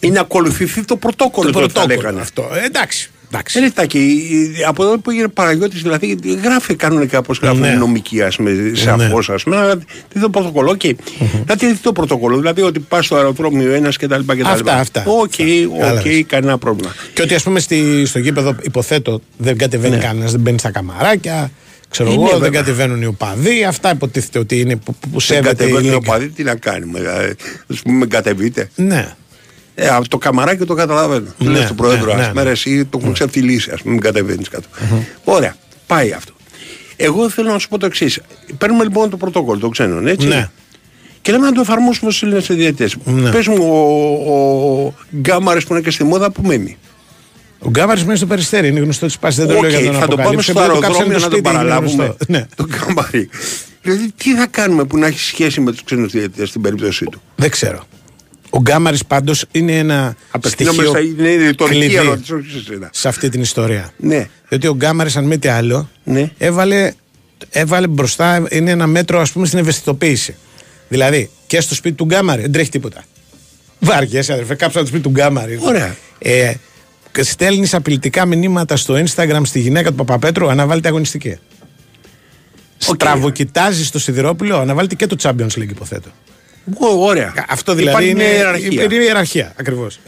[0.00, 2.20] Είναι να ακολουθηθεί το πρωτόκολλο το το θα πρωτόκολλο λέγανε.
[2.20, 2.48] αυτό.
[2.62, 3.10] Ε, εντάξει.
[3.34, 3.58] Εντάξει.
[3.58, 4.22] Ε, Λιτάκη,
[4.68, 7.68] από εδώ που έγινε Παναγιώτης, δηλαδή γράφει κανονικά πώς γράφουν Ναι.
[7.68, 9.04] οι νομικοί, ας πούμε, σε Ναι.
[9.04, 10.74] σαφώς, ας πούμε, να τηρηθεί το πρωτόκολλο.
[10.76, 10.96] Και
[11.46, 14.20] να τηρηθεί το πρωτόκολλο, δηλαδή ότι πας στο αεροδρόμιο ένας κτλ.
[14.46, 15.04] Αυτά, αυτά.
[15.06, 15.30] ΟΚ,
[15.78, 16.18] Κατάλαβες.
[16.20, 16.94] ΟΚ, κανένα πρόβλημα.
[17.14, 20.02] Και ότι ας πούμε στη, στο γήπεδο, υποθέτω, δεν κατεβαίνει Ναι.
[20.02, 21.50] κανένας, δεν μπαίνει στα καμαράκια.
[21.90, 22.60] Ξέρω Ε, εγώ, ναι, δεν βέβαια.
[22.60, 23.64] κατεβαίνουν οι οπαδοί.
[23.64, 26.10] Αυτά υποτίθεται ότι είναι που, που, που Δεν σέβεται η κατεβαίνει ο Λίγκα.
[26.12, 26.98] παδί, τι να κάνουμε.
[27.00, 27.34] Δηλαδή,
[27.70, 28.68] ας πούμε, κατεβείτε.
[28.74, 29.14] Ναι.
[29.74, 31.26] Ε, από το καμαράκι το καταλαβαίνω.
[31.38, 32.50] Ναι, Ναι, του Πρόεδρου, ναι, ας ναι, πούμε, ναι.
[32.50, 34.68] εσύ το έχουν ξεφτυλίσει, ας πούμε, μην κατεβαίνεις κάτω.
[35.24, 35.56] Ωραία,
[35.86, 36.32] πάει αυτό.
[36.96, 38.20] Εγώ θέλω να σου πω το εξής.
[38.58, 40.26] Παίρνουμε λοιπόν το πρωτόκολλο των ξένων, έτσι.
[40.26, 40.48] Ναι.
[41.22, 42.90] Και λέμε να το εφαρμόσουμε στους Έλληνες διαιτητές.
[43.04, 43.30] Ναι.
[43.30, 43.56] Πες μου,
[44.26, 44.32] ο,
[44.86, 46.76] ο Γκάμαρης που είναι και στη μόδα, πού μένει;
[47.58, 48.68] Ο Γκάμαρης μένει στο Περιστέρι.
[48.68, 49.40] Είναι γνωστό τη πάση.
[49.40, 51.18] Δεν το ΟΚ, λέω για τον θα το πάμε αποκαλύψω, στο επειδή το κάψανε αεροδρόμιο
[51.18, 52.04] το να τον σπίτι, είναι παραλάβουμε.
[52.04, 52.24] γνωστό.
[52.28, 52.46] Ναι.
[52.56, 53.28] Το Γκάμαρη.
[53.82, 57.22] Δηλαδή, τι θα κάνουμε που να έχει σχέση με τους ξένους διαιτητές στην περίπτωσή του;
[57.36, 57.84] Δεν ξέρω.
[58.54, 62.62] Ο Γκάμαρης πάντως είναι ένα Απευθύνομαι στοιχείο στα είναι η ρητορική κλειδί ερώτηση, όχι σε
[62.62, 62.88] σένα.
[62.92, 63.92] σε αυτή την ιστορία.
[63.96, 64.28] Ναι.
[64.48, 66.30] Διότι ο Γκάμαρης, αν μη τι άλλο, Ναι.
[66.38, 66.92] έβαλε,
[67.50, 70.34] έβαλε μπροστά, είναι ένα μέτρο ας πούμε στην ευαισθητοποίηση.
[70.88, 73.04] Δηλαδή και στο σπίτι του Γκάμαρη δεν τρέχει τίποτα.
[73.78, 75.58] Βάργεσαι, αδερφέ, κάψα το σπίτι του Γκάμαρη.
[75.62, 75.96] Ωραία.
[76.18, 76.54] Ε,
[77.20, 81.36] Στέλνεις απειλητικά μηνύματα στο Instagram στη γυναίκα του Παπαπέτρου, αναβάλλεται αγωνιστική.
[82.78, 86.08] Στραβοκοιτάζεις στο Σιδηρόπουλο, αναβάλλεται και το Champions League, υποθέτω.
[86.78, 87.32] Ω, Ωραία.
[87.48, 88.82] Αυτό δηλαδή Υπάρχει είναι, μια ιεραρχία.
[88.82, 89.52] είναι η ιεραρχία.
[89.56, 89.98] Ακριβώς.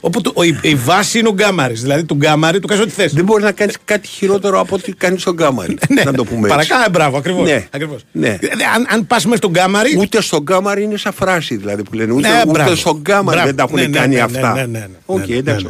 [0.00, 1.80] Όπου το- ο- η, η βάση είναι ο Γκάμαρης.
[1.82, 3.12] Δηλαδή του Γκάμαρη του κάνεις ό,τι θες.
[3.12, 5.78] Δεν μπορεί να κάνεις κάτι χειρότερο από ό,τι κάνεις στον Γκάμαρη.
[6.04, 6.68] να το πούμε έτσι.
[6.68, 7.48] Παρακάτω, μπράβο, ακριβώς.
[7.48, 7.66] Ναι.
[7.70, 8.04] Ακριβώς.
[8.12, 8.36] Ναι.
[8.40, 9.96] Δηλαδή, αν, αν πας μέσα στον Γκάμαρη.
[9.98, 12.12] Ούτε στον Γκάμαρη είναι σαν φράση δηλαδή που λένε.
[12.12, 12.74] Ούτε, Ναι, ούτε μπράβο.
[12.74, 13.46] στον Γκάμαρη Μπράβο.
[13.46, 14.52] δεν τα έχουν Ναι, ναι, κάνει ναι, αυτά.
[14.52, 14.86] ναι, ναι, ναι, ναι.
[15.06, 15.66] ΟΚ, Ναι, εντάξει,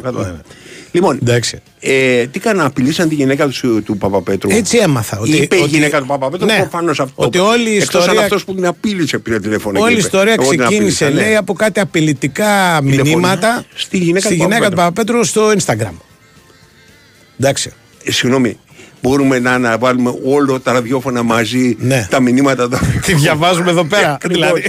[0.93, 1.11] ναι, το κατάλαβα.
[1.11, 1.17] ναι, ναι.
[1.17, 1.59] Λοιπόν, Εντάξει.
[1.81, 5.19] ε, τι κάνανε, απειλήσαν τη γυναίκα τους, του Παπαπέτρου; Έτσι έμαθα.
[5.19, 6.57] Ότι, είπε η ότι- γυναίκα του Παπαπέτρου, Ναι.
[6.57, 7.23] προφανώς αυτό.
[7.25, 9.81] Ότι όλη η Εκτός αν ιστορία, αυτός που την απείλησε πήρε τηλέφωνο.
[9.81, 11.27] όλη η και είπε, ιστορία «Εγώ την ξεκίνησε, απείλησα», ναι.
[11.29, 14.75] λέει, από κάτι απειλητικά μηνύματα στη γυναίκα του του Παπαπέτρου.
[14.77, 15.93] Παπαπέτρου στο Instagram.
[17.41, 17.73] Εντάξει.
[18.05, 18.59] Ε, συγγνώμη,
[19.03, 22.07] μπορούμε να αναβάλουμε όλο τα ραδιόφωνα μαζί, Ναι.
[22.11, 24.19] τα μηνύματα τα Τι διαβάζουμε εδώ πέρα.
[24.29, 24.65] δηλαδή.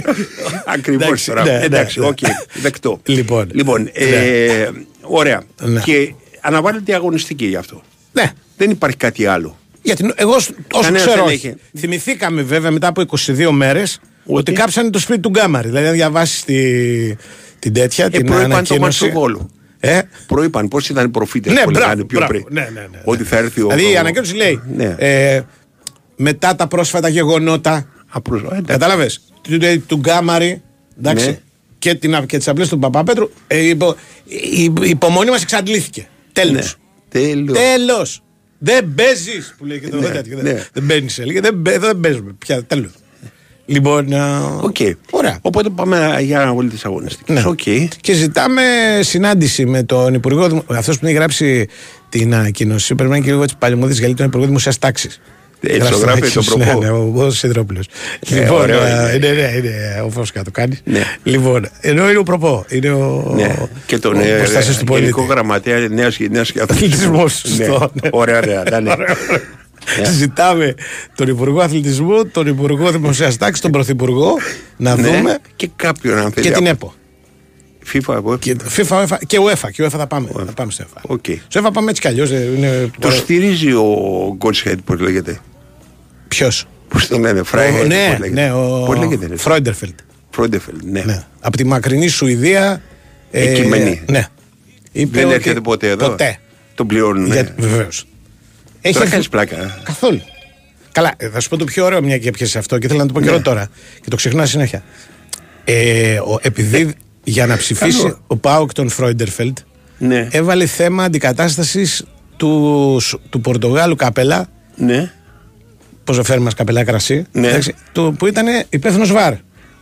[0.66, 1.42] Ακριβώς Εντάξει, τώρα.
[1.44, 2.06] ναι, ναι, Εντάξει, ναι.
[2.06, 2.18] ΟΚ,
[2.62, 3.00] δεκτό.
[3.04, 4.68] Λοιπόν, Λοιπόν, ε,
[5.08, 5.42] ωραία.
[5.62, 5.80] Ναι.
[5.80, 7.82] Και αναβάλλεται η αγωνιστική γι' αυτό.
[8.12, 8.30] Ναι.
[8.56, 9.58] Δεν υπάρχει κάτι άλλο.
[9.82, 11.46] Γιατί εγώ σ- όσο Κανένας ξέρω, δεν όχι.
[11.46, 11.56] έχει.
[11.78, 15.68] θυμηθήκαμε βέβαια μετά από 22 μέρες ότι κάψανε το σπίτι του Γκάμαρη.
[15.68, 16.54] Δηλαδή, αν διαβάσεις τη,
[17.58, 19.02] την τέτοια, Ε, την προείπαν το ανακοίνωση.
[19.04, 19.50] μάτι του Βόλου.
[19.80, 22.32] Ε, Προείπαν πώς ήταν οι προφήτες ναι, που μπράβο, λέγανε πιο μπράβο.
[22.32, 22.46] πριν.
[22.50, 23.66] Ναι, ναι, ναι, Ότι θα έρθει ο.
[23.68, 24.94] δηλαδή η ο- ανακοίνωση λέει Ναι.
[24.98, 25.40] ε,
[26.16, 27.86] μετά τα πρόσφατα γεγονότα.
[28.08, 28.62] Απλώς, ε, εντάξει.
[28.66, 30.62] Κατάλαβες; Του, του, του Γκάμαρη.
[30.98, 31.38] Εντάξει.
[31.84, 31.92] Ναι.
[31.92, 33.30] Και, την, και τις απλές του Παπαπέτρου.
[33.46, 36.08] Ε, η, υπο- η, η υπομονή μας εξαντλήθηκε.
[36.32, 36.76] Τέλος.
[37.12, 37.20] Ναι.
[37.20, 37.58] Τέλος.
[37.58, 38.22] Τέλος.
[38.58, 39.54] Δεν παίζεις.
[39.58, 40.36] Που λέει και το Ναι, τέτοιο.
[40.36, 40.42] ναι.
[40.42, 41.40] Δεν, δεν μπαίνεις, έλεγε.
[41.40, 42.64] Δεν, μπαι- δεν παίζουμε πια.
[42.64, 42.90] Τέλος.
[43.66, 44.12] Λοιπόν.
[44.14, 44.76] α, Οκ.
[45.10, 45.38] Ωραία.
[45.42, 47.32] Οπότε πάμε για αναβολή τη αγωνιστική.
[47.32, 47.42] Ναι.
[47.46, 47.60] Οκ.
[48.00, 48.62] Και ζητάμε
[49.02, 50.64] συνάντηση με τον Υπουργό.
[50.66, 51.68] Αυτός που έχει γράψει
[52.08, 55.20] την ανακοίνωση πρέπει να είναι και λίγο έτσι παλαιομοδή γιατί τον Υπουργό Δημοσίας Τάξης.
[55.60, 56.80] Έτσι το γράφει τον Ναι, προπό.
[56.80, 57.80] ναι, ο Μπόδο Σιδρόπουλο.
[58.30, 59.26] Ε, Λοιπόν, ωραίο α, είναι.
[59.26, 60.78] είναι, ναι, είναι ο Φώσκα το κάνει.
[60.84, 61.02] Ναι.
[61.22, 62.64] Λοιπόν, ενώ είναι ο προπό.
[62.68, 63.32] Είναι ο.
[63.36, 63.54] Ναι.
[63.86, 65.32] Και τον ο ε, προστασίας του γενικό πολίτη.
[65.32, 68.08] γραμματέα νέας νέας και Αθλητισμός, σωστό, ναι.
[68.12, 68.64] Ωραία, ωραία.
[68.70, 68.94] ναι, ναι.
[70.10, 70.74] Ζητάμε
[71.14, 74.34] τον Υπουργό Αθλητισμού, τον Υπουργό Δημοσίας Τάξης, τον Πρωθυπουργό
[74.76, 75.02] να Ναι.
[75.02, 76.46] δούμε Και κάποιον αν θέλει.
[76.46, 76.94] και την από- ΕΠΟ.
[77.92, 78.38] FIFA, εγώ.
[78.38, 79.70] Και FIFA, UEFA και UEFA.
[79.72, 80.28] Και UEFA θα πάμε.
[80.46, 81.00] Θα πάμε στο UEFA.
[81.06, 81.24] Οκ.
[81.48, 82.30] Στο UEFA πάμε έτσι κι αλλιώς.
[82.30, 82.90] Είναι...
[82.98, 85.38] Το στηρίζει ο Γκότσχετ, πώς λέγεται.
[86.28, 87.86] Ποιος; Πώς το λένε, Φράιχετ.
[87.86, 89.26] Ναι, ναι, ο Πώς λέγεται.
[89.26, 89.36] ρε.
[89.36, 89.98] Φρόιντερφελτ.
[90.30, 91.02] Φρόιντερφελτ, ναι.
[91.06, 91.24] Ναι.
[91.40, 92.82] Από τη μακρινή Σουηδία.
[93.30, 94.02] ε, Εκεί μένει.
[94.06, 94.26] Ναι.
[94.92, 96.38] Είπε Δεν ότι- έρχεται ποτέ εδώ; Ποτέ.
[96.74, 97.26] Τον πληρώνουν.
[97.32, 97.54] Για...
[97.56, 98.04] Βεβαίως.
[98.92, 99.62] Τώρα κάνεις πλάκα.
[99.62, 99.74] ε.
[99.84, 100.20] Καθόλου.
[100.92, 102.98] Καλά, ε, θα σου πω το πιο ωραίο μια και το 'πες αυτό και θέλω
[103.00, 103.26] να το πω Ναι.
[103.26, 103.68] καιρό τώρα.
[104.00, 104.82] Και το ξεχνάω συνέχεια.
[105.64, 106.94] Ε, ο, επειδή
[107.30, 108.18] για να ψηφίσει Καλό.
[108.26, 109.58] ο ΠΑΟΚ τον Φρόιντερφελτ
[109.98, 110.28] Ναι.
[110.30, 112.04] έβαλε θέμα αντικατάστασης
[112.36, 114.46] του, του Πορτογάλου Καπέλα.
[114.76, 115.10] Ναι.
[116.04, 117.48] Πώς το λένε καπέλα κρασί; Ναι.
[117.48, 119.32] εντάξει, του, που ήταν υπεύθυνος VAR.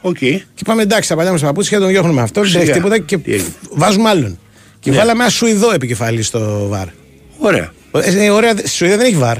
[0.01, 0.17] ΟΚ.
[0.19, 2.63] Και είπαμε εντάξει, τα παλιά μας παπούτσια τον διώχνουμε αυτό, δεν Σιγά.
[2.63, 3.49] έχει τίποτα και Τι έγινε.
[3.71, 4.39] βάζουμε άλλον.
[4.81, 4.97] Και Ναι.
[4.97, 6.87] βάλαμε ένα Σουηδό επικεφαλής στο VAR.
[7.39, 7.73] Ωραία.
[7.93, 9.37] Ε, ε, ωραία, στη Σουηδία δεν έχει VAR.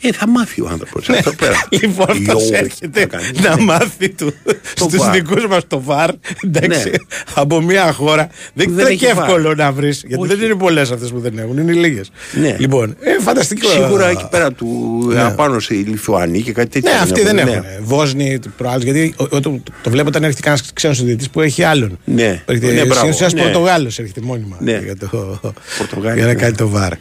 [0.00, 1.08] Ε, θα μάθει ο άνθρωπος.
[1.08, 1.16] Ναι.
[1.16, 1.68] Αυτό πέρα.
[1.80, 3.24] Λοιπόν, αυτό Ιω, έρχεται θα κάνει.
[3.42, 3.62] να Ναι.
[3.62, 4.54] μάθει του, Το
[4.88, 5.10] στους VAR.
[5.12, 6.10] δικούς μας το VAR
[6.44, 6.96] εντάξει, Ναι.
[7.34, 9.20] από μια χώρα δεν, Δεν είναι έχει και VAR.
[9.22, 10.34] εύκολο να βρεις γιατί Όχι.
[10.34, 12.56] δεν είναι πολλές αυτές που δεν έχουν, είναι λίγες Ναι.
[12.58, 15.22] λοιπόν, ε, φανταστικό Σίγουρα εκεί πέρα του Ναι.
[15.22, 16.90] απάνω στη Λιθουανία και κάτι τέτοιο.
[16.90, 17.64] ναι, αυτοί δεν έχουν, έχουν.
[17.80, 21.62] Βόσνοι, προάλλου, γιατί ο- ο- το, το βλέπω όταν έρχεται κανένα ξένος διαιτητή που έχει
[21.62, 21.98] άλλον.
[22.04, 22.42] Ναι.
[22.46, 22.94] Έρχεται, Ναι, μπράβο.
[22.94, 23.42] συνήθως ένας Ναι.
[23.42, 24.80] Πορτογάλος έρχεται μόνιμα Ναι.
[24.84, 25.40] για, το,
[25.78, 26.38] Πορτογάλοι, για να ναι.
[26.40, 26.92] κάνει το βαρ.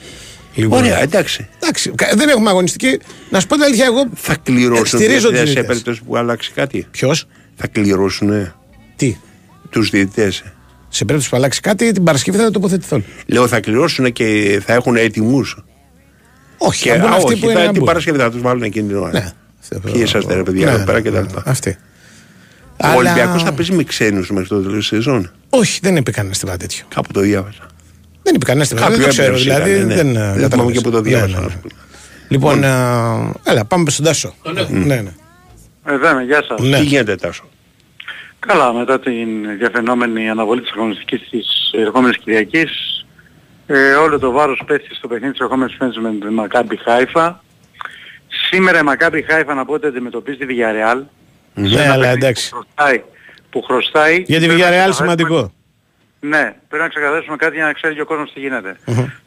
[0.56, 1.48] Λοιπόν, Ωραία, εντάξει.
[1.64, 3.00] εντάξει, κα- δεν έχουμε αγωνιστική.
[3.30, 5.66] Να σου πω την αλήθεια, εγώ Θα κληρώσουν στηρίζω διαιτητές τους σε διαιτητές.
[5.68, 6.88] περίπτωση που αλλάξει κάτι.
[6.92, 8.54] Ποιος, Θα κληρώσουν
[8.96, 9.18] τι,
[9.70, 10.44] τους διαιτητές.
[10.90, 13.04] σε περίπτωση που αλλάξει κάτι, την Παρασκευή θα τοποθετηθούν.
[13.26, 15.64] Λέω θα κληρώσουν και θα έχουν έτοιμους.
[16.58, 17.86] Όχι, Και θα μπουν α, αυτοί όχι, που είναι θα, να την μπουν.
[17.88, 19.12] Παρασκευή θα τους βάλουν εκείνη την ώρα.
[19.12, 19.80] Ναι.
[19.84, 21.44] Ποιοι είσαστε ρε παιδιά Ναι, εδώ πέρα ναι, και τα ναι, λοιπά.
[21.46, 21.70] Αυτοί.
[21.70, 25.32] Ο Αλλά- Ολυμπιακός θα παίζει με ξένους μέχρι το τέλος της σεζόν.
[25.50, 26.86] Όχι, δεν είπε κανένας τίποτα τέτοιο.
[26.96, 27.68] Κάπου το διάβασα.
[28.26, 28.88] Δεν είπε κανένα τίποτα.
[28.90, 29.26] Δεν Κάποιο το ξέρω.
[29.36, 29.96] έμπνευση Δηλαδή ήταν, ναι.
[29.96, 30.14] δεν.
[30.14, 30.78] Δεν ε, θυμάμαι καταλαβαίνεις.
[30.78, 31.50] και που το Ναι, διάβασα, ναι, να ναι.
[31.52, 31.68] σου πω.
[32.28, 34.34] Λοιπόν, α, έλα, πάμε στον Τάσο.
[34.70, 35.14] Ναι, ναι.
[35.88, 36.60] Εδώ είμαι, γεια σας.
[36.62, 36.78] Ναι.
[36.80, 37.44] Τι γίνεται Τάσο;
[38.40, 42.70] Καλά, μετά την διαφαινόμενη αναβολή της αγωνιστικής της ερχόμενης Κυριακής,
[43.68, 47.44] ε, όλο το βάρος πέφτει στο παιχνίδι της ερχόμενης φέτος με τη Μακάμπι Χάιφα.
[48.50, 51.02] Σήμερα η Μακάμπι Χάιφα να πω ότι αντιμετωπίζει τη Villarreal.
[51.54, 52.50] Ναι, αλλά εντάξει.
[52.50, 53.04] Που χρωστάει,
[53.50, 54.24] που χρωστάει.
[54.28, 55.54] Για τη Πρέπει να Villarreal ξεκαθαρίσουμε- σημαντικό.
[56.28, 58.78] Ναι, πρέπει να ξεκαθαρίσουμε κάτι για να ξέρει και ο κόσμος τι γίνεται.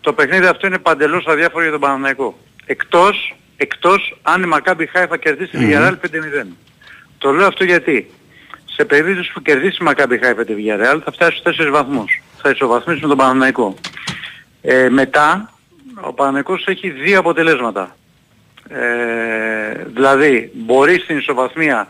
[0.00, 2.38] Το παιχνίδι αυτό είναι παντελώς αδιάφορο για τον Παναναϊκό.
[2.66, 6.46] Εκτός, εκτός αν η Μακάμπι Χάιφα κερδίσει τη Villarreal 5-0.
[7.18, 8.10] Το λέω αυτό γιατί
[8.64, 12.22] σε περίπτωση που κερδίσει η Μακάμπι Χάιφα τη Villarreal θα φτάσει στους 4 βαθμούς.
[12.42, 13.74] Θα ισοβαθμίσει με τον Παναναϊκό.
[14.62, 15.52] Ε, μετά,
[16.00, 17.96] ο Παναναϊκός έχει δύο αποτελέσματα.
[18.68, 21.88] Ε, δηλαδή, μπορεί στην ισοβαθμία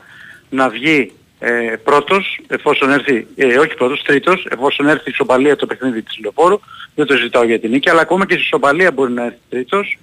[0.50, 5.66] να βγει ε, πρώτος, εφόσον έρθει, ε, όχι πρώτος, τρίτος, εφόσον έρθει η ισοπαλία το
[5.66, 6.60] παιχνίδι της Λεωφόρου,
[6.94, 9.98] δεν το ζητάω για την νίκη, αλλά ακόμα και στη ισοπαλία μπορεί να έρθει τρίτος.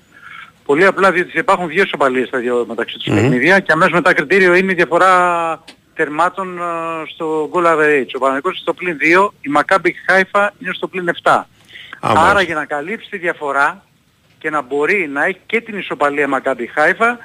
[0.65, 4.53] Πολύ απλά διότι υπάρχουν δύο ισοπαλίες στα δύο μεταξύ τους παιχνίδια και αμέσως μετά κριτήριο
[4.53, 5.63] είναι η διαφορά
[5.95, 6.61] τερμάτων ε,
[7.13, 8.11] στο goal average.
[8.15, 11.43] Ο Παναγικός είναι στο πλήν 2, η Maccabi Haifa είναι στο πλήν 7.
[11.99, 12.41] Άρα μάλιστα.
[12.41, 13.83] για να καλύψει τη διαφορά
[14.39, 17.17] και να μπορεί να έχει και την ισοπαλία Maccabi Haifa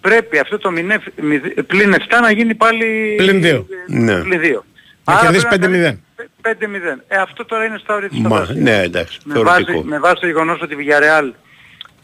[0.00, 3.66] πρέπει αυτό το μηνε, μηδε- πλην 7 να γίνει πάλι Πλην δύο.
[3.88, 4.20] Ναι.
[4.22, 4.64] πλην 2.
[5.04, 5.98] Να Άρα κερδίσει πρέπει 5-0.
[6.42, 7.04] 5-0.
[7.08, 8.58] Ε, αυτό τώρα είναι στα όρια της Μα, φαντασίας.
[8.58, 9.18] ναι, εντάξει.
[9.24, 9.82] Με βάση, Θεωρητικό.
[9.88, 11.30] με βάση το γεγονός ότι η Villarreal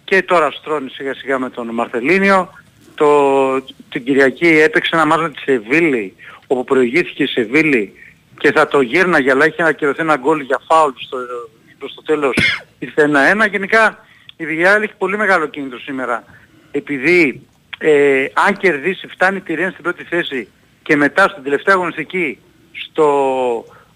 [0.04, 2.50] και τώρα στρώνει σιγά σιγά με τον Μαρθελίνιο.
[2.94, 6.14] Το, την Κυριακή έπαιξε ένα μάτς με τη Σεβίλη,
[6.46, 7.92] όπου προηγήθηκε η Σεβίλη
[8.38, 11.16] και θα το γύρναγε, αλλά είχε ακυρωθεί ένα γκολ για φάουλ στο,
[11.78, 12.34] προς το τέλος
[12.78, 13.10] ήρθε
[13.46, 13.48] 1-1.
[13.50, 14.04] Γενικά
[14.36, 16.24] η Villarreal έχει πολύ μεγάλο κίνητρο σήμερα.
[16.70, 17.42] Επειδή
[17.82, 20.48] ε, αν κερδίσει φτάνει τη Ρεν στην πρώτη θέση
[20.82, 22.38] και μετά στην τελευταία αγωνιστική
[22.72, 23.06] στο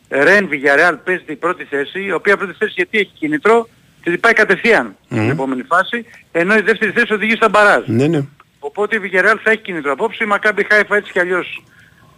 [0.09, 3.69] Ρεν Villarreal παίζει την πρώτη θέση, η οποία πρώτη θέση γιατί έχει κίνητρο,
[4.03, 7.87] τη πάει κατευθείαν στην επόμενη φάση, ενώ η δεύτερη θέση οδηγεί στα μπαράζ.
[7.87, 8.25] Ναι, ναι.
[8.59, 10.25] Οπότε η Villarreal θα έχει κίνητρο απόψε.
[10.25, 11.63] Η Maccabi Haifa έτσι κι αλλιώς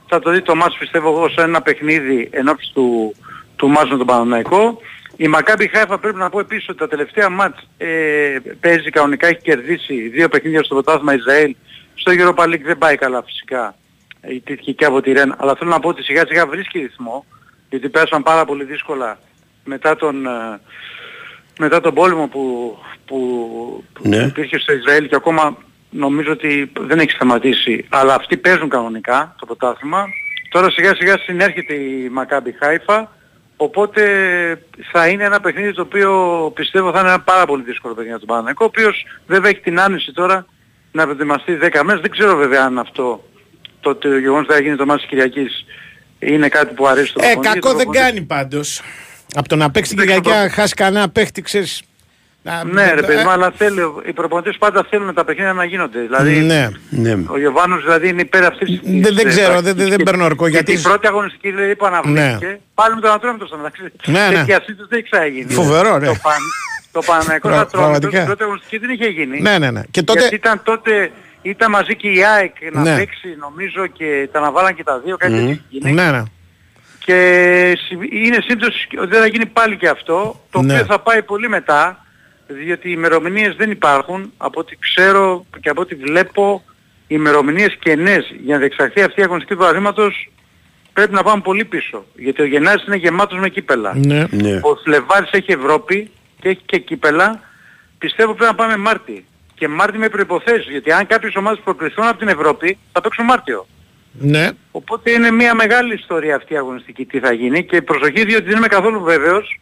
[0.06, 3.14] θα το δει το μάτς πιστεύω εγώ σε ένα παιχνίδι ενώπιση του,
[3.56, 4.80] του μάτς με τον Παναναϊκό.
[5.20, 9.40] Η Maccabi Haifa πρέπει να πω επίσης ότι τα τελευταία μάτς ε, παίζει κανονικά, έχει
[9.40, 11.54] κερδίσει δύο παιχνίδια στο πρωτάθλημα Ισραήλ.
[11.94, 13.74] Στο Europa League δεν πάει καλά φυσικά.
[14.20, 15.34] Ε, Ιτήθηκε και από τη Ρεν.
[15.38, 17.24] Αλλά θέλω να πω ότι σιγά σιγά βρίσκει ρυθμό.
[17.70, 19.18] Γιατί πέρασαν πάρα πολύ δύσκολα
[19.64, 20.60] μετά τον, ε,
[21.58, 23.18] μετά τον πόλεμο που, που,
[23.92, 24.16] που Ναι.
[24.16, 25.56] υπήρχε στο Ισραήλ και ακόμα
[25.90, 27.86] νομίζω ότι δεν έχει σταματήσει.
[27.88, 30.04] Αλλά αυτοί παίζουν κανονικά το πρωτάθλημα.
[30.50, 33.04] Τώρα σιγά σιγά συνέρχεται η Maccabi Haifa.
[33.60, 34.02] Οπότε
[34.92, 36.12] θα είναι ένα παιχνίδι το οποίο
[36.54, 39.60] πιστεύω θα είναι ένα πάρα πολύ δύσκολο παιχνίδι για τον Παναγενικό, ο οποίος βέβαια έχει
[39.60, 40.46] την άνεση τώρα
[40.92, 42.00] να προετοιμαστεί 10 μέρες.
[42.00, 43.24] Δεν ξέρω βέβαια αν αυτό
[43.80, 45.64] το, το γεγονός ότι θα γίνει το μάτι της Κυριακής
[46.18, 47.54] είναι κάτι που αρέσει στον Ε, προπονητή.
[47.54, 48.82] κακό Τον δεν προπονητή- κάνει πάντως.
[49.34, 50.44] Από το να παίξει την Δεν Κυριακή, ξέρω.
[50.44, 51.82] να χάσει κανένα παίχτη, ξέρεις,
[52.48, 55.64] να- Ναι ρε παιδί ε, μου, αλλά θέλει, οι προπονητές πάντα θέλουν τα παιχνίδια να
[55.64, 56.00] γίνονται.
[56.00, 56.68] Δηλαδή, Ναι.
[56.90, 57.16] ναι.
[57.26, 58.80] ο Γιωβάνος δηλαδή είναι υπέρ αυτής της...
[58.82, 60.04] Δεν- δεν της, ξέρω, ε, δεν- δεν- δεν πρακτικής.
[60.04, 62.58] παίρνω ορκό, Και γιατί- την πρώτη αγωνιστική δηλαδή που αναβλήθηκε, Ναι.
[62.74, 63.82] πάλι με τον Ατρόμητο στο μεταξύ.
[64.06, 64.34] Ναι, ναι.
[64.34, 65.52] Τέτοια σύντος δεν έχει ξαναγίνει.
[65.52, 66.06] Φοβερό, ναι.
[66.06, 66.40] Το, παν,
[66.92, 68.10] το Παναγιακό Πρα- Ατρόμητο πραγματικά.
[68.16, 69.40] στην πρώτη αγωνιστική δεν είχε γίνει.
[69.40, 69.82] Ναι, ναι, ναι.
[69.90, 70.20] Και τότε.
[70.20, 71.10] Γιατί ήταν τότε,
[71.42, 72.96] ήταν μαζί και η ΑΕΚ να Ναι.
[72.96, 75.92] παίξει νομίζω και τα αναβάλαν και τα δύο, κάτι τέτοιο είχε γίνει.
[75.92, 76.22] Ναι, ναι.
[77.04, 77.18] Και
[77.88, 80.72] συ- είναι σύμπτωση ότι δεν θα γίνει πάλι και αυτό, το Ναι.
[80.72, 82.04] οποίο θα πάει πολύ μετά,
[82.48, 86.62] διότι οι ημερομηνίες δεν υπάρχουν, από ό,τι ξέρω και από ό,τι βλέπω,
[87.06, 90.30] οι ημερομηνίες κενές για να διεξαχθεί αυτή η αγωνιστική του αγρήματος
[90.92, 92.04] πρέπει να πάμε πολύ πίσω.
[92.14, 93.94] Γιατί ο Γενάρης είναι γεμάτος με κύπελα.
[93.96, 94.24] ναι.
[94.30, 94.60] ναι.
[94.62, 97.40] Ο Φλεβάρης έχει Ευρώπη και έχει και κύπελα.
[97.98, 99.24] Πιστεύω πρέπει να πάμε Μάρτι.
[99.54, 100.70] Και Μάρτι με προϋποθέσεις.
[100.70, 103.66] Γιατί αν κάποιες ομάδες προκριθούν από την Ευρώπη θα παίξουν Μάρτιο.
[104.12, 104.48] ναι.
[104.70, 108.56] Οπότε είναι μια μεγάλη ιστορία αυτή η αγωνιστική τι θα γίνει και προσοχή διότι δεν
[108.56, 109.60] είμαι καθόλου βέβαιος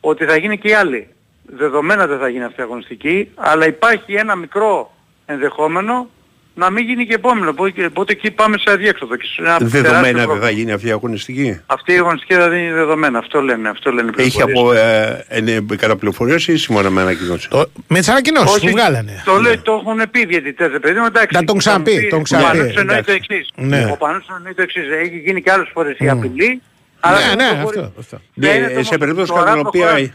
[0.00, 1.08] ότι θα γίνει και η άλλη.
[1.46, 4.94] Δεδομένα δεν θα γίνει αυτή η αγωνιστική, αλλά υπάρχει ένα μικρό
[5.26, 6.08] ενδεχόμενο
[6.56, 7.50] να μην γίνει και επόμενο.
[7.50, 9.16] Οπότε, οπότε εκεί πάμε σε αδιέξοδο.
[9.16, 10.46] Και σε ένα τεράστιο Δεδομένα δεν πρόβλημα.
[10.46, 13.18] θα γίνει αυτή η αγωνιστική; Αυτή η αγωνιστική δεν είναι δεδομένα.
[13.18, 13.68] Αυτό λένε.
[13.68, 14.80] Αυτό λένε οι Έχει πληροφορίες.
[15.28, 19.22] από ε, ε, κατά πληροφορίες ή σύμφωνα με ανακοινώσεις; Το- Με τις ανακοινώσεις που βγάλανε.
[19.24, 21.28] Το, λέει, το έχουν πει οι διαιτητές, ρε παιδί μου, εντάξει.
[21.32, 23.30] Να τον ξαναπεί, Θα μου πει, τον ξαναπεί, Ο Πανούσης εννοεί το εντάξει.
[23.32, 23.50] εξής.
[23.54, 23.88] Ναι.
[23.92, 24.82] Ο Πανούσης εννοεί το εξής.
[25.02, 26.62] Έχει γίνει και άλλες φορές η απειλή.
[27.00, 27.78] αλλά Ναι, δεν ναι, προχωρεί.
[27.78, 28.20] αυτό, αυτό.
[28.34, 28.98] Ναι, Θα είναι το σε μόνο.
[28.98, 30.12] περίπτωση Τώρα κατά την οποία, προχωράει.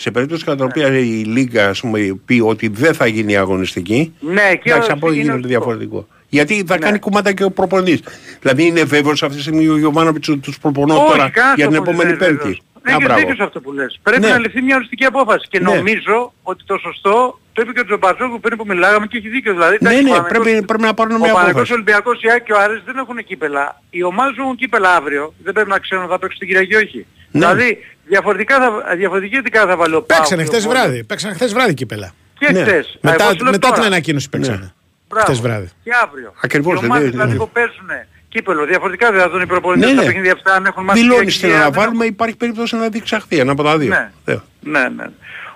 [0.00, 4.14] Σε περίπτωση κατά την οποία η Λίγκα ας πούμε, πει ότι δεν θα γίνει αγωνιστική,
[4.20, 5.48] Ναι, εκεί εντάξει, ο- από είναι γίνεται ορθό.
[5.48, 6.06] διαφορετικό.
[6.28, 6.80] Γιατί θα Ναι.
[6.84, 8.00] κάνει κουμάτα και ο προπονητής.
[8.40, 11.66] Δηλαδή είναι βέβαιος αυτή τη στιγμή ο Γιωβάνοβιτς ότι τους προπονώ Όχι, τώρα κανένας για
[11.68, 12.42] την προπονητής επόμενη δεν είναι Πέμπτη.
[12.42, 12.62] βέβαιος.
[12.82, 13.20] Α, Έχεις μπράβο.
[13.20, 13.98] δίκιο σε αυτό που λες.
[14.02, 14.28] Πρέπει Ναι.
[14.28, 15.46] να ληφθεί μια οριστική απόφαση.
[15.50, 15.64] Και Ναι.
[15.74, 19.52] νομίζω ότι το σωστό το είπε και ο Τζομπατζόκου πριν που μιλάγαμε και έχει δίκιο.
[19.52, 21.72] Δηλαδή, Ναι, εντάξει, ναι, ο Παναθηναϊκός- πρέπει, πρέπει να πάρουν Ο μια Παναγικός απόφαση.
[21.72, 23.82] Ολυμπιακός, η ΑΕΚ και ο Άρης δεν έχουν κύπελα.
[23.90, 26.72] Οι ομάδες που έχουν κύπελα αύριο δεν πρέπει να ξέρουν αν θα παίξουν την Κυριακή
[26.72, 27.00] ή όχι.
[27.30, 27.38] Ναι.
[27.46, 27.68] Δηλαδή
[28.08, 30.80] διαφορετικά θα, διαφορετικά θα βάλει ο Πάοκ Παίξανε και ο χθες Βόλος.
[30.80, 31.04] βράδυ.
[31.04, 32.12] Παίξανε χθες βράδυ κύπελα.
[32.38, 32.60] Και Ναι.
[32.62, 32.86] χθες.
[32.86, 33.74] Α, Μετά, εγώ σου λέω μετά τώρα.
[33.80, 34.72] την ανακοίνωση παίξανε.
[35.08, 35.26] Μπράβο.
[35.26, 35.68] Χθες βράδυ.
[35.84, 36.32] Και αύριο.
[36.42, 37.38] Ακριβώς, Οι δεν ομάδες είναι- δηλαδή ναι.
[37.38, 37.88] που παίζουν
[38.28, 38.64] κύπελο.
[38.66, 40.08] Διαφορετικά δεν θα δουν οι προπονητές Ναι, στα ναι.
[40.08, 42.88] παιχνίδια αυτά αν έχουν μάθει Δηλώνεις Κυριακή την και αν δεν αναβάλουμε, υπάρχει περίπτωση να
[42.88, 43.88] διεξαχθεί ένα από τα δύο.
[43.88, 44.10] Ναι.
[44.24, 44.38] Ναι.
[44.60, 45.04] Ναι, ναι.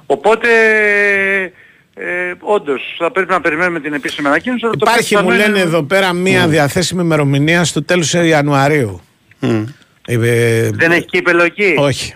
[0.06, 0.48] Οπότε
[1.94, 4.64] ε, όντως θα πρέπει να περιμένουμε την επίσημη ανακοίνωση.
[4.64, 9.00] αλλά το Υπάρχει, πιθανό μου είναι- λένε εδώ πέρα, μία διαθέσιμη ημερομηνία στο τέλος Ιανουαρίου.
[9.38, 9.64] Μμ.
[10.06, 12.14] Ε, Δεν έχει κύπελο εκεί; Όχι.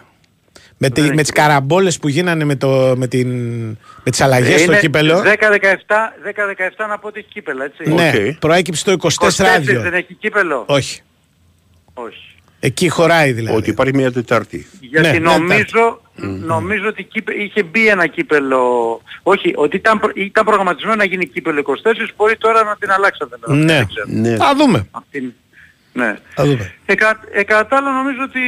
[0.79, 3.29] Με, τη, Δεν με τις καραμπόλες που γίνανε με, το, με, την,
[4.05, 5.29] με τις αλλαγές στο Είναι κύπελο 10-17 10-17
[6.89, 7.93] να πω ότι έχει κύπελο, έτσι.
[7.93, 8.39] ναι, Οκ.
[8.39, 11.03] προέκυψε το 24 24 άδειο δεν έχει κύπελο; όχι
[11.95, 12.35] Όχι.
[12.61, 14.66] εκεί χωράει δηλαδή Ότι υπάρχει μια Τετάρτη.
[14.81, 16.01] Γιατί Ναι, ναι, νομίζω,
[16.47, 18.62] νομίζω ότι κύπε- είχε μπει ένα κύπελο,
[19.22, 23.37] όχι, ότι ήταν, προ- ήταν προγραμματισμένο να γίνει κύπελο 24, μπορεί τώρα να την αλλάξατε.
[23.47, 23.64] βέβαια.
[23.64, 23.72] ναι.
[23.77, 24.07] Δεν ξέρω.
[24.09, 24.37] Ναι.
[24.37, 25.35] θα δούμε, Αυτή-
[25.97, 26.14] ναι.
[26.34, 26.74] θα δούμε.
[26.86, 28.40] Ε, κα, ε, κατά τα άλλα νομίζω ότι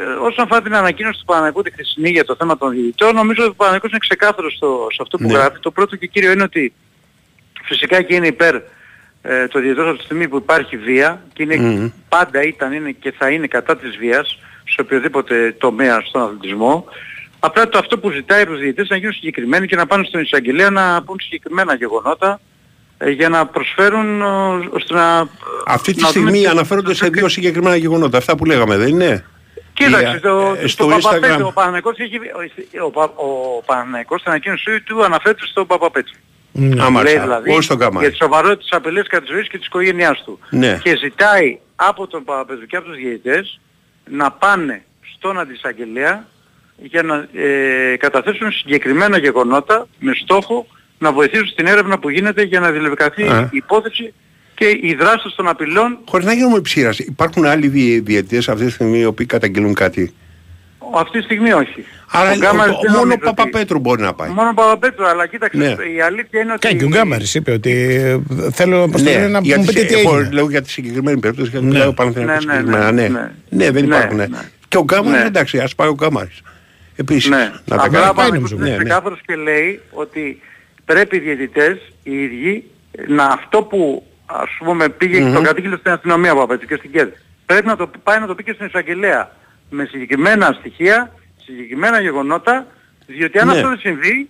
[0.00, 3.42] ε, όσον αφορά την ανακοίνωση του Παναγικού τη χθεσινή για το θέμα των διαιτητών, νομίζω
[3.42, 5.32] ότι ο Παναγικός είναι ξεκάθαρος στο, σε αυτό που Ναι.
[5.32, 5.58] γράφει.
[5.60, 6.72] Το πρώτο και κύριο είναι ότι
[7.62, 8.54] φυσικά και είναι υπέρ
[9.22, 11.88] ε, το διαιτητός από τη στιγμή που υπάρχει βία και είναι, Μμμ.
[12.08, 16.84] πάντα ήταν είναι και θα είναι κατά της βίας σε οποιοδήποτε τομέα στον αθλητισμό.
[17.40, 20.20] Απλά το αυτό που ζητάει από τους διαιτητές να γίνουν συγκεκριμένοι και να πάνε στον
[20.20, 22.40] εισαγγελέα να πούν συγκεκριμένα γεγονότα ε,
[23.04, 24.26] για να προσφέρουν ε,
[24.70, 25.28] ώστε να...
[25.66, 28.18] Αυτή τη να δούμε στιγμή τι- αναφέρονται σε δύο συγκεκριμένα γεγονότα.
[28.18, 29.24] Αυτά που λέγαμε, δεν είναι;
[29.72, 31.48] Κοίταξε, το, Ε, το, στο Παπαπέτρου, Instagram.
[31.48, 32.16] ο Παναγικός έχει,
[32.80, 36.14] ο, ο, Πα- ο Παναγικός στην ανακοίνωσή του αναφέρεται στον Παπαπέτρου.
[36.52, 36.82] Ναι.
[36.84, 37.98] Άμα Λέει σα- δηλαδή όχι στον Καμάρι.
[38.06, 40.38] για τη σοβαρότητα της απειλής κατά της ζωής και της οικογένειάς του.
[40.50, 40.80] Ναι.
[40.82, 43.60] Και ζητάει από τον Παπαπέτρου και από τους διαιτητές
[44.10, 44.82] να πάνε
[45.16, 46.26] στον αντισαγγελέα
[46.76, 50.66] για να ε, καταθέσουν συγκεκριμένα γεγονότα με στόχο
[50.98, 53.48] να βοηθήσουν στην έρευνα που γίνεται για να διελευκαθεί Α.
[53.52, 54.12] η υπόθεση
[54.54, 55.98] και οι δράσεις των απειλών.
[56.08, 56.98] Χωρίς να γίνουμε ψήρας.
[56.98, 60.14] Υπάρχουν άλλοι διε- διαιτητές αυτή τη στιγμή οι οποίοι καταγγελούν κάτι;
[60.94, 61.84] Αυτή τη στιγμή όχι.
[62.10, 64.28] Άρα Ο Γκάμαρης ο- δεν μόνο ο νομίζω ότι- Παπαπέτρου μπορεί να πάει.
[64.30, 65.64] Μόνο ο Παπαπέτρου, αλλά κοίταξε, Ναι.
[65.96, 66.76] η αλήθεια είναι ότι...
[66.76, 68.18] Και ο Γκάμαρης είπε ότι ε,
[68.52, 70.34] θέλω όπως το λένε, να γιατί μου πείτε τι εγώ έγινε.
[70.34, 71.72] λέω για τη συγκεκριμένη περίπτωση γιατί Ναι.
[71.72, 72.92] μιλάω Παναθηναϊκός Ναι, ναι, συγκεκριμένα.
[72.92, 73.30] ναι, Ναι, ναι.
[73.64, 74.16] ναι, δεν Ναι, υπάρχουν.
[74.16, 74.26] ναι.
[74.68, 75.26] Και ο Γκάμαρης Ναι.
[75.26, 76.40] εντάξει, ας πάει ο Γκάμαρης.
[76.96, 77.96] Επίσης, Ναι, να τα απλά κάνει.
[77.96, 78.54] ο Παναθηναϊκός νομίζω.
[78.56, 78.84] είναι Ναι, ναι.
[78.84, 80.40] ξεκάθαρος και λέει ότι
[80.86, 82.70] πρέπει οι διαιτητές οι ίδιοι
[83.06, 85.32] να αυτό που ας πούμε πήγε Μμμ.
[85.34, 87.08] το κατήγγειλε στην αστυνομία από απέτυχε και στην ΚΕΔ
[87.46, 89.30] πρέπει να το πάει να το πει και στην εισαγγελέα
[89.70, 91.12] με συγκεκριμένα στοιχεία,
[91.44, 92.66] συγκεκριμένα γεγονότα
[93.06, 93.52] διότι αν Ναι.
[93.52, 94.28] αυτό δεν συμβεί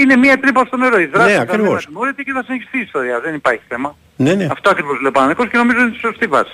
[0.00, 0.98] είναι μια τρύπα στο νερό.
[0.98, 1.66] Η δράση Ναι, θα ακριβώς.
[1.68, 3.20] μείνει ατιμόρυτη και θα συνεχιστεί η ιστορία.
[3.20, 3.96] Δεν υπάρχει θέμα.
[4.16, 4.48] Ναι, ναι.
[4.50, 6.50] Αυτό ακριβώς λέει ο Παναθηναϊκός και νομίζω είναι η σωστή βάση.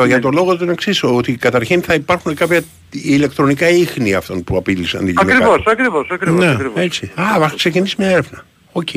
[0.00, 2.60] 100% για τον λόγο τον εξής, ότι καταρχήν θα υπάρχουν κάποια
[2.90, 5.36] ηλεκτρονικά ίχνη αυτών που απείλησαν την γυναίκα.
[5.36, 6.82] Ακριβώς, ακριβώς, ακριβώς, Ναι, ακριβώς.
[6.84, 7.12] Έτσι.
[7.20, 8.44] Α, θα ξεκινήσει μια έρευνα.
[8.72, 8.88] Οκ.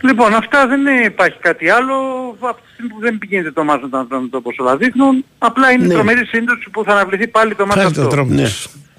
[0.00, 1.94] Λοιπόν, αυτά δεν υπάρχει κάτι άλλο.
[2.40, 5.70] Από τη στιγμή που δεν πηγαίνετε το μάτς να το, το όπως όλα δείχνουν, απλά
[5.70, 5.94] είναι Ναι.
[5.94, 8.02] τρομερή σύμπτωση που θα αναβληθεί πάλι το μάτς Χάρη αυτό.
[8.02, 8.48] το τρόμο Ναι.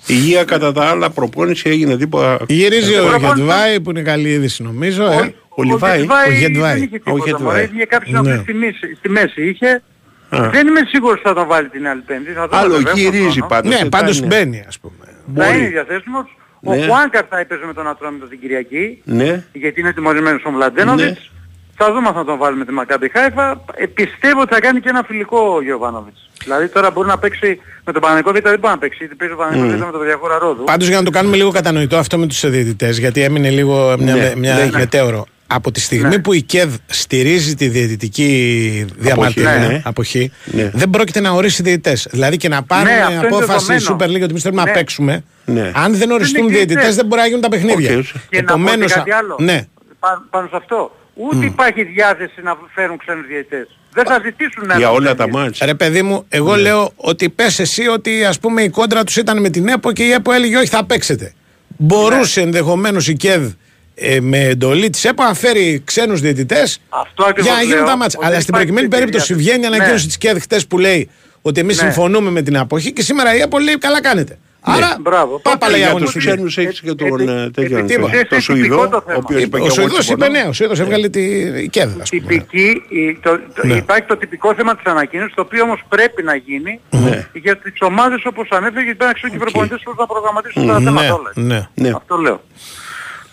[0.08, 0.16] Της.
[0.16, 2.38] Υγεία κατά τα άλλα, προπόνηση έγινε τίποτα.
[2.47, 5.03] Γυρίζει ο Προπόνηση- Γεντβάι που είναι καλή είδηση νομίζω.
[5.05, 5.34] Ο, ε.
[5.49, 5.99] ο Λιβάη.
[5.99, 6.74] Ο Γεντβάι.
[6.80, 7.43] δεν είχε Ο τίποτα Γετβάη.
[7.43, 7.70] μωρέ.
[7.74, 8.32] Είχε κάποιους Ναι.
[8.36, 8.38] ναι.
[8.41, 9.82] στη, μέση, στη μέση είχε.
[10.30, 10.49] Α.
[10.49, 12.32] Δεν είμαι σίγουρος ότι θα τον βάλει την άλλη πέμπτη.
[12.32, 13.47] Θα δούμε Άλλο βέβαια, στον γυρίζει χρόνο.
[13.47, 13.72] πάντως.
[13.72, 14.36] Ναι, δεν πάντως θα είναι.
[14.36, 14.95] μπαίνει ας πούμε.
[15.36, 15.68] Θα είναι Μπορεί.
[15.72, 16.38] διαθέσιμος.
[16.64, 16.86] Ο Ναι.
[16.88, 19.01] Χουάνκαρ θα έπαιζε με τον Ατρόμητο την Κυριακή.
[19.03, 19.43] Ναι.
[19.53, 21.32] γιατί είναι τιμωρημένος ο Μλαντένοβιτς.
[21.80, 21.86] Ναι.
[21.86, 23.61] Θα δούμε αν θα τον βάλουμε τη Μακάμπι Χάιφα.
[23.75, 26.30] Ε, πιστεύω ότι θα κάνει και ένα φιλικό ο Γιοβάνοβιτς.
[26.43, 28.97] Δηλαδή τώρα μπορεί να παίξει με τον Παναθηναϊκό Β, δεν μπορεί να παίξει.
[28.99, 30.63] Γιατί παίζει ο Παναθηναϊκό Β με τον Διαγόρα Ρόδου.
[30.63, 34.15] Πάντως για να το κάνουμε λίγο κατανοητό αυτό με τους διαιτητές γιατί έμεινε λίγο μια,
[34.15, 34.69] Ναι, μια ναι.
[34.78, 35.25] μετέωρο.
[35.49, 36.19] Από τη στιγμή Ναι.
[36.19, 39.82] που η ΚΕΔ στηρίζει τη διαιτητική διαμαρτυρία, ναι.
[39.86, 40.69] αποχή, Ναι.
[40.73, 42.07] δεν πρόκειται να ορίσει διαιτητές.
[42.11, 43.95] Δηλαδή και να πάρουν Ναι, αυτό είναι απόφαση η δεδομένο.
[43.95, 44.73] Super League ότι εμείς θέλουμε να Ναι.
[44.73, 45.71] παίξουμε, Ναι.
[45.75, 46.95] αν δεν οριστούν είναι διαιτητές διαιτητές.
[46.95, 47.97] δεν μπορεί να γίνουν τα παιχνίδια.
[47.97, 48.03] Οκ.
[48.03, 49.36] Και να πω και Επομένως, κάτι α- άλλο.
[49.39, 49.65] Ναι.
[49.99, 50.97] Πα- πάνω σε αυτό.
[51.20, 53.78] Ούτε υπάρχει διάθεση να φέρουν ξένους διαιτητές.
[53.93, 55.43] Δεν θα ζητήσουν να Για έρθουν όλα τα ξένοι.
[55.43, 55.59] μάτς.
[55.59, 56.61] Ρε παιδί μου, εγώ Ναι.
[56.61, 60.03] λέω ότι πες εσύ ότι ας πούμε η κόντρα τους ήταν με την ΕΠΟ και
[60.03, 61.34] η ΕΠΟ έλεγε όχι θα παίξετε.
[61.78, 62.45] Μπορούσε Ναι.
[62.45, 63.51] ενδεχομένως η ΚΕΔ
[63.95, 67.86] ε, με εντολή της ΕΠΟ να φέρει ξένους διαιτητές Αυτό ακριβώς για να γίνουν λέω,
[67.86, 68.18] τα μάτσα.
[68.18, 69.49] ότι Αλλά δεν στην υπάρχει προκειμένη τέτοια περίπτωση διάθεση.
[69.57, 70.07] βγαίνει η ανακοίνωση Ναι.
[70.07, 71.09] της ΚΕΔ χτες που λέει
[71.41, 71.82] ότι εμείς Ναι.
[71.84, 74.38] συμφωνούμε με την αποχή και σήμερα η ΕΠΟ λέει καλά κάνετε.
[74.76, 75.39] Άρα Μπράβο.
[75.39, 76.26] πάπαλα η Για τους αγωνιστική.
[76.26, 79.01] ξένους έχεις και τον επί- ε, τέτοιον, επί- τον- επί- τον τυπικό Σουηδό, το ο
[79.05, 79.18] θέμα.
[79.24, 80.32] οποίος είπε Ο και εγώ Σουηδός είπε συμφωνώ.
[80.32, 81.22] ναι, ο Σουηδός έβγαλε τη
[81.63, 82.22] η ΚΕΔ ας πούμε.
[82.28, 83.74] Τυπική, η- το, το- Ναι.
[83.74, 87.28] υπάρχει το τυπικό θέμα της ανακοίνωσης, το οποίο όμως πρέπει να γίνει Ναι.
[87.34, 90.68] για τις ομάδες όπως ανέφερε, γιατί πρέπει να ξέρουν και οι προπονητές πώς να προγραμματίσουν
[90.68, 91.32] τα Ναι, θέματα όλα.
[91.36, 91.68] ναι.
[91.74, 91.89] Ναι.
[91.95, 92.41] Αυτό λέω.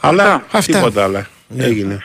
[0.01, 0.73] Αλλά Αυτά.
[0.73, 1.25] τίποτα άλλο.
[1.59, 1.99] Έγινε.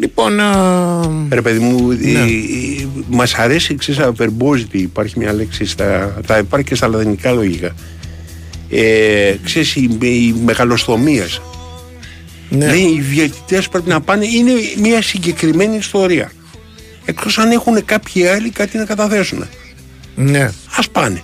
[0.00, 1.96] Λοιπόν, α, Ρε παιδί μου, Ναι.
[2.20, 7.32] η- η- μας αρέσει εξής αβερμπόζητη, υπάρχει μια λέξη, στα, θα υπάρχει και στα λατινικά
[7.32, 7.74] λογικά.
[8.70, 11.40] Ε, ξέρεις, οι, οι μεγαλοστομίες.
[12.50, 12.66] ναι.
[12.66, 16.32] Λέει, οι διαιτητές πρέπει να πάνε, είναι μια συγκεκριμένη ιστορία.
[17.04, 19.44] Εκτός αν έχουν κάποιοι άλλοι κάτι να καταθέσουν.
[20.16, 20.50] ναι.
[20.76, 21.22] Ας πάνε.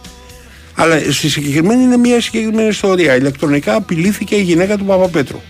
[0.74, 3.16] Αλλά στη συγκεκριμένη είναι μια συγκεκριμένη ιστορία.
[3.16, 5.40] Ηλεκτρονικά απειλήθηκε η γυναίκα του Παπαπέτρου.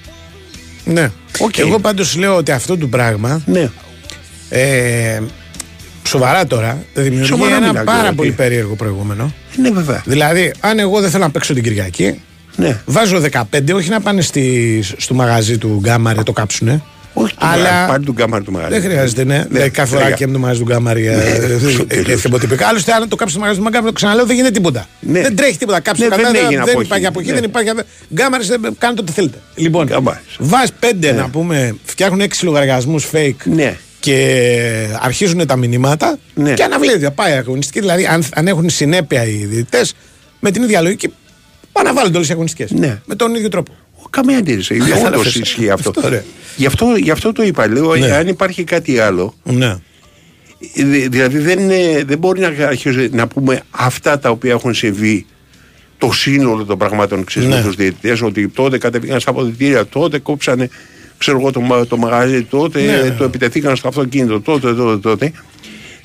[0.86, 1.10] Ναι.
[1.38, 1.58] Οκ.
[1.58, 3.70] Εγώ πάντως λέω ότι αυτό το πράγμα Ναι.
[4.48, 5.20] ε,
[6.06, 8.34] σοβαρά τώρα δημιουργεί Σοβαρά ένα μιλάω πάρα τώρα, πολύ τι.
[8.36, 9.32] περίεργο προηγούμενο.
[9.58, 10.02] Είναι βέβαια.
[10.06, 12.20] Δηλαδή, αν εγώ δεν θέλω να παίξω την Κυριακή,
[12.56, 12.80] Ναι.
[12.86, 13.42] βάζω 15,
[13.74, 16.82] όχι να πάνε στη, στο μαγαζί του Γκάμαρε, το κάψουνε.
[17.18, 17.86] Όχι το Αλλά Αλλά...
[17.86, 18.72] πάρει τον κάμαρ του μαγαζί.
[18.78, 19.44] δεν χρειάζεται, ναι.
[19.50, 21.86] Δηλαδή, κάθε φορά δεν και με το μαγαζί του Γκάμαρε για τελείως.
[22.08, 22.66] εθιμποτυπικά.
[22.68, 24.86] Άλλωστε, αν το κάψεις στο μαγαζί του Γκάμαρε, το ξαναλέω, δεν γίνεται τίποτα.
[25.00, 25.20] Ναι.
[25.20, 25.80] Δεν τρέχει τίποτα.
[25.80, 26.86] Κάψει Ναι, το δεν κανένα, έγινε δεν αποχή.
[26.86, 27.34] υπάρχει αποχή, Ναι.
[27.34, 27.70] δεν υπάρχει.
[28.14, 28.44] Γκάμαρε,
[28.78, 29.38] κάντε ό,τι θέλετε.
[29.54, 30.20] Λοιπόν, Γκάμαρες.
[30.38, 31.18] βάζει πέντε Ναι.
[31.18, 33.76] να πούμε, φτιάχνουν έξι λογαριασμούς fake Ναι.
[34.00, 36.52] και αρχίζουν τα μηνύματα Ναι.
[36.54, 37.10] και αναβλέπεται.
[37.10, 37.80] Πάει η αγωνιστική.
[37.80, 39.94] Δηλαδή, αν, αν έχουν συνέπεια οι διαιτητές,
[40.40, 41.12] με την ίδια λογική
[41.72, 42.70] αναβάλλονται όλες οι αγωνιστικές.
[42.70, 42.98] Ναι.
[43.04, 43.72] Με τον ίδιο τρόπο.
[44.10, 44.74] Καμία αντίρρηση.
[44.78, 45.18] Κατάλαβες.
[45.18, 45.90] Όντως ισχύει αυτό.
[45.96, 46.24] Αυτό, ρε.
[46.56, 47.68] Γι' αυτό, γι' αυτό το είπα.
[47.68, 48.10] Λέω, Ναι.
[48.10, 49.34] αν υπάρχει κάτι άλλο.
[49.44, 49.76] Ναι.
[50.74, 55.26] δη- Δηλαδή δεν, είναι- δεν μπορεί να αρχίσει να πούμε αυτά τα οποία έχουν συμβεί
[55.98, 57.54] το σύνολο των πραγμάτων ξέρεις, Ναι.
[57.56, 60.68] με τους διαιτητές ότι τότε κατεβήκαν στα αποδητήρια, τότε κόψανε
[61.18, 63.10] ξέρω εγώ, το, μα- το μαγαζί, τότε Ναι, ναι.
[63.10, 65.32] το επιτεθήκαν στο αυτοκίνητο, τότε, τότε, τότε.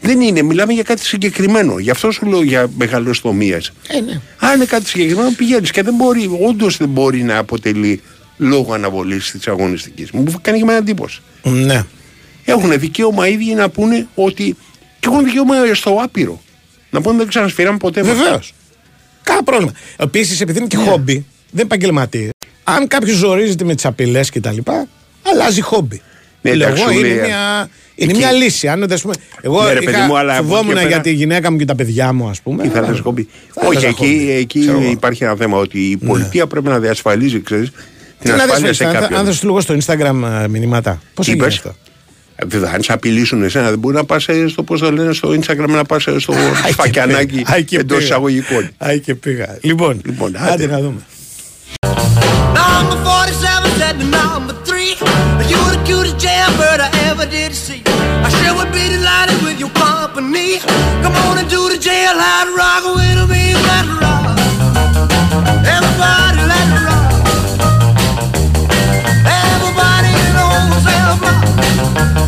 [0.02, 1.80] Δεν είναι, μιλάμε για κάτι συγκεκριμένο.
[1.80, 3.72] Γι' αυτό σου λέω για μεγαλοστομίες.
[3.88, 4.22] Ε, ναι.
[4.38, 8.02] Αν είναι κάτι συγκεκριμένο πηγαίνεις και δεν μπορεί, όντως δεν μπορεί να αποτελεί
[8.38, 10.12] λόγο αναβολής της αγωνιστικής.
[10.12, 11.22] Μου κάνει και εμένα εντύπωση.
[11.44, 11.84] Ναι.
[12.46, 14.56] Έχουν δικαίωμα οι ίδιοι να πούνε ότι.
[15.00, 16.42] και έχουν δικαίωμα στο άπειρο.
[16.90, 18.04] Να πούνε δεν ξανασφυράμε ποτέ.
[18.04, 18.36] με Βεβαίως.
[18.36, 18.54] αυτά.
[19.24, 19.72] Κάνα πρόβλημα.
[19.98, 22.30] Επίσης, επειδή είναι και χόμπι, δεν είναι επαγγελματίε.
[22.64, 24.58] Αν κάποιος ζορίζεται με τις απειλές κτλ.,
[25.32, 26.02] αλλάζει χόμπι.
[26.42, 28.68] Ναι, Λέω εντάξει, εγώ σου είναι, λέει, μια, είναι εκεί- μια λύση.
[28.68, 30.90] Αν δεν πούμε, εγώ Ναι, ρε παιδί είχα, μου, αλλά από φοβόμουν εκεί και για
[30.90, 32.64] πέρα- τη γυναίκα μου και τα παιδιά μου, ας πούμε.
[32.66, 33.28] Ή θα αλλά- λες χόμπι.
[33.54, 34.32] θα Όχι, έλεγα εκεί, χόμπι.
[34.32, 34.90] εκεί Ξέρω εγώ.
[34.92, 38.78] υπάρχει ένα θέμα ότι η πολιτεία πρέπει να διασφαλίζει, ξέρεις, την Τι να ασφάλεια δεις,
[38.78, 39.26] σε αν θα- Αν κάποιον.
[39.26, 41.02] θα σου λίγο στο Instagram ε, μηνύματα.
[41.14, 41.76] Πώς Τι έγινε είπες; αυτό;
[42.36, 45.30] Ε, Βέβαια, αν σε απειλήσουν εσένα, δεν μπορεί να πας στο πώς το λένε στο
[45.30, 47.44] Instagram να πας στο Άι και φακιανάκι πήγα.
[47.46, 48.10] Άι και εντός πήγα.
[48.10, 48.70] εισαγωγικών.
[48.78, 49.58] Άι και πήγα.
[49.62, 50.68] Λοιπόν, Λοιπόν, άντε άντε.
[50.68, 51.00] να δούμε.
[52.60, 54.96] Number 47 said to number 3
[55.52, 55.60] You
[57.22, 57.84] I did see.
[57.86, 60.58] I sure would be delighted with your company.
[61.04, 64.26] Come on into the jailhouse rock with me, let's rock.
[65.62, 67.14] Everybody let's rock.
[69.22, 72.21] Everybody in the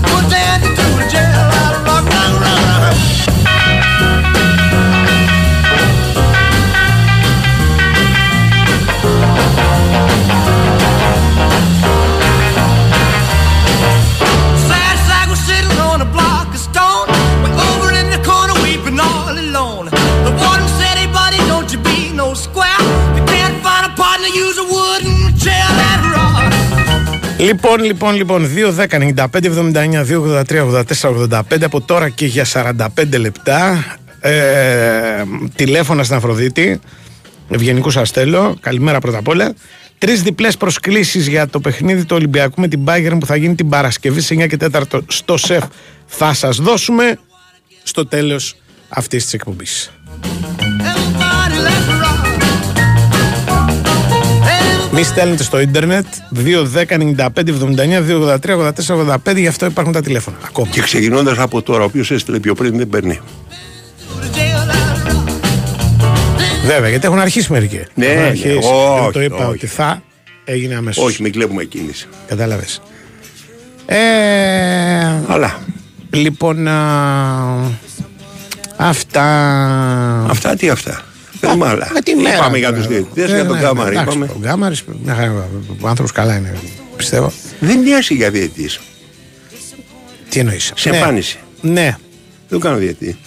[27.53, 32.45] Λοιπόν, λοιπόν, λοιπόν, 2, 10, 95, 79, 2, 83, 84, 85 από τώρα και για
[32.53, 33.85] 45 λεπτά.
[34.19, 35.23] Ε,
[35.55, 36.79] τηλέφωνας στην Αφροδίτη.
[37.49, 38.55] Ευγενικού σα στέλνω.
[38.59, 39.53] Καλημέρα πρώτα απ' όλα.
[39.97, 43.69] Τρεις διπλές προσκλήσεις για το παιχνίδι του Ολυμπιακού με την Bayern που θα γίνει την
[43.69, 45.63] Παρασκευή σε 9 και 4 στο ΣΕΦ.
[46.05, 47.19] Θα σας δώσουμε
[47.83, 48.55] στο τέλος
[48.89, 49.91] αυτής της εκπομπής.
[54.95, 59.93] Μη στέλνετε στο ίντερνετ 2, 10, 95, 79, 2, 83, 84, 85 γι' αυτό υπάρχουν
[59.93, 60.37] τα τηλέφωνα.
[60.45, 60.67] Ακόμα.
[60.71, 63.19] Και ξεκινώντας από τώρα, ο οποίος έστειλε πιο πριν δεν παίρνει.
[64.21, 65.31] The jailhouse rock.
[66.65, 67.81] Βέβαια, γιατί έχουν αρχίσει μερικοί.
[67.93, 68.57] Ναι, Έχουν ναι, αρχίσει.
[68.57, 69.45] όχι, Δεν το είπα όχι.
[69.55, 70.01] ότι θα
[70.45, 71.03] έγινε αμέσως.
[71.05, 72.07] Όχι, μην κλέβουμε κίνηση.
[72.27, 72.81] Κατάλαβες.
[73.85, 73.95] Ε,
[75.27, 75.59] Αλλά
[76.09, 77.71] λοιπόν, α,
[78.77, 79.25] αυτά.
[80.29, 81.01] αυτά τι αυτά.
[81.47, 81.89] Θέλουμε άλλα.
[81.93, 82.35] Με τη μέρα.
[82.35, 82.79] Είπαμε για τώρα.
[82.79, 83.89] τους διαιτητές, Ε, για τον ναι, Κάμαρη.
[83.95, 84.31] εντάξει, Είπαμε.
[84.35, 85.49] Ο Γκάμαρης, μια χαρά.
[85.81, 86.53] Ο άνθρωπος καλά είναι,
[86.97, 87.31] πιστεύω.
[87.59, 88.79] Δεν νοιάζει για διαιτητής.
[90.29, 91.37] Τι εννοείς; Σε εμφάνιση.
[91.61, 91.97] Ναι.
[92.49, 93.17] Δεν κάνω διαιτητή.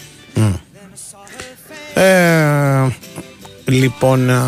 [1.94, 2.86] Ε,
[3.64, 4.30] λοιπόν.
[4.30, 4.42] α,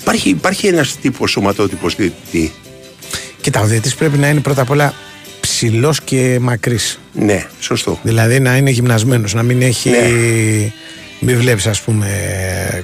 [0.00, 2.52] Υπάρχει, υπάρχει ένας τύπος σωματότυπος διαιτητή.
[3.40, 4.94] Κοίτα, ο διαιτητής πρέπει να είναι πρώτα απ' όλα
[5.40, 6.98] ψηλός και μακρύς.
[7.12, 7.98] Ναι, σωστό.
[8.02, 9.90] Δηλαδή να είναι γυμνασμένος, να μην έχει.
[9.90, 9.96] Ναι.
[11.20, 12.08] Μην βλέπεις, ας πούμε,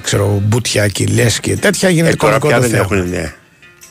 [0.03, 1.89] ξέρω, μπουτια, κοιλιέ και τέτοια.
[1.89, 2.99] Γίνεται Ε, τώρα κωμικό πια το δεν θέμα.
[2.99, 3.33] έχουν, ναι.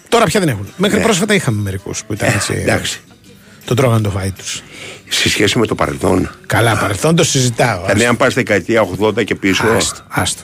[0.08, 0.68] Τώρα πια δεν έχουν.
[0.76, 1.02] Μέχρι Ναι.
[1.04, 2.52] πρόσφατα είχαμε μερικούς που ήταν Ε, έτσι.
[2.62, 3.00] εντάξει.
[3.64, 4.62] Το τρώγαν το φάι τους.
[5.08, 6.30] Σε σχέση με το παρελθόν.
[6.46, 7.80] Καλά, παρελθόν το συζητάω.
[7.82, 9.64] Δηλαδή, αν πας δεκαετία 80 και πίσω.
[9.76, 10.42] Άστο, άστο.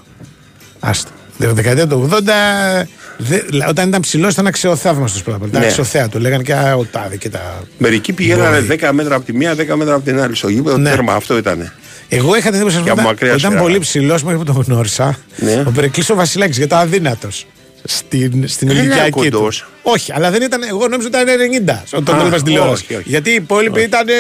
[0.81, 1.11] Άστο.
[1.37, 2.87] Δε- Δεκαετία του 80,
[3.17, 3.39] δε,
[3.69, 5.51] όταν ήταν ψηλός ήταν αξιοθαύμαστος πρώτα απ' όλα.
[5.51, 5.67] Ήταν Ναι.
[5.69, 6.19] αξιοθέα του.
[6.19, 7.63] Λέγανε και «Α, ο τάδε και τα.
[7.79, 8.67] Μερικοί πηγαίνανε Μπορεί.
[8.81, 10.77] 10 μέτρα από τη μία, 10 μέτρα από την άλλη στο γήπεδο.
[10.77, 10.91] Ναι.
[10.91, 11.73] Τέρμα, αυτό ήταν.
[12.09, 13.63] Εγώ είχα την εντύπωση Και από ότι μακριά ήταν, ήταν σφαίρα.
[13.67, 15.19] πολύ ψηλός μέχρι που τον γνώρισα.
[15.37, 15.63] Ναι.
[15.67, 17.47] Ο Περικλής ο Βασιλάκης, γιατί ήταν αδύνατος.
[17.85, 19.37] Στην, στην Δεν ηλικιακή ήταν του.
[19.39, 19.67] κοντός.
[19.83, 20.63] Όχι, αλλά δεν ήταν.
[20.63, 21.27] Εγώ νόμιζα ότι ήταν
[21.67, 22.85] 90 όταν τον Α, έβλεπα στην τηλεόραση.
[22.85, 23.09] όχι, όχι.
[23.09, 24.09] Γιατί οι υπόλοιποι ήταν.
[24.09, 24.13] ε,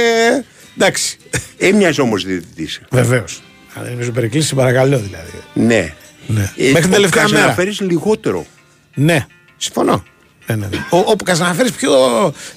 [0.79, 1.17] εντάξει.
[1.59, 2.81] Έμοιαζε όμως διαιτητής.
[2.91, 3.43] Βεβαίως.
[3.75, 5.31] Αλλά νομίζω ο Περικλή, παρακαλώ δηλαδή.
[5.53, 5.95] Ναι.
[6.27, 6.51] Ναι.
[6.57, 7.53] Μέχρι την τελευταία Να μέρα.
[7.53, 8.47] φέρει λιγότερο.
[8.95, 9.27] Ναι,
[9.57, 10.05] συμφωνώ.
[10.47, 10.77] Ναι, ναι, ναι.
[10.91, 11.91] Ο, όπου Καζαναφέρης πιο.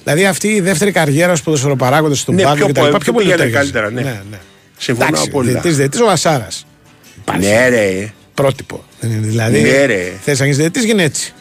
[0.04, 2.92] Δηλαδή αυτή η δεύτερη καριέρα στου ποδοσφαιροπαράγοντε στον Ναι, πάγκο πιο και τα λοιπά.
[2.92, 3.70] πο- Πιο πολύ πήγαινε τέριαζε.
[3.72, 4.10] καλύτερα, ναι.
[4.10, 4.38] ναι, ναι.
[4.82, 5.52] Συμφωνώ Εντάξει, απόλυτα.
[5.52, 6.66] διαιτητής, διαιτητής ο Βασάρας.
[7.38, 8.12] Ναι, ρε.
[8.34, 8.84] Πρότυπο.
[9.00, 10.12] Δεν είναι, Δηλαδή, Ναι, ρε.
[10.22, 11.32] θες να γίνεις διαιτητής, γίνει έτσι.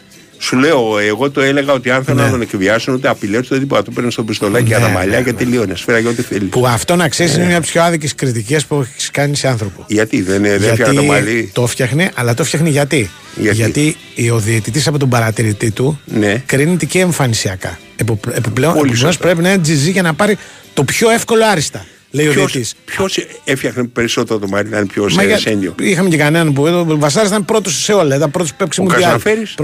[0.42, 2.26] Σου λέω, εγώ το έλεγα ότι αν θέλουν Ναι.
[2.26, 3.84] να τον εκβιάσουν, ούτε απειλές, ούτε τίποτα.
[3.84, 5.38] Του παίρνει στο πιστολάκι για Ναι, τα μαλλιά ναι, και ναι.
[5.38, 5.76] τελείωνε.
[5.76, 6.50] Σφαίρα για ό,τι θέλεις.
[6.50, 9.48] Που αυτό να ξέρεις είναι μια από τις πιο άδικες κριτικές που έχεις κάνει σε
[9.48, 9.84] άνθρωπο.
[9.88, 11.50] Γιατί δεν, δεν έφτιαχνε το μαλλί.
[11.54, 13.96] το φτιάχνε, αλλά το φτιάχνει γιατί; Γιατί;
[14.34, 16.44] ο διαιτητής από τον παρατηρητή του Ναι.
[16.46, 17.80] κρίνεται και εμφανισιακά.
[17.96, 19.24] Επο- Επιπλέον, Πολύ επιπλέον σωστά.
[19.26, 20.38] πρέπει να είναι τζιζί για να πάρει
[20.74, 21.86] το πιο εύκολο άριστα.
[22.12, 22.74] Λέει ο διαιτητής.
[22.86, 26.98] Ποιος έφτιαχνε περισσότερο το μαλλί, ήταν πιο Μα για- σένιο; Είχαμε και κανέναν που ο
[26.98, 28.16] Βασάρα ήταν πρώτος σε όλα.
[28.16, 29.56] Ήταν πρώτος που παίξει Ο μου Καζαναφέρης;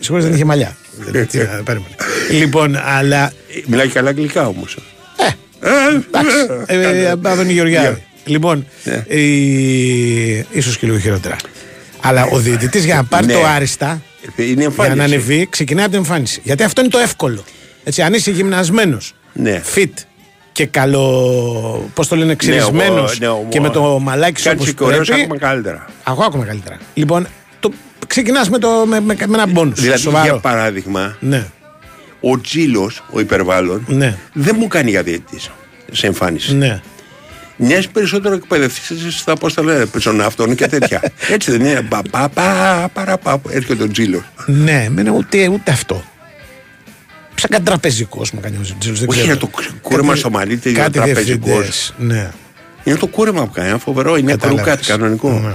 [0.00, 0.76] Σίγουρα δεν είχε μαλλιά.
[0.98, 1.94] Δεν- τι να- περίμενε.
[2.30, 3.32] Λοιπόν, αλλά.
[3.66, 4.76] Μιλάει καλά αγγλικά όμως.
[6.06, 6.36] Εντάξει.
[6.66, 8.02] ε, ε, Άδωνη Γεωργιάδη.
[8.24, 9.04] Λοιπόν, Ναι.
[9.08, 11.36] ε, ίσως και λίγο χειρότερα.
[12.00, 13.32] Αλλά ο διαιτητής για να πάρει Ναι.
[13.32, 14.02] το άριστα,
[14.36, 15.00] Είναι για να εμφάνιση.
[15.00, 16.40] ανεβεί, ξεκινάει από την εμφάνιση.
[16.44, 17.44] Γιατί αυτό είναι το εύκολο.
[17.84, 19.62] Έτσι, αν είσαι γυμνασμένος, Ναι.
[19.74, 19.90] fit
[20.54, 21.90] και καλό.
[21.94, 24.84] Πώς το λένε, ξυρισμένος ο- ναι, ο- και με το μαλάκι σου Κάτσε όπως και
[24.84, 25.22] ωραίος πρέπει.
[25.22, 25.84] ακόμα καλύτερα.
[26.08, 26.78] Εγώ ακόμα καλύτερα.
[26.94, 27.26] Λοιπόν,
[27.60, 27.70] το,
[28.06, 29.80] ξεκινάς με, το, με, με, με ένα μπόνους.
[29.80, 30.24] Δηλαδή, σοβαρό.
[30.24, 31.46] για παράδειγμα, Ναι,
[32.20, 35.40] ο Τζίλος, ο υπερβάλλον, ναι, δεν μου κάνει για διαιτητή
[35.92, 36.54] σε εμφάνιση.
[36.56, 36.80] ναι.
[37.56, 41.00] Μοιάζει περισσότερο εκπαιδευτής στα πώς τα λένε, πεζοναύτων και τέτοια.
[41.34, 41.82] Έτσι δεν είναι.
[41.82, 44.22] Πα, πα, πα, παρα, πα, έρχεται ο Τζίλος.
[44.46, 46.04] Ναι, εμένα ούτε, ούτε αυτό.
[47.34, 48.96] Σαν κάτι τραπεζικό μου κάνει ο Ζητζίλο.
[49.06, 49.50] Όχι, είναι το
[49.82, 51.24] κούρεμα στο μαλλί, είναι κάτι τραπεζικός.
[51.24, 52.30] διευθυντές, Ναι.
[52.84, 54.62] Είναι το κούρεμα που κάνει, είναι φοβερό, είναι Κατάλαβες.
[54.64, 55.30] κρουκάτι κανονικό.
[55.30, 55.54] Ναι.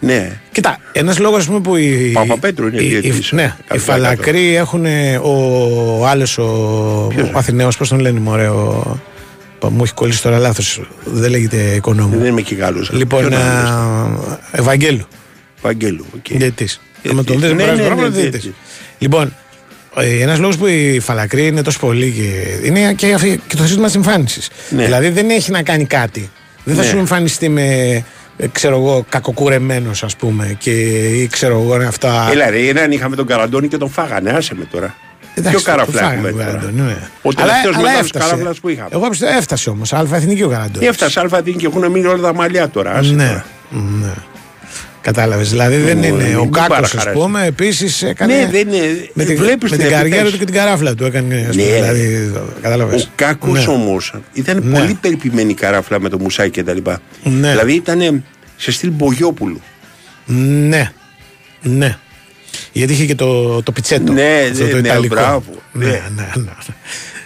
[0.00, 0.40] Ναι.
[0.52, 2.10] Κοίτα, ένας λόγος που οι.
[2.14, 3.32] Παπαπέτρου είναι οι- οι- διαιτητής.
[3.32, 4.84] Ναι, οι Κατά φαλακροί έχουν.
[5.22, 6.42] Ο άλλος, ο,
[7.34, 9.00] ο Αθηναίος, πώς τον λένε, μωρέ, ο,
[9.58, 10.80] πα- μου έχει κολλήσει τώρα λάθος.
[11.04, 12.18] Δεν λέγεται οικονόμου.
[12.18, 12.90] Δεν είμαι και Γάλλος.
[12.92, 15.06] Λοιπόν, Ποιον άλλο λες; α, Ευαγγέλου.
[15.62, 16.06] Βαγγέλου.
[16.14, 16.20] οκ.
[16.28, 16.80] Διαιτητής.
[17.02, 17.12] Διαιτητής.
[17.12, 18.20] Με τον δεις, Ναι, δεν ναι, περάσει ναι, το διαιτητής.
[18.30, 18.52] διαιτητής.
[18.98, 19.34] Λοιπόν,
[19.96, 23.86] ένας λόγος που οι φαλακροί είναι τόσο πολύ και είναι και, αυτή- και το σύστημα
[23.88, 24.40] τη εμφάνιση.
[24.70, 24.84] Ναι.
[24.84, 26.30] Δηλαδή δεν έχει να κάνει κάτι.
[26.64, 26.88] Δεν θα Ναι.
[26.88, 27.64] σου εμφανιστεί με,
[28.36, 30.70] ε, ξέρω εγώ, κακοκουρεμένος, ας πούμε, και
[31.08, 32.28] ή ξέρω εγώ αυτά.
[32.32, 34.94] Έλα ρε, έναν είχαμε τον Καραντώνη και τον φάγανε, άσε με τώρα.
[35.34, 36.44] Εντάξει, Ποιο καραφλά το έχουμε φάγαμε, τώρα.
[36.58, 36.96] Καραντώνη, ναι.
[37.22, 38.28] Ο Αλλά- τελευταίος αλλά μεγάλος έφτασε.
[38.30, 38.88] καράφλας που είχαμε.
[38.92, 39.92] Εγώ πιστεύω έφτασε όμως.
[39.92, 40.88] Αλφα εθνική ο Καραντώνης.
[40.88, 42.92] Έφτασε αλφα και έχουν μείνει όλα τα μαλλιά τώρα.
[42.92, 43.44] άσε Ναι, τώρα.
[43.70, 44.12] ναι.
[45.00, 45.50] Κατάλαβες.
[45.50, 46.36] Δηλαδή δεν Μου, είναι.
[46.36, 47.18] Ο μην Κάκος, ας παραχαράσει.
[47.18, 48.34] πούμε, επίσης έκανε.
[48.36, 49.08] Ναι, δεν είναι.
[49.12, 50.32] Με, τη, βλέπεις με την την καριέρα επίπτωση.
[50.32, 51.46] του και την καράφλα του έκανε.
[51.48, 51.72] Ας πούμε, Ναι.
[51.74, 52.32] δηλαδή,
[52.62, 53.02] κατάλαβες.
[53.04, 53.72] Ο Κάκος Ναι.
[53.72, 54.78] όμως ήταν Ναι.
[54.78, 57.00] πολύ περιποιημένη καράφλα με το μουσάκι και τα λοιπά.
[57.22, 57.50] Ναι.
[57.50, 58.24] Δηλαδή ήταν
[58.56, 59.60] σε στυλ Μπογιόπουλου.
[60.68, 60.90] Ναι.
[61.62, 61.96] Ναι.
[62.72, 64.12] Γιατί είχε και το, το πιτσέτο.
[64.12, 65.14] Ναι, αυτό ναι, το ναι, ιταλικό.
[65.14, 66.00] μπράβο, Ναι, ναι.
[66.14, 66.44] ναι, ναι.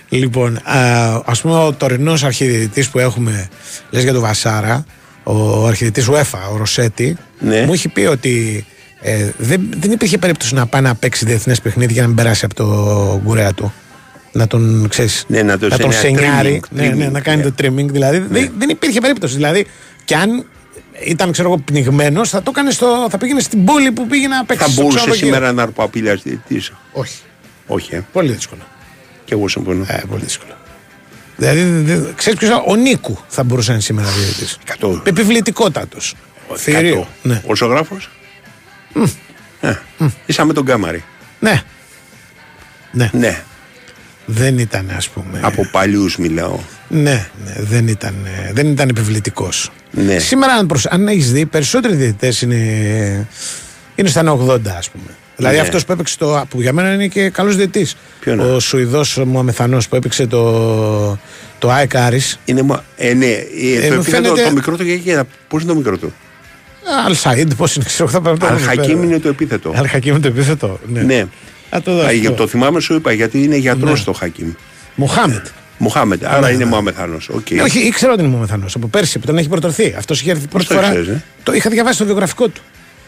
[0.09, 3.49] Λοιπόν, α ας πούμε ο τωρινός αρχιδιετής που έχουμε,
[3.91, 4.85] λες για τον Βασάρα,
[5.23, 7.65] ο αρχιδιετής UEFA, ο Ροσέτη, Ναι.
[7.67, 8.65] μου έχει πει ότι
[9.01, 12.45] ε, δεν, δεν υπήρχε περίπτωση να πάει να παίξει διεθνές παιχνίδι για να μην περάσει
[12.45, 13.73] από το γκουρέα του.
[14.33, 17.21] Να τον, ξέρεις, Ναι, να το να τον σε- σενιάρει, trimming, ναι, ναι, trimming, να
[17.21, 17.51] κάνει ναι.
[17.51, 17.87] το trimming.
[17.91, 19.35] Δηλαδή δεν, δεν υπήρχε περίπτωση.
[19.35, 19.67] Δηλαδή,
[20.05, 20.45] και αν
[21.07, 24.45] ήταν ξέρω εγώ πνιγμένος θα το έκανε στο, θα πήγαινε στην πόλη που πήγαινε να
[24.45, 25.27] παίξει Θα στο μπορούσε ξενοδοχείο.
[25.27, 26.63] σήμερα να έρθει απειλή διαιτητή.
[26.93, 27.19] Όχι.
[27.67, 28.01] Όχι, ε.
[28.13, 28.61] Πολύ δύσκολο.
[29.25, 29.85] Και εγώ συμφωνώ.
[29.89, 30.53] Ε, πολύ δύσκολο.
[31.43, 34.59] Δηλαδή, δε, δε, ξέρεις ποιος είναι, ο Νίκου θα μπορούσε να είναι σήμερα διαιτητής.
[34.63, 35.03] Εκατό.
[35.05, 36.15] Επιβλητικότατος.
[36.57, 36.79] Θηρίο.
[36.89, 37.09] Εκατό.
[37.23, 37.43] Ναι.
[37.47, 38.11] Ο ζωγράφος;
[39.61, 39.73] Ε,
[40.27, 41.05] Ίσα με τον Κάμαρη.
[41.39, 41.63] ναι.
[42.93, 43.11] Ναι.
[43.13, 43.43] Ναι.
[44.27, 45.41] Δεν ήταν ας πούμε.
[45.43, 46.59] Από παλιούς μιλάω.
[46.89, 48.15] Ναι, ναι, δεν ήταν,
[48.47, 49.71] ε, δεν ήταν επιβλητικός.
[49.91, 50.19] Ναι.
[50.19, 50.87] Σήμερα, αν, προσ...
[50.87, 52.57] αν έχεις δει, περισσότεροι διαιτητές είναι,
[53.95, 55.17] είναι στα 80, ας πούμε.
[55.43, 55.63] Δηλαδή Ναι.
[55.63, 56.45] αυτός που έπαιξε το.
[56.49, 57.97] που για μένα είναι και καλός διαιτητής.
[58.21, 61.19] Ποιον Ο είναι; Σουηδός Μωαμεθανός που έπαιξε το,
[61.59, 62.39] το ΑΕΚ Άρης.
[62.45, 65.23] Είναι, μα- ε, ναι, ε, Ε, το, μου επίθετο, φαίνεται- το μικρό του και, και
[65.49, 66.13] πώς είναι το μικρό του;
[67.09, 69.07] Αλσαΐντ, πώς είναι, ξέρω, θα πρέπει να το βρούμε Αλχακίμ πέρα.
[69.07, 69.73] είναι το επίθετο.
[69.77, 70.81] Αλχακίμ είναι το επίθετο.
[70.87, 71.03] Ναι.
[71.03, 71.25] Ναι.
[71.71, 72.01] Θα το δω.
[72.01, 72.17] Α, αυτό.
[72.17, 74.05] για το θυμάμαι σου είπα γιατί είναι γιατρός Ναι.
[74.05, 74.53] το Χακίμ.
[74.95, 75.47] Μοχάμετ.
[75.79, 76.71] Μοχάμετ, άρα Ναι, είναι ναι.
[76.71, 77.17] Μωαμεθανό.
[77.31, 77.51] Οκ.
[77.51, 78.75] Ναι, όχι, ήξερα ότι είναι Μωαμεθανός.
[78.75, 79.95] Από πέρσι που τον έχει πρωτοέρθει.
[79.99, 80.87] Αυτός είχε έρθει πρώτη το φορά.
[80.87, 82.61] ήξερες, ε; Το είχα διαβάσει στο βιογραφικό του.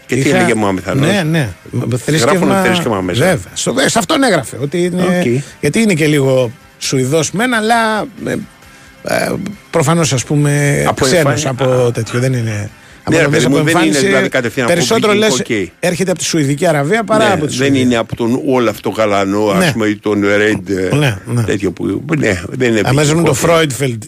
[0.06, 1.48] Και τι έλεγε Μωαμεθανός; Ναι, ναι.
[2.06, 3.24] Γράφουνε θρήσκευμα μέσα.
[3.24, 3.52] Βέβαια.
[3.54, 4.56] Στο, ε, σε αυτόν έγραφε.
[4.62, 5.42] Ότι είναι, Οκ.
[5.60, 8.32] Γιατί είναι και λίγο Σουηδός μεν, αλλά ε,
[9.04, 9.32] ε,
[9.70, 12.20] προφανώς ας πούμε Από ξένος εμφάνι- από τέτοιο.
[12.20, 12.70] Δεν είναι.
[13.10, 15.12] Ναι, άμα ρε το δεις παιδί μου, από δεν είναι εμφάνιση, δηλαδή κατευθείαν από Περισσότερο
[15.12, 15.68] λες βικίνγκ, οκ.
[15.80, 17.80] έρχεται από τη Σαουδική Αραβία παρά Ναι, από τη δεν Σουηδία.
[17.80, 19.66] είναι από τον όλο αυτό γαλανό, Ναι.
[19.66, 20.68] α πούμε, ή τον Ρέντ.
[20.70, 21.42] ε, Ναι, ναι.
[21.42, 22.04] Τέτοιο που.
[22.18, 23.46] Ναι, δεν είναι Αν παίζουμε το επικικό.
[23.52, 24.02] Φρόιντφελντ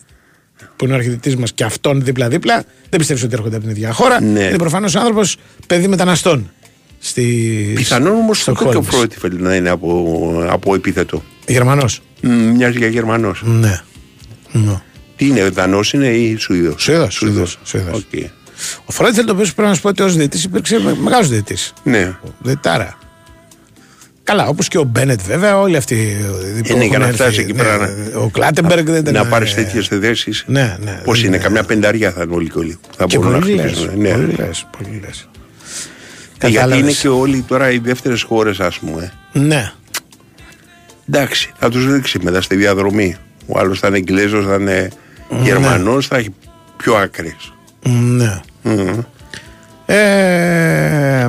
[0.76, 3.92] που είναι ο αρχιτεκτής μας και αυτόν δίπλα-δίπλα, δεν πιστεύεις ότι έρχονται από την ίδια
[3.92, 4.20] χώρα.
[4.20, 4.40] Ναι.
[4.40, 6.50] Είναι προφανώς άνθρωπος παιδί μεταναστών.
[6.98, 7.22] Στη...
[7.74, 8.88] Πιθανόν όμως στο το και ο Χόλμς.
[8.88, 11.22] Φρόιντφελντ να είναι από, από επίθετο.
[11.46, 12.00] Γερμανός.
[12.20, 13.42] Μ, Μοιάζει για Γερμανός.
[13.44, 13.80] Ναι.
[14.52, 14.80] ναι.
[15.16, 17.94] Τι είναι, Δανός είναι ή Σουηδός; Σουηδός, Σουηδός, Σουηδός.
[17.94, 18.22] Οκ.
[18.84, 21.56] Ο Φρόιντφελντ, ο οποίος πρέπει να σου πω ότι ως διαιτητής υπήρξε μεγάλος διαιτητής.
[21.82, 22.16] Ναι.
[22.38, 22.98] Διαιτάρα.
[24.26, 26.16] Καλά, όπως και ο Μπένετ βέβαια, όλοι αυτοί.
[26.28, 29.14] που Είναι, έχουν για να έρθει, φτάσει εκεί ναι, πέρα να- Ο Κλάτεμπεργκ δεν ήταν.
[29.14, 30.30] Να πάρεις ε, τέτοιες θέσεις.
[30.46, 31.00] Ναι, ναι.
[31.04, 32.78] Πώς δεν είναι, καμιά πενταριά θα είναι όλοι και όλοι.
[32.96, 34.00] Θα Και μπορούν να πολύ λες, χτυπήσουν.
[34.00, 34.10] Ναι.
[34.10, 35.28] πολύ λες, πολύ λες.
[36.38, 36.98] Ε, Γιατί είναι Κατάλαβες.
[36.98, 39.12] και όλοι τώρα οι δεύτερες χώρες, ας πούμε.
[39.32, 39.72] Ναι.
[41.08, 43.16] Εντάξει, θα τους ρίξει μετά στη διαδρομή.
[43.46, 44.90] Ο άλλος θα είναι Εγγλέζος, θα είναι
[45.42, 46.34] Γερμανός, θα έχει
[46.76, 47.52] πιο άκρες.
[47.82, 48.40] Ναι.
[49.86, 51.28] Ε,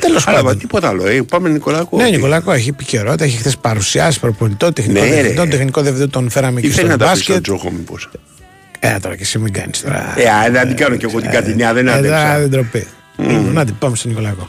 [0.00, 0.58] Τέλος Αλλά πάντων.
[0.58, 1.06] τίποτα άλλο.
[1.06, 1.96] Ε, πάμε Νικολάκο.
[1.96, 2.12] Ναι, Όχι.
[2.12, 5.14] Νικολάκο έχει επικαιρότητα, έχει χθες παρουσιάσει προπονητό, τεχνικό Ναι, ρε.
[5.14, 5.46] διευθυντό.
[5.46, 7.42] Τεχνικό διευθυντό τον φέραμε Ή και στο θέλει να τα πει στον μπάσκετ.
[7.42, 8.08] Τζόχο, μήπως.
[8.80, 10.14] Ε, τώρα και εσύ μην κάνεις τώρα.
[10.16, 12.38] Ε, α, δεν την κάνω κι εγώ την κατηνιά, δεν Ε, τώρα άντεξα.
[12.38, 12.86] δεν τροπή.
[13.16, 14.48] Λοιπόν, Να την πάμε στον Νικολάκο.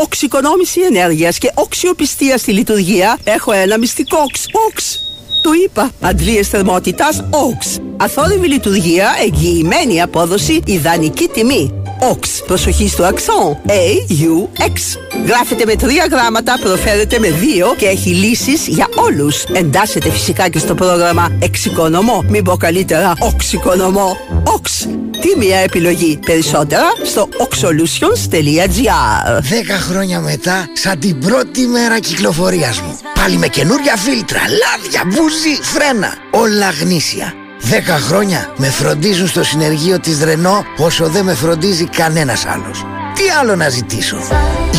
[0.00, 4.46] οξυκονόμηση ενέργειας και οξιοπιστία στη λειτουργία έχω ένα μυστικό οξ.
[4.68, 5.02] Οξ.
[5.48, 5.90] Το είπα.
[6.00, 7.78] Αντλίες θερμότητας οξ.
[7.96, 11.72] Αθόρυβη λειτουργία, εγγυημένη απόδοση, ιδανική τιμή.
[12.12, 12.42] Ox.
[12.46, 13.56] Προσοχή στο αξόν.
[13.66, 14.98] A-U-X.
[15.26, 19.44] Γράφεται με τρία γράμματα, προφέρεται με δύο και έχει λύσεις για όλους.
[19.44, 22.24] Εντάσσεται φυσικά και στο πρόγραμμα Εξοικονομώ.
[22.28, 24.16] Μην πω καλύτερα Οξοικονομώ.
[24.44, 24.88] Ox.
[25.20, 26.18] Τι μία επιλογή.
[26.26, 32.98] Περισσότερα στο oxsolutions.gr Δέκα χρόνια μετά, σαν την πρώτη μέρα κυκλοφορίας μου.
[33.14, 35.02] Πάλι με καινούρια φίλτρα, λάδια,
[35.38, 36.14] μπουζί, φρένα.
[36.30, 37.32] Όλα γνήσια.
[37.60, 42.86] Δέκα χρόνια με φροντίζουν στο συνεργείο της Ρενό όσο δεν με φροντίζει κανένας άλλος.
[43.14, 44.16] Τι άλλο να ζητήσω;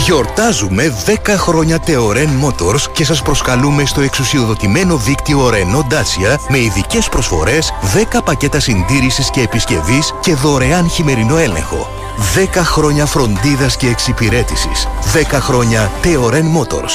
[0.06, 7.10] Γιορτάζουμε 10 χρόνια Teoren Motors και σας προσκαλούμε στο εξουσιοδοτημένο δίκτυο Renault Dacia με ειδικές
[7.10, 7.74] προσφορές,
[8.14, 11.90] 10 πακέτα συντήρησης και επισκευής και δωρεάν χειμερινό έλεγχο.
[12.36, 14.88] 10 χρόνια φροντίδας και εξυπηρέτησης.
[15.14, 16.94] 10 χρόνια Teoren Motors.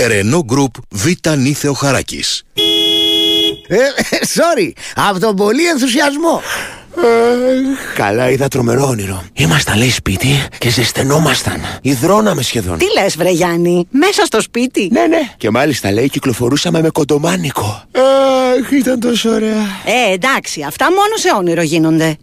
[0.00, 1.06] Renault Group Β.
[1.36, 2.44] Νίθεο Χαράκης.
[3.72, 3.78] Ε,
[4.34, 6.42] sorry, από τον πολύ ενθουσιασμό.
[7.94, 9.22] Καλά, είδα τρομερό όνειρο.
[9.32, 11.60] Ήμασταν, λέει, σπίτι και ζεσθενόμασταν.
[11.82, 12.78] Υδρώναμε σχεδόν.
[12.78, 15.20] Τι λες βρε Γιάννη, μέσα στο σπίτι; Ναι, ναι.
[15.36, 17.82] Και μάλιστα, λέει, κυκλοφορούσαμε με κοντομάνικο.
[18.60, 19.66] Αχ, ήταν τόσο ωραία.
[19.84, 22.16] Ε, εντάξει, αυτά μόνο σε όνειρο γίνονται.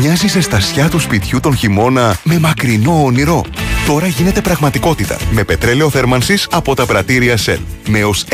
[0.00, 3.44] Μοιάζεις η ζεστασιά του σπιτιού τον χειμώνα με μακρινό όνειρο.
[3.86, 7.58] Τώρα γίνεται πραγματικότητα με πετρέλαιο θέρμανσης από τα πρατήρια Shell.
[7.88, 8.24] Με ως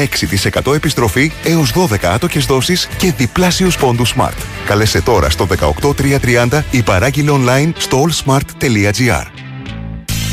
[0.65, 4.37] 6% επιστροφή έως 12 άτοκες δόσεις και διπλάσιους πόντους Smart.
[4.67, 5.47] Καλέσε τώρα στο
[5.83, 9.27] 18330 ή παράγγειλε online στο allsmart.gr.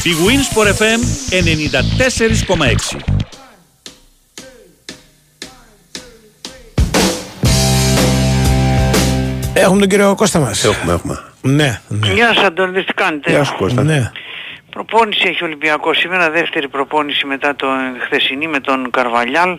[0.04, 1.02] Η Winsport FM
[1.32, 3.00] 94,6.
[9.54, 10.64] Έχουμε τον κύριο Κώστα μας.
[10.66, 11.20] Έχουμε, έχουμε.
[11.42, 12.14] Ναι, ναι.
[12.14, 13.84] Γεια σας Αντώνη, τι κάνετε; Γεια σου Κώστα.
[13.84, 14.12] ναι.
[14.70, 17.68] Προπόνηση έχει ο Ολυμπιακός σήμερα, δεύτερη προπόνηση μετά το
[18.06, 19.50] χθεσινή με τον Καρβαλιάλ.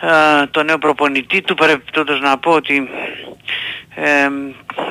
[0.00, 2.88] Ε, το νέο προπονητή του πρέπει τότε να πω ότι
[3.94, 4.28] ε,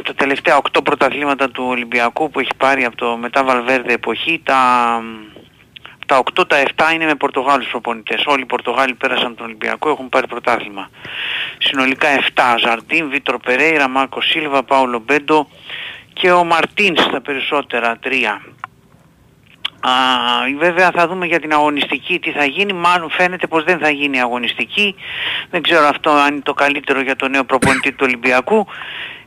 [0.03, 5.01] τα τελευταία 8 πρωταθλήματα του Ολυμπιακού που έχει πάρει από το μετά Βαλβέρδε εποχή τα,
[6.05, 8.23] τα 8 τα 7 είναι με Πορτογάλους προπονητές.
[8.25, 10.89] Όλοι οι Πορτογάλοι πέρασαν τον Ολυμπιακό έχουν πάρει πρωτάθλημα.
[11.57, 15.47] Συνολικά 7 Ζαρτίν, Βίτρο Περέιρα, Μάρκο Σίλβα, Πάολο Μπέντο
[16.13, 18.09] και ο Μαρτίνς στα περισσότερα 3.
[19.85, 19.91] Α,
[20.57, 22.73] βέβαια θα δούμε για την αγωνιστική τι θα γίνει.
[22.73, 24.95] Μάλλον φαίνεται πως δεν θα γίνει αγωνιστική.
[25.49, 28.67] Δεν ξέρω αυτό αν είναι το καλύτερο για το νέο προπονητή του Ολυμπιακού.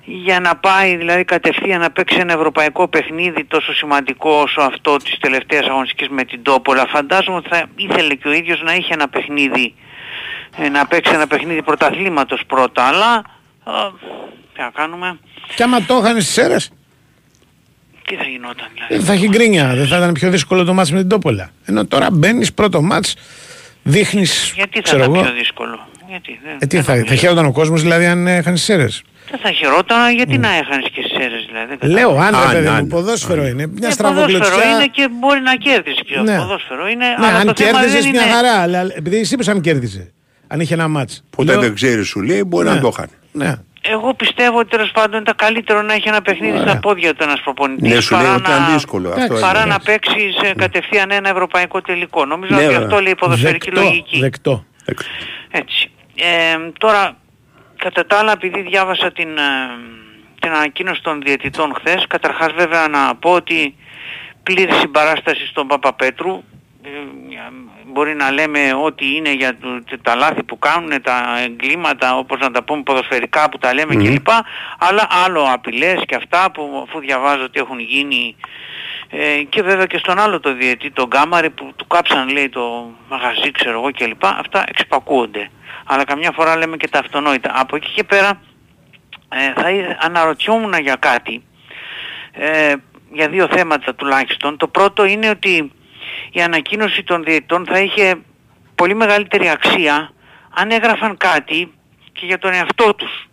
[0.05, 5.19] Για να πάει δηλαδή κατευθείαν να παίξει ένα ευρωπαϊκό παιχνίδι τόσο σημαντικό όσο αυτό της
[5.19, 6.87] τελευταίας αγωνιστικής με την Τόπολα.
[6.87, 9.75] Φαντάζομαι ότι θα ήθελε και ο ίδιος να είχε ένα παιχνίδι,
[10.57, 12.83] ε, να παίξει ένα παιχνίδι πρωταθλήματος πρώτα.
[12.83, 13.13] Αλλά,
[13.65, 13.91] α,
[14.53, 15.19] τι να κάνουμε,
[15.55, 16.71] Και άμα το είχαν στις αίρες,
[18.07, 18.95] τι θα γινόταν δηλαδή.
[18.95, 19.75] ε, θα έχει γκρίνια.
[19.75, 21.51] Δεν θα ήταν πιο δύσκολο το μάτς με την Τόπολα.
[21.65, 23.15] Ενώ τώρα μπαίνεις πρώτο μάτς,
[23.83, 25.23] δείχνεις, Γιατί θα ξέρω ήταν εγώ.
[25.23, 27.09] πιο δύσκολο; Γιατί δεν, Ε, τι δεν θα, νομίζω.
[27.15, 29.03] θα χαίρονταν ο κόσμος δηλαδή αν έχανε στις αίρες.
[29.31, 31.77] Δεν θα χαιρόταν γιατί να έχανες και στις αίρες δηλαδή.
[31.81, 32.39] δεν Λέω, κατάλαβα.
[32.47, 32.89] αν ρε Αν, παιδί μου, αν.
[32.89, 33.53] ποδόσφαιρο είναι.
[33.55, 34.71] Μια Ε, ποδόσφαιρο στραβοκλωτσιά.
[34.71, 36.37] είναι και μπορεί να κέρδισε πιο Ναι.
[36.37, 37.07] ποδόσφαιρο είναι.
[37.07, 38.31] Ναι, αλλά αν το θέμα κέρδιζες δεν μια είναι...
[38.33, 38.53] χαρά.
[38.61, 40.11] Αλλά επειδή εσύ είπες αν κέρδιζε.
[40.47, 41.25] Αν είχε ένα μάτς.
[41.31, 42.75] Ποτέ Λέω, δεν ξέρεις, σου λέει, μπορεί Ναι.
[42.75, 43.09] να το είχαν.
[43.33, 43.55] Ναι.
[43.91, 47.41] Εγώ πιστεύω ότι τέλος πάντων ήταν καλύτερο να έχει ένα παιχνίδι στα πόδια του ένας
[47.41, 49.09] προπονητής Ναι, σου λέει παρά ότι ήταν να- δύσκολο.
[49.09, 49.69] Αυτό Εντάξει, παρά είναι.
[49.69, 52.25] να παίξεις ε, κατευθείαν ένα ευρωπαϊκό τελικό.
[52.25, 52.87] Νομίζω Ναι, ότι βέβαια.
[52.87, 54.21] αυτό λέει η ποδοσφαιρική Δεκτό, λογική.
[54.21, 54.65] δεκτό.
[55.51, 55.91] Έτσι.
[56.17, 57.17] Ε, τώρα,
[57.77, 59.43] κατά τα άλλα, επειδή διάβασα την, ε,
[60.41, 63.75] την ανακοίνωση των διαιτητών χθες, καταρχάς βέβαια να πω ότι
[64.43, 66.43] πλήρη συμπαράσταση στον Παπαπέτρου,
[66.83, 66.89] ε,
[67.97, 72.51] μπορεί να λέμε ό,τι είναι για το- τα λάθη που κάνουν, τα εγκλήματα, όπως να
[72.51, 74.05] τα πούμε ποδοσφαιρικά που τα λέμε Μμμ.
[74.05, 74.29] κλπ.
[74.79, 78.37] Αλλά άλλο απειλές και αυτά που αφού διαβάζω ότι έχουν γίνει
[79.11, 82.91] ε, και βέβαια και στον άλλο το διαιτή, τον Γκάμαρη που του κάψαν λέει το
[83.09, 84.25] μαγαζί ξέρω εγώ κλπ.
[84.25, 85.51] Αυτά εξπακούονται.
[85.87, 87.51] Αλλά καμιά φορά λέμε και τα αυτονόητα.
[87.55, 88.41] Από εκεί και πέρα
[89.29, 91.43] ε, θα ήθελα- αναρωτιόμουν για κάτι.
[92.33, 92.75] Ε,
[93.13, 94.57] για δύο θέματα τουλάχιστον.
[94.57, 95.73] Το πρώτο είναι ότι
[96.33, 98.15] η ανακοίνωση των διαιτητών θα είχε
[98.75, 100.11] πολύ μεγαλύτερη αξία
[100.55, 101.73] αν έγραφαν κάτι
[102.13, 103.29] και για τον εαυτό τους.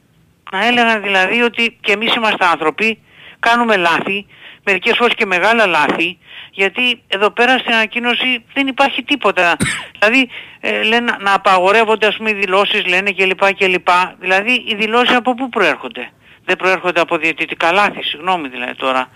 [0.51, 2.99] Να έλεγαν δηλαδή ότι και εμείς είμαστε άνθρωποι,
[3.39, 4.26] κάνουμε λάθη,
[4.63, 6.17] μερικές φορές και μεγάλα λάθη,
[6.51, 9.57] γιατί εδώ πέρα στην ανακοίνωση δεν υπάρχει τίποτα.
[9.99, 13.53] δηλαδή ε, λένε να- να απαγορεύονται ας πούμε οι δηλώσεις, λένε κλπ.
[13.53, 13.88] κλπ.
[14.19, 16.11] Δηλαδή οι δηλώσεις από πού προέρχονται;
[16.45, 19.09] Δεν προέρχονται από διαιτητικά λάθη, συγγνώμη δηλαδή τώρα.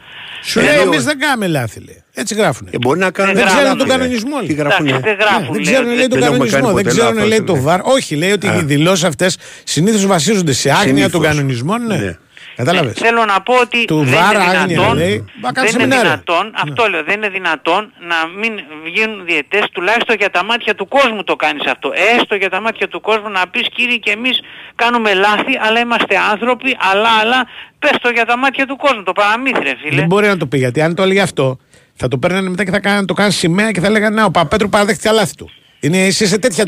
[0.43, 1.79] Σου Ε, λέει λέω- εμείς δεν κάνουμε λάθη.
[1.79, 2.03] Λέει.
[2.13, 2.67] Έτσι γράφουν.
[2.71, 3.97] Ε, μπορεί να κάνουν δεν λάθη, ξέρουν τον λέει.
[3.97, 4.39] κανονισμό.
[4.39, 4.55] Τι λέει.
[4.55, 6.59] γράφουνε; Εντάξει, δεν γράφουν, Ναι, δεν λέει, ξέρουν λέει, τον δεν έχουμε κανονισμό.
[6.59, 7.59] κάνει Δεν ποτέ ξέρουν λάθος, λέει το ναι.
[7.59, 7.79] βαρ.
[7.83, 8.53] Όχι, λέει ότι Α.
[8.55, 11.11] οι δηλώσεις αυτές συνήθως βασίζονται σε άγνοια Συνήθως.
[11.11, 11.85] των κανονισμών.
[11.85, 12.17] Ναι.
[12.57, 12.63] Ναι.
[12.65, 12.93] Κατάλαβε.
[12.95, 15.25] Θέλω να πω ότι Του δεν βάρα είναι άγνοια, δυνατόν, λέει.
[15.41, 16.03] Μα κάνει δεν είναι σεμινάρια.
[16.23, 17.81] δυνατόν, αυτό λέω, δεν είναι δυνατόν
[18.11, 18.53] να μην
[18.85, 21.91] βγαίνουν διαιτές τουλάχιστον για τα μάτια του κόσμου το κάνεις αυτό.
[22.15, 24.39] Έστω για τα μάτια του κόσμου να πεις κύριε και εμείς
[24.75, 27.39] κάνουμε λάθη αλλά είμαστε άνθρωποι, αλλά αλλά
[27.79, 29.95] πες το για τα μάτια του κόσμου, το παραμύθι ρε φίλε.
[29.95, 31.57] Δεν μπορεί να το πει γιατί αν το έλεγε αυτό
[31.93, 34.31] θα το παίρνανε μετά και θα κάνανε, το κάνουν σημαία και θα λέγανε Να, ο
[34.31, 35.49] Παπέτρου παραδέχτηκε τα λάθη του.
[35.79, 36.63] Είναι εσύ σε τέτοια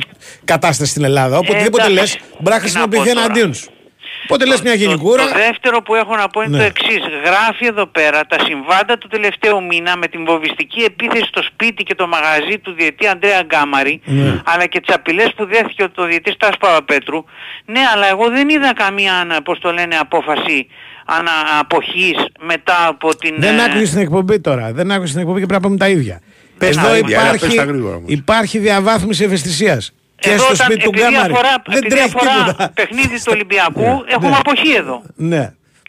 [0.45, 1.37] κατάσταση στην Ελλάδα.
[1.37, 2.19] Οποτεδήποτε Ε, λε, εντάξει.
[2.39, 3.69] μπορεί να Τι χρησιμοποιηθεί να πω εναντίον σου.
[4.23, 5.23] Οπότε λες μια γενικούρα.
[5.27, 6.63] Το δεύτερο που έχω να πω είναι Ναι.
[6.63, 6.99] το εξής.
[7.25, 11.95] Γράφει εδώ πέρα τα συμβάντα του τελευταίου μήνα με την βοβιστική επίθεση στο σπίτι και
[11.95, 14.41] το μαγαζί του διετή Αντρέα Γκάμαρη Ναι.
[14.45, 17.23] αλλά και τις απειλές που δέχθηκε το διετή Στάς Παπαπέτρου.
[17.65, 20.67] Ναι, αλλά εγώ δεν είδα καμία, ανα- πώς το λένε, απόφαση
[21.05, 23.35] ανα, αποχής μετά από την...
[23.37, 24.71] Δεν ε, άκουγε την εκπομπή τώρα.
[24.73, 26.21] Δεν άκουγε την εκπομπή και πρέπει να πούμε τα ίδια.
[26.57, 28.09] Πες Εδώ τα ίδια, αλλά πες υπάρχει, τα γρήγορα όμως.
[28.11, 29.93] υπάρχει διαβάθμιση ευαισθησίας.
[30.19, 31.31] Και εδώ στο όταν- σπίτι του επειδή Γκάμαρη.
[31.33, 32.71] αφορά, Δεν επειδή τρέχει αφορά τίποτα.
[32.73, 34.35] παιχνίδι του Ολυμπιακού, Ναι, έχουμε ναι.
[34.39, 35.01] αποχή εδώ.
[35.15, 35.43] Ναι.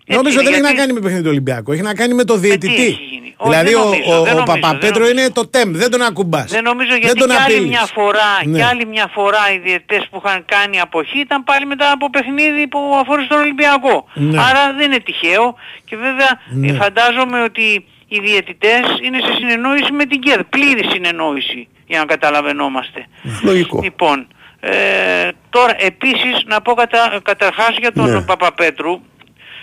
[0.06, 1.72] Νομίζω είναι, δεν έχει να γιατί- κάνει με παιχνίδι του Ολυμπιακού.
[1.72, 2.82] Έχει να κάνει με το διαιτητή.
[2.82, 3.34] έχει γίνει.
[3.36, 5.10] Όχι, Δηλαδή δεν ο, νομίζω, ο, δεν ο νομίζω, δεν Παπαπέτρο νομίζω.
[5.20, 5.70] είναι το τέμ.
[5.72, 6.50] Δεν τον ακουμπάς.
[6.50, 7.68] Δεν νομίζω δεν γιατί τον και άλλη απειλείς.
[7.68, 8.58] μια φορά, Ναι.
[8.58, 12.66] και άλλη μια φορά οι διαιτητές που είχαν κάνει αποχή ήταν πάλι μετά από παιχνίδι
[12.68, 13.96] που αφορούσε τον Ολυμπιακό.
[14.14, 14.38] Ναι.
[14.48, 15.54] Άρα δεν είναι τυχαίο
[15.84, 16.68] και βέβαια Ναι.
[16.68, 22.05] ε, φαντάζομαι ότι οι διαιτητές είναι σε συνεννόηση με την ΚΕΔ, πλήρη συνεννόηση για να
[22.05, 23.07] καταλαβαίνόμαστε.
[23.43, 23.80] Λογικό.
[23.82, 24.28] Λοιπόν,
[24.61, 28.22] ε, τώρα επίσης να πω κατα, καταρχάς για τον Ναι.
[28.22, 29.01] Παπαπέτρου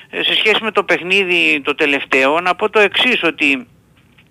[0.10, 3.68] ε, σε σχέση με το παιχνίδι το τελευταίο να πω το εξής ότι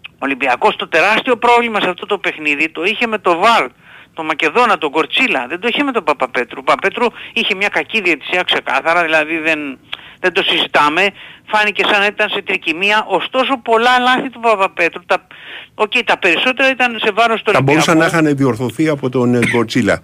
[0.05, 3.67] ο Ολυμπιακός το τεράστιο πρόβλημα σε αυτό το παιχνίδι το είχε με το VAR,
[4.15, 6.59] το Μακεδόνα, τον Κορτσίλα, δεν το είχε με τον Παπαπέτρου.
[6.61, 9.79] Ο Παπαπέτρου είχε μια κακή διαιτησία ξεκάθαρα, δηλαδή δεν,
[10.21, 11.09] δεν το συζητάμε.
[11.53, 15.03] Φάνηκε σαν να ήταν σε τρικυμία, ωστόσο πολλά λάθη του Παπαπέτρου.
[15.07, 15.27] Τα,
[15.75, 17.65] οκ, τα περισσότερα ήταν σε βάρος του Θα Ολυμπιακού.
[17.65, 20.01] μπορούσαν να είχαν διορθωθεί από τον ε, Γκοτσίλα.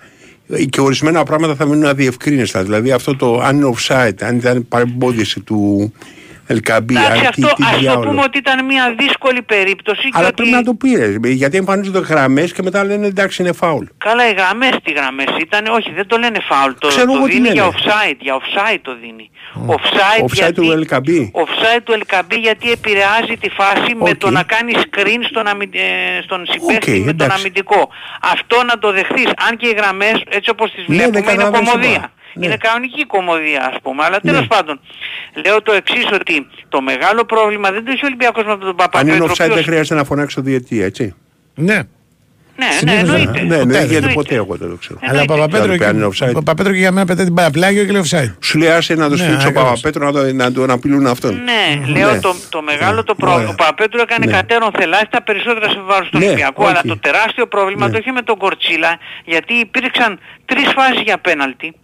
[0.70, 2.62] Και ορισμένα πράγματα θα μείνουν αδιευκρίνηστα.
[2.62, 5.92] Δηλαδή αυτό το αν είναι offside, αν ήταν παρεμπόδιση του
[6.46, 8.08] Ελ Κααμπί, Εντάξει, αν τι, αυτό, τι ας το διάολο.
[8.08, 10.34] πούμε ότι ήταν μια δύσκολη περίπτωση και Αλλά ότι...
[10.34, 11.12] πρέπει να το πήρε.
[11.22, 13.84] Γιατί εμφανίζονται γραμμές και μετά λένε εντάξει είναι φάουλ.
[13.98, 17.26] Καλά, οι γραμμές τι γραμμές ήταν, όχι δεν το λένε φάουλ, το, Ξέρω το εγώ
[17.26, 17.74] τι δίνει για λένε.
[17.76, 19.30] offside, για offside το δίνει.
[19.66, 21.30] Offside, Offside γιατί, του Ελ Κααμπί.
[21.34, 24.16] offside του Ελ Κααμπί γιατί επηρεάζει τη φάση με Οκ.
[24.16, 27.36] το να κάνει screen στον, αμυ, ε, στον συμπαίχτη Οκ, με τον εντάξει.
[27.40, 27.88] αμυντικό.
[28.22, 31.32] Αυτό να το δεχθείς, αν και οι γραμμές έτσι όπως τις Ναι, βλέπουμε δεν είναι
[31.32, 31.88] καταλαβαίνω κωμωδία.
[31.92, 32.12] σοβαρά.
[32.34, 32.46] Ναι.
[32.46, 34.46] Είναι κανονική κωμωδία ας πούμε, αλλά τέλος Ναι.
[34.46, 34.80] πάντων.
[35.44, 38.74] Λέω το εξής ότι το μεγάλο πρόβλημα δεν το έχει ο Ολυμπιακός με τον Αν
[38.74, 39.14] Παπαπέτρο.
[39.14, 41.14] είναι ο offside δεν οποίος- χρειάζεται να φωνάξει το διετή, έτσι.
[41.54, 41.80] Ναι.
[42.56, 43.42] Ναι, ναι, Συνήθως εννοείται.
[43.42, 44.12] Ναι, ναι, Ποτέ, δεν γίνεται εννοείται.
[44.14, 44.98] ποτέ εγώ δεν το ξέρω.
[45.02, 46.28] Αλλά ο Παπαπέτρο, Δηλαδή, αν είναι και, offside.
[46.30, 48.34] ο Παπαπέτρο και για μένα πετάει την παραπλάγιο και λέει offside.
[48.42, 49.62] Σου λέει άσε να το Ναι, σφίξει ο ακριβώς.
[49.80, 51.34] Παπαπέτρο να, το, να τον απειλούν αυτόν.
[51.44, 52.20] Ναι, λέω Ναι.
[52.20, 53.50] το, το μεγάλο το πρόβλημα.
[53.50, 54.32] Ο Παπέτρου έκανε Ναι.
[54.32, 56.70] κατέρων θελάσει τα περισσότερα σε βάρος του Ναι, Ολυμπιακού, όχι.
[56.72, 57.92] αλλά το τεράστιο πρόβλημα Ναι.
[57.92, 61.74] το είχε με τον Κορτσίλα, γιατί υπήρξαν τρεις φάσεις για πέναλτι,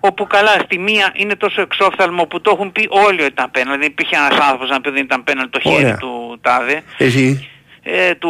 [0.00, 3.78] όπου καλά στη μία είναι τόσο εξόφθαλμο που το έχουν πει όλοι ότι ήταν πέναλτι,
[3.80, 5.96] δεν υπήρχε ένας άνθρωπος να πει ότι δεν ήταν πέναλτι το χέρι Ωραία.
[5.96, 6.82] του Τάδε.
[6.98, 7.48] Εσύ.
[7.90, 8.28] Ε, του,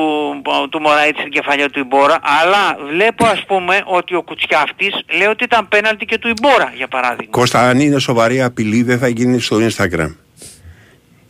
[0.71, 5.45] του Μωραήτη στην κεφαλιά του Ιμπόρα, αλλά βλέπω ας πούμε ότι ο Κουτσιάφτης λέει ότι
[5.45, 7.31] ήταν πέναλτι και του Ιμπόρα για παράδειγμα.
[7.31, 10.15] Κώστα, αν είναι σοβαρή απειλή, δεν θα γίνει στο Instagram.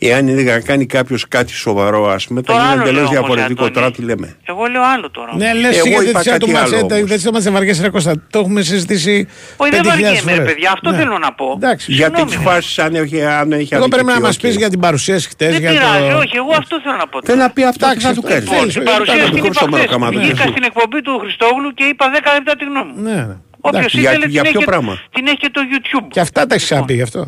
[0.01, 3.03] Εάν είναι να κάνει κάποιος κάτι σοβαρό, ας πούμε, θα Το γίνει άλλο εντελώς λέω
[3.03, 3.65] όμως, διαφορετικό.
[3.65, 3.71] Αντώνη.
[3.75, 5.37] Τώρα τι λέμε; Εγώ λέω άλλο τώρα.
[5.37, 7.09] Ναι, λες Εγώ για τη είπα θυσία του κάτι άλλο Ματσέτα, όμως.
[7.09, 8.15] δεν θα μα βαριέσαι, ρε Κώστα.
[8.31, 9.29] Το έχουμε συζητήσει.
[9.57, 10.53] Όχι, δεν 5.000 βαριέμαι, ρε φορές.
[10.53, 10.97] παιδιά, αυτό Ναι.
[10.97, 11.53] θέλω να πω.
[11.57, 11.93] Εντάξει.
[11.93, 12.51] Γιατί Συγγνώμη, τι ρε.
[12.51, 14.41] φάσεις αν έχει, αν έχει Εγώ πρέπει να αδικηθεί, μας οκ.
[14.41, 15.51] πει για την παρουσίαση χτες.
[15.53, 16.17] Δεν για πειράζει, το...
[16.19, 17.19] όχι, εγώ αυτό θέλω να πω.
[17.25, 18.43] Θέλει να πει αυτά και Εντάξει, θα του αυτό κάνει.
[18.45, 19.93] Λοιπόν, θέλεις, την όχι, παρουσίαση εντάξει, την κόψω είπα μόνο χθες.
[19.95, 20.51] καμάτο, Βγήκα εσύ.
[20.55, 23.03] στην εκπομπή του Χριστόγλου και είπα 10 λεπτά τη γνώμη μου.
[23.09, 23.37] Ναι, ναι.
[23.61, 26.07] Όποιος Εντάξει, για- ήθελε για την ποιο έχει- πράγμα; Την έχει και το YouTube.
[26.15, 27.21] Και αυτά τα έχεις ξαναπεί γι' αυτό.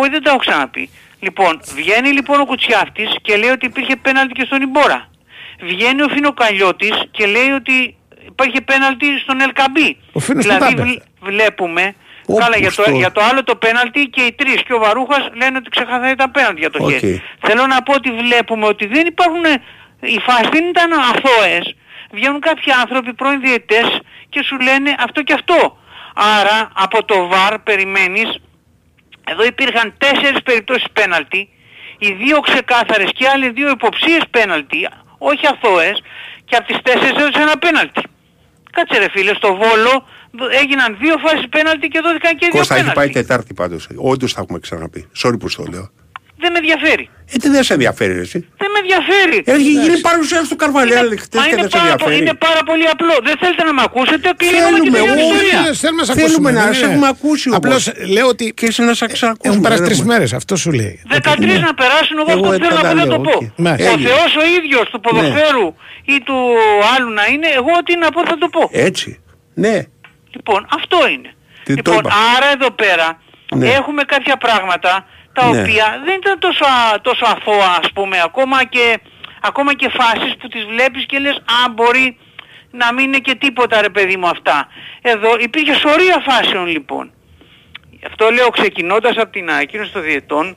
[0.00, 0.84] Όχι, δεν τα έχω ξαναπεί.
[1.24, 5.08] Λοιπόν, βγαίνει λοιπόν ο Κουτσιάφτης και λέει ότι υπήρχε πέναλτι και στον Ιμπόρα.
[5.70, 7.96] Βγαίνει ο Φινοκαλιώτης και λέει ότι
[8.26, 9.88] υπάρχει πέναλτι στον Ελκαμπή.
[10.12, 10.82] Ο Φίνος δηλαδή που τα είπε.
[10.82, 11.94] βλ- βλέπουμε,
[12.26, 14.78] Όπου καλά για το, στο- για το άλλο το πέναλτι και οι τρεις και ο
[14.78, 16.90] Βαρούχας λένε ότι ξεκαθαρά ήταν πέναλτι για το Οκ.
[16.90, 17.22] χέρι.
[17.46, 19.44] Θέλω να πω ότι βλέπουμε ότι δεν υπάρχουν,
[20.00, 21.74] οι φάσεις δεν ήταν αθώες.
[22.10, 23.86] Βγαίνουν κάποιοι άνθρωποι πρώην διαιτές
[24.28, 25.78] και σου λένε αυτό και αυτό.
[26.38, 28.28] Άρα από το VAR περιμένεις
[29.30, 31.48] εδώ υπήρχαν τέσσερις περιπτώσεις πέναλτι,
[31.98, 36.02] οι δύο ξεκάθαρες και οι άλλοι δύο υποψίες πέναλτι, όχι αθώες,
[36.44, 38.02] και από τις τέσσερις έδωσε ένα πέναλτι.
[38.70, 42.74] Κάτσε ρε φίλε, στο Βόλο δο- έγιναν δύο φάσεις πέναλτι και δόθηκαν και δύο Κώστα
[42.74, 43.12] έχει πάει πέναλτι.
[43.12, 43.88] Τετάρτη πάντως.
[43.96, 45.08] Όντως θα έχουμε ξαναπεί.
[45.22, 45.90] Sorry που στο λέω.
[46.36, 47.08] Δεν με ενδιαφέρει.
[47.32, 49.38] Ε, τι δεν σε ενδιαφέρει εσύ; Δεν με ενδιαφέρει.
[49.56, 52.16] Έχει γίνει παρουσίαση του Καρβαλιάλ χτες Μα και είναι δεν σε πάρα, πο- ενδιαφέρει.
[52.22, 53.14] είναι πάρα πολύ απλό.
[53.28, 55.60] Δεν θέλετε να με ακούσετε, κλείνουμε και Θέλουμε, τελειώνει η όχι, ιστορία.
[55.62, 56.50] Θέλουμε, θέλουμε να σε Θέλουμε ακούσουμε.
[56.58, 56.88] να δεν σε είναι.
[56.92, 57.58] έχουμε ακούσει όμως.
[57.60, 57.82] Απλώς
[58.16, 59.48] λέω ότι Και εσύ να σε ξανακούσουμε.
[59.50, 60.12] έχουν περάσει δεν τρεις έχουμε.
[60.14, 60.30] μέρες.
[60.40, 60.94] Αυτό σου λέει.
[61.08, 63.34] 13 να περάσουν, εγώ, Εγώ αυτό θέλω να τα πω, δεν λέω, το πω.
[63.40, 63.42] οκ.
[63.66, 63.90] Μάλιστα.
[63.90, 64.08] Ο Έγινε.
[64.08, 65.66] Θεός ο ίδιος του ποδοσφαίρου
[66.14, 66.36] ή του
[66.94, 68.62] άλλου να είναι, εγώ ό,τι να πω θα το πω.
[68.90, 69.08] Έτσι.
[69.64, 69.76] Ναι.
[70.36, 71.30] Λοιπόν, αυτό είναι.
[71.66, 72.10] Τι το λοιπόν, είπα.
[72.36, 73.06] άρα εδώ πέρα
[73.60, 73.68] Ναι.
[73.78, 74.92] έχουμε κάποια πράγματα
[75.34, 75.60] τα Ναι.
[75.60, 78.98] οποία δεν ήταν τόσο, α- τόσο αθώα ας πούμε, ακόμα και,
[79.40, 82.18] ακόμα και φάσεις που τις βλέπεις και λες «Α, μπορεί
[82.70, 84.68] να μην είναι και τίποτα ρε παιδί μου αυτά».
[85.02, 87.12] Εδώ υπήρχε σωρία φάσεων λοιπόν.
[88.06, 90.56] Αυτό λέω ξεκινώντας από την ανακοίνωση των διετών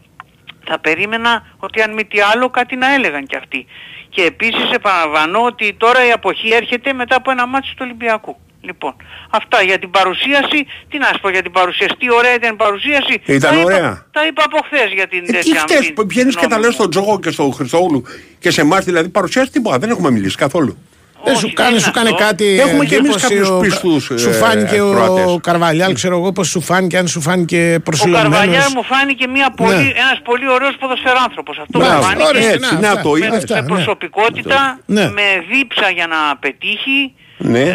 [0.66, 3.66] θα περίμενα ότι αν μη τι άλλο κάτι να έλεγαν κι αυτοί.
[4.10, 8.38] Και επίσης επαναλαμβάνω ότι τώρα η αποχή έρχεται μετά από ένα μάτσο του Ολυμπιακού.
[8.62, 8.96] Λοιπόν,
[9.30, 12.56] αυτά για την παρουσίαση, τι να σου πω για την παρουσίαση, τι ωραία ήταν η
[12.56, 13.22] παρουσίαση.
[13.26, 14.06] Ήταν τα είπα- ωραία.
[14.12, 15.60] τα είπα από χθες για την Τι τέτοια.
[15.60, 16.76] χτες μην- που βγαίνεις και τα γνώμη λες μου.
[16.76, 18.04] στον Τζόγο και στον Χριστόγλου
[18.40, 19.78] και σε εμάς δηλαδή παρουσιάζεις τίποτα.
[19.78, 20.78] Δεν έχουμε μιλήσει καθόλου.
[21.24, 22.60] Δεν σου κάνει, σου κάνει κάτι.
[22.60, 25.38] Έχουμε και εμείς εντύπωση κάποιους ο- πιστούς, Σου ε, φάνηκε ο Κροατές.
[25.42, 28.30] Καρβαλιάλ, ξέρω εγώ πώς σου φάνηκε, αν σου φάνηκε Ο προσιλωμένο.
[28.30, 29.82] Καρβαλιάρ μου φάνηκε μια πολύ, Ναι.
[29.82, 31.58] ένας πολύ ωραίος ποδοσφαιράνθρωπος.
[31.58, 33.38] Αυτό Μπράβο, μου φάνηκε ορίστε, έτσι, να, να αυτά, το με- είδες.
[33.38, 33.68] αυτά, με ναι.
[33.68, 35.10] προσωπικότητα, Ναι.
[35.12, 37.14] με δίψα για να πετύχει.
[37.38, 37.60] Ναι.
[37.62, 37.74] Ε,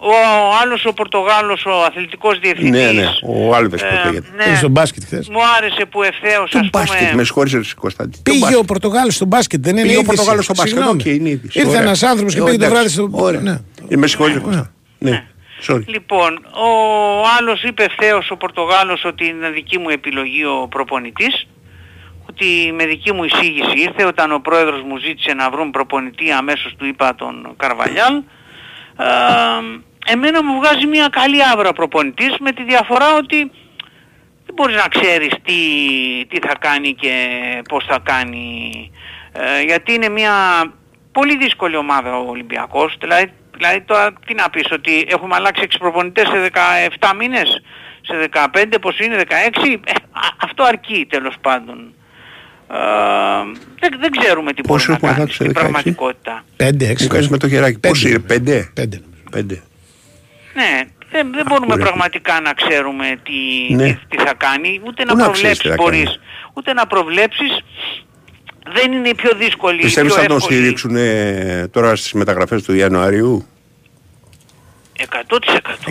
[0.00, 0.12] ο
[0.62, 2.70] άλλος ο Πορτογάλος, ο αθλητικός διευθυντής.
[2.70, 3.06] Ναι, ναι.
[3.22, 4.28] Ο Άλβες ε, πώς λέγεται.
[4.36, 5.28] ναι, Πήγε στο μπάσκετ χθες.
[5.28, 7.24] μου άρεσε που ευθέως Το ας μπάσκετ, με πούμε...
[7.24, 8.16] συγχωρείς ρε Κωνσταντή.
[8.16, 8.58] Το Πήγε μπάσκετ.
[8.58, 10.14] ο Πορτογάλος στο μπάσκετ, δεν είναι Πήγε ο είδηση.
[10.16, 11.00] Πορτογάλος στο μπάσκετ, Συγγνώμη.
[11.00, 11.58] οκ, είναι είδηση.
[11.58, 11.82] Ήρθε Ωραία.
[11.82, 12.94] ένας άνθρωπος και Ε, πήγε το εντάξει.
[12.96, 13.24] βράδυ στο.
[13.24, 13.40] Ωραία.
[13.40, 13.58] Ναι.
[13.88, 14.68] Ε, Με συγχωρείς Κωνσταντή.
[14.98, 15.24] Ναι.
[15.68, 15.82] Sorry.
[15.86, 16.70] Λοιπόν, ο
[17.38, 21.46] άλλος είπε ευθέως ο Πορτογάλος ότι είναι δική μου επιλογή ο προπονητής,
[22.28, 26.74] ότι με δική μου εισήγηση ήρθε όταν ο πρόεδρος μου ζήτησε να βρουν προπονητή αμέσως
[26.76, 28.22] του είπα τον Καρβαλιάλ.
[28.96, 33.50] Ε, εμένα μου βγάζει μια καλή άβρα προπονητής με τη διαφορά ότι
[34.46, 35.60] δεν μπορείς να ξέρεις τι,
[36.28, 37.14] τι θα κάνει και
[37.68, 38.90] πώς θα κάνει.
[39.32, 40.32] Ε, γιατί είναι μια
[41.12, 42.96] πολύ δύσκολη ομάδα ο Ολυμπιακός.
[43.00, 46.50] Δηλαδή, δηλαδή τώρα τι να πεις, ότι έχουμε αλλάξει 6 προπονητές σε
[47.00, 47.62] 17 μήνες,
[48.00, 49.80] σε 15 πως είναι, 16.
[49.84, 51.92] Ε, α- αυτό αρκεί τέλος πάντων.
[52.70, 55.60] Ε, δεν, δεν ξέρουμε τι μπορεί Πόσο να έχουμε κάνει αλλάξει σε στην 16?
[55.60, 56.44] πραγματικότητα.
[56.56, 57.06] Πέντε, Μου έξι.
[57.06, 57.78] κάνεις με το χεράκι.
[57.78, 57.88] Πέντε.
[57.88, 58.70] Πώς είναι, πέντε.
[58.74, 59.00] Πέντε.
[59.30, 59.62] Πέντε.
[60.54, 61.82] Ναι, δεν, δεν μπορούμε Ακούρε.
[61.82, 63.84] πραγματικά να ξέρουμε τι, Ναι.
[63.84, 66.18] τι, τι θα κάνει, ούτε Πού να να ξέρεις προβλέψεις τι θα μπορείς, κάνει.
[66.52, 67.50] ούτε να προβλέψεις.
[68.74, 70.58] Δεν είναι η πιο δύσκολη, η Πιστεύεις πιο θα τον εύκολη.
[70.58, 73.46] στηρίξουν ε, τώρα στις μεταγραφές του Ιανουαρίου;
[74.98, 75.06] 100%.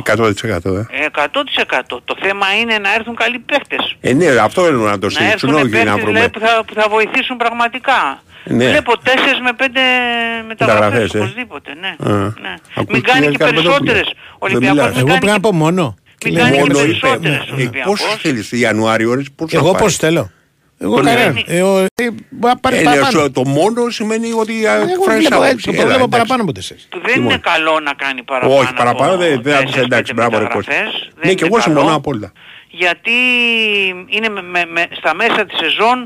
[0.03, 1.03] 100% ε.
[1.03, 2.01] Ε, 100%.
[2.05, 3.95] Το θέμα είναι να έρθουν καλοί παίχτες.
[4.01, 6.12] Ε, ναι, αυτό θέλουν να το Να στηρίξουν, έρθουν όχι να παίχτες βρούμε.
[6.12, 8.22] δηλαδή, που, θα, που θα βοηθήσουν πραγματικά.
[8.43, 8.68] Ναι.
[8.70, 9.08] Βλέπω 4
[9.43, 9.64] με 5
[10.47, 11.18] μεταγραφές Μεταγραφές, ε.
[11.18, 11.72] οπωσδήποτε.
[11.80, 12.12] Ναι.
[12.12, 12.18] Α.
[12.18, 12.53] ναι.
[12.76, 13.74] Ακούς Μην τι κάνει λέει και Καρπετόπουλο.
[13.78, 14.08] περισσότερες.
[14.39, 14.89] Ο Δεν Ολυμπιακός μιλάς.
[14.89, 15.95] μην Εγώ κάνει πρέπει να και- πω μόνο.
[16.18, 16.88] Και Μην λέει, κάνει και Μόνο είπε.
[16.88, 18.01] περισσότερες ο Ε, Ολυμπιακός.
[18.01, 19.84] Πόσο θέλεις, Ιανουάριο, ρε, πώς θα Εγώ πάρει.
[19.84, 20.32] πώς θέλω.
[20.80, 21.26] Εγώ Τον κανένα.
[21.26, 21.44] λένε.
[21.48, 21.86] Ε, ο- ε,
[22.30, 23.22] Μπορεί να πάρει Ε, παραπάνω.
[23.22, 25.52] ναι, Το μόνο σημαίνει ότι α, Εγώ εκφράζεις βλέπω άποψη.
[25.54, 26.10] έτσι, το Έλα, βλέπω εντάξει.
[26.10, 26.80] παραπάνω από τέσσερι.
[26.90, 27.24] Που δεν Λοιπόν.
[27.32, 28.54] είναι καλό να κάνει παραπάνω.
[28.60, 30.72] Όχι, παραπάνω από δεν δεν θα πεις τέσσερις, εντάξει, πέντε μπράβο ρε Κώστα.
[30.72, 31.02] μεταγραφές.
[31.02, 32.32] Δεν Ναι, και είναι εγώ συμφωνώ καλό, απόλυτα.
[32.70, 33.18] Γιατί
[34.16, 35.98] είναι με, με- με- στα μέσα της σεζόν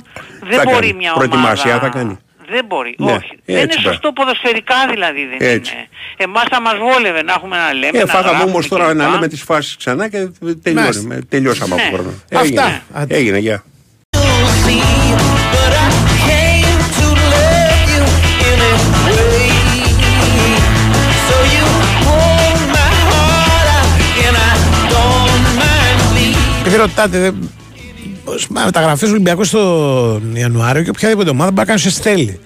[0.50, 0.94] δεν Θα μπορεί κάνει.
[0.94, 1.86] μια Προετοιμασία ομάδα...
[1.92, 2.20] θα κάνει.
[2.54, 3.32] Δεν μπορεί, Ναι, όχι.
[3.46, 3.94] δεν έτσι είναι πάει.
[3.94, 5.74] σωστό ποδοσφαιρικά δηλαδή δεν Έτσι.
[5.76, 5.88] είναι.
[6.18, 8.96] Εμάς θα μας βόλευε να έχουμε να λέμε, Ε, να φάγαμε γράφουμε όμως τώρα κλπ.
[8.98, 10.62] να λέμε τις φάσεις ξανά και Μάλιστα.
[10.64, 11.22] τελειώνουμε.
[11.30, 11.90] Τελειώσαμε από Ναι.
[11.94, 12.10] χρόνο.
[12.10, 12.40] Αυτά.
[12.42, 12.82] Έγινε.
[12.94, 13.16] Άντε.
[13.16, 13.64] Έγινε, γεια.
[26.60, 27.50] Επειδή ρωτάτε, δεν-
[28.26, 32.40] πώς- μα, μεταγραφέ Ολυμπιακού στον Ιανουάριο και οποιαδήποτε ομάδα μπορεί να κάνει σε στέλνει.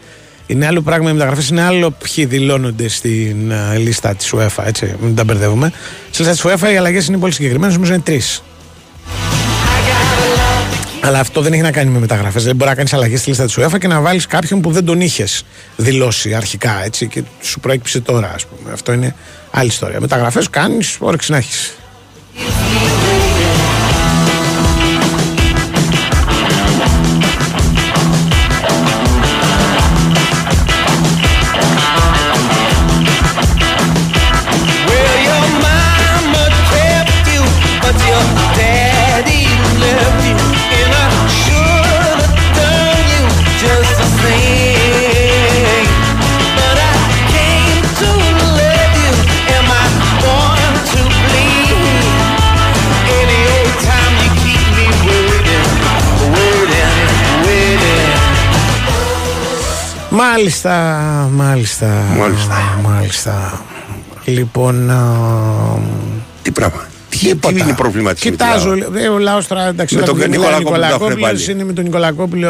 [0.48, 4.64] Είναι άλλο πράγμα οι μεταγραφές, είναι άλλο ποιοι δηλώνονται στην ε, λίστα της UEFA.
[4.66, 5.72] Έτσι, μην τα μπερδεύουμε.
[6.12, 8.44] Στη λίστα της UEFA οι αλλαγές είναι πολύ συγκεκριμένες, νομίζω είναι τρεις.
[11.06, 12.44] Αλλά αυτό δεν έχει να κάνει με μεταγραφές.
[12.44, 14.86] Δεν μπορεί να κάνεις αλλαγές στη λίστα της UEFA και να βάλεις κάποιον που δεν
[14.86, 15.46] τον είχες
[15.76, 18.72] δηλώσει αρχικά έτσι, και σου προέκυψε τώρα, ας πούμε.
[18.72, 19.16] Αυτό είναι
[19.52, 20.00] άλλη ιστορία.
[20.00, 21.76] Μεταγραφές κάνεις, όρεξη να έχεις.
[60.40, 61.88] Μάλιστα, μάλιστα.
[62.18, 62.80] Μάλιστα.
[62.84, 63.62] μάλιστα.
[64.26, 64.90] Λοιπόν.
[64.90, 65.16] α,
[66.42, 66.88] Τι πράγμα.
[67.10, 67.54] Τι, τίποτα.
[67.54, 69.96] τι είναι η προβληματική Κοιτάζω, ε, ο λαός τώρα εντάξει.
[69.96, 71.52] Με όταν τον μιλάει Νικολακόπουλο τα έχουν Νικολακόπουλος, βάλει.
[71.52, 72.50] είναι με τον Νικολακόπουλο.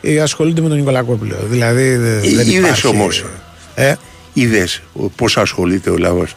[0.00, 1.34] ε, ασχολούνται με τον Νικολακόπουλο.
[1.48, 2.86] Δηλαδή δε- δεν Είδες υπάρχει.
[2.86, 3.24] όμως.
[3.74, 3.94] Ε,
[4.32, 4.82] Είδες
[5.16, 6.36] πώς ασχολείται ο λαός.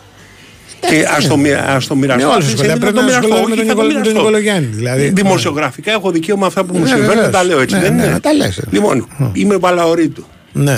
[0.90, 2.26] Και ας το, μοι- ας το μοιραστώ.
[2.28, 2.74] Με όλους Αφήνεις, ασχολείται.
[2.74, 3.34] ε, Πρέπει δεν να το μοιραστώ.
[3.34, 4.20] ασχολείται με Όχι, τον θα το Νικολα- με τον μοιραστώ.
[4.20, 5.10] Νικολογιάννη, δηλαδή.
[5.10, 7.32] Δημοσιογραφικά έχω δικαίωμα αυτά που μου Ναι, συμβαίνουν να βεβαίως.
[7.36, 7.76] τα λέω έτσι.
[7.76, 8.12] Ναι, δεν ναι, είναι.
[8.12, 8.62] να τα λες.
[8.70, 10.26] Λοιπόν, είμαι μπαλαωρή του.
[10.54, 10.74] Ναι.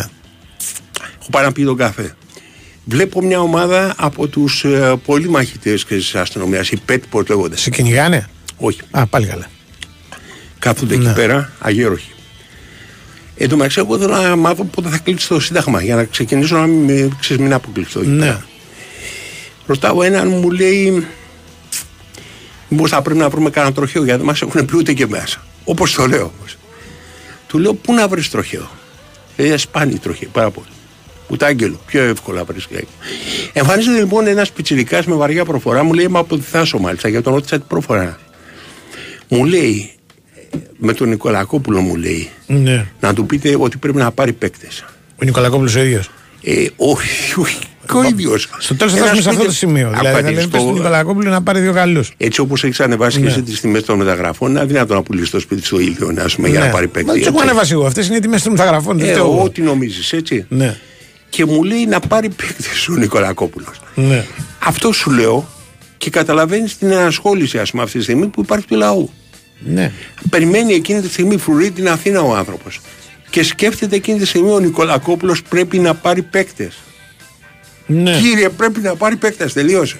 [1.20, 2.16] Έχω πάει να πει τον καφέ.
[2.86, 7.58] Βλέπω μια ομάδα από τους ε, πολύ μαχητές και της αστυνομίας, οι ΠΕΤ πώς λέγονται.
[7.58, 8.80] Σε κυνηγάνε; Όχι.
[8.91, 9.45] Α, πάλι καλά.
[10.60, 11.04] Κάθονται Ναι.
[11.06, 12.12] εκεί πέρα, αγέροχοι.
[13.38, 16.58] Εν τω μεταξύ, εγώ θέλω να μάθω πότε θα κλείσει το Σύνταγμα για να ξεκινήσω
[16.58, 18.00] να μην, ξέρεις, μην αποκλειστώ.
[18.00, 18.26] εκεί Ναι.
[18.26, 18.45] πέρα.
[19.66, 21.08] Ρωτάω έναν μου λέει
[22.70, 25.45] Μήπως θα πρέπει να βρούμε κανένα τροχείο γιατί μας έχουν πει ούτε και μέσα.
[25.64, 26.58] Όπως το λέω όμως.
[27.48, 28.70] Του λέω πού να βρεις τροχαίο;
[29.38, 30.68] Λέει σπάνι τροχαίο, πάρα πολύ.
[31.27, 32.88] Ούτε άγγελο, πιο εύκολα βρίσκει.
[33.53, 37.22] Εμφανίζεται λοιπόν ένας πιτσιρικάς με βαριά προφορά, μου λέει: Μα από τη Θάσο μάλιστα, για
[37.22, 38.19] τον ρώτησα την προφορά.
[39.27, 39.91] Μου λέει,
[40.77, 42.85] με τον Νικολακόπουλο μου λέει, Ναι.
[42.99, 44.85] να του πείτε ότι πρέπει να πάρει παίκτες.
[45.22, 46.10] Ο Νικολακόπουλος ο ίδιος.
[46.43, 47.60] Ε, όχι, όχι.
[47.88, 48.49] Και ο ίδιος.
[48.57, 49.89] Στο τέλος θα φτάσουμε σε αυτό το σημείο.
[49.89, 52.11] Δηλαδή, θα λέμε στον Νικολακόπουλο να πάρει δύο καλούς.
[52.18, 53.30] Έτσι όπως έχεις ανεβάσει και Ναι.
[53.30, 56.47] εσύ τις τιμές των μεταγραφών, είναι αδύνατο να πουλήσεις το σπίτι στο ίδιο να πούμε,
[56.49, 57.05] για να πάρει παίκτη.
[57.05, 57.11] Ναι.
[57.11, 57.47] Μα τις έχω έτσι.
[57.49, 57.85] ανεβάσει εγώ.
[57.85, 58.97] Αυτές είναι οι τιμές των μεταγραφών.
[58.97, 59.43] δεν Ε, φταίω εγώ.
[59.43, 60.45] ό,τι νομίζεις, έτσι.
[60.49, 60.77] Ναι.
[61.30, 63.81] Και μου λέει να πάρει παίκτη ο Νικολακόπουλος.
[63.95, 64.26] Ναι.
[64.65, 65.49] Αυτό σου λέω
[65.97, 69.10] και καταλαβαίνεις την ενασχόληση, ας πούμε, αυτή τη στιγμή που υπάρχει του λαού.
[69.65, 69.91] Ναι.
[70.30, 72.80] Περιμένει εκείνη τη στιγμή φρουρεί την Αθήνα ο άνθρωπος.
[73.30, 76.73] Και σκέφτεται εκείνη τη στιγμή ο Νικολακόπουλος πρέπει να πάρει παίκτες.
[77.85, 78.19] Ναι.
[78.19, 79.53] Κύριε, πρέπει να πάρει παίκτες.
[79.53, 79.97] Τελείωσε.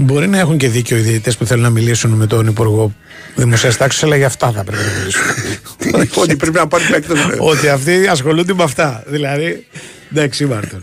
[0.00, 2.94] Μπορεί να έχουν και δίκιο οι διαιτητές που θέλουν να μιλήσουν με τον Υπουργό
[3.34, 5.22] Δημοσίας Τάξης, αλλά για αυτά θα πρέπει να μιλήσουν.
[6.22, 7.12] Ότι πρέπει να πάρει παίκτε.
[7.38, 9.02] Ότι αυτοί ασχολούνται με αυτά.
[9.06, 9.66] Δηλαδή.
[10.12, 10.80] Εντάξει, Μάρτον.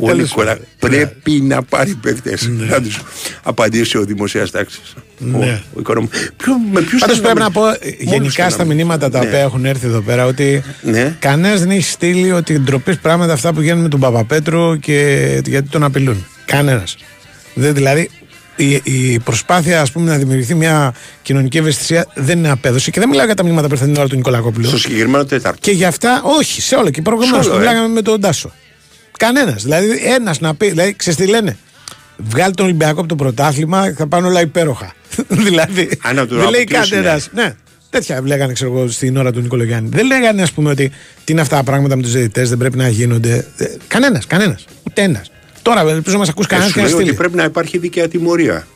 [0.00, 2.48] Ο Νικολα πρέπει να πάρει παίκτες.
[2.68, 3.00] Να τους
[3.42, 4.94] απαντήσει ο δημοσίας τάξης.
[5.18, 5.60] Ναι.
[5.74, 9.26] Ο οικονομ- Ποιο- Με ποιου Πάντως πρέπει να πω ε, γενικά στα μηνύματα τα Ναι.
[9.26, 11.16] οποία έχουν έρθει εδώ πέρα ότι Ναι.
[11.18, 15.68] κανένας δεν έχει στείλει ότι ντροπής πράγματα αυτά που γίνουν με τον Παπαπέτρου και γιατί
[15.68, 16.26] τον απειλούν.
[16.44, 16.96] Κανένας.
[17.54, 18.10] Δηλαδή
[18.56, 23.08] η, η προσπάθεια ας πούμε, να δημιουργηθεί μια κοινωνική ευαισθησία δεν είναι απέδωση και δεν
[23.08, 24.66] μιλάω για τα μηνύματα που ήρθαν την ώρα του Νικολακόπουλου.
[24.66, 25.58] Στο συγκεκριμένο Τέταρτο.
[25.60, 26.90] Και για αυτά, όχι, σε όλα.
[26.90, 27.58] Και προηγουμένω Σε που όλο, ε.
[27.66, 28.52] μιλάγαμε με τον Τάσο.
[29.18, 29.62] Κανένας.
[29.62, 31.56] Δηλαδή, ένας να πει, δηλαδή, ξέρεις τι λένε;
[32.16, 34.92] Βγάλει τον Ολυμπιακό από το πρωτάθλημα, θα πάνε όλα υπέροχα.
[35.46, 37.26] δηλαδή, Α, να του δεν λέει αποκλείσουν, κανένας.
[37.26, 37.30] ε.
[37.32, 37.54] Ναι.
[37.90, 39.88] Τέτοια λέγανε, ξέρω εγώ, στην ώρα του Νικολογιάννη.
[39.92, 40.90] Δεν λέγανε, ας πούμε, ότι
[41.24, 43.46] τι είναι αυτά τα πράγματα με τους διαιτητές, δεν πρέπει να γίνονται.
[43.88, 44.64] Κανένας, κανένας.
[44.88, 45.30] Ούτε ένας.
[45.66, 47.18] Τώρα, ελπίζω να μας ακούσει Και κανένας σου και να λέει ότι στείλει.
[47.18, 48.66] πρέπει να υπάρχει δίκαια τιμωρία.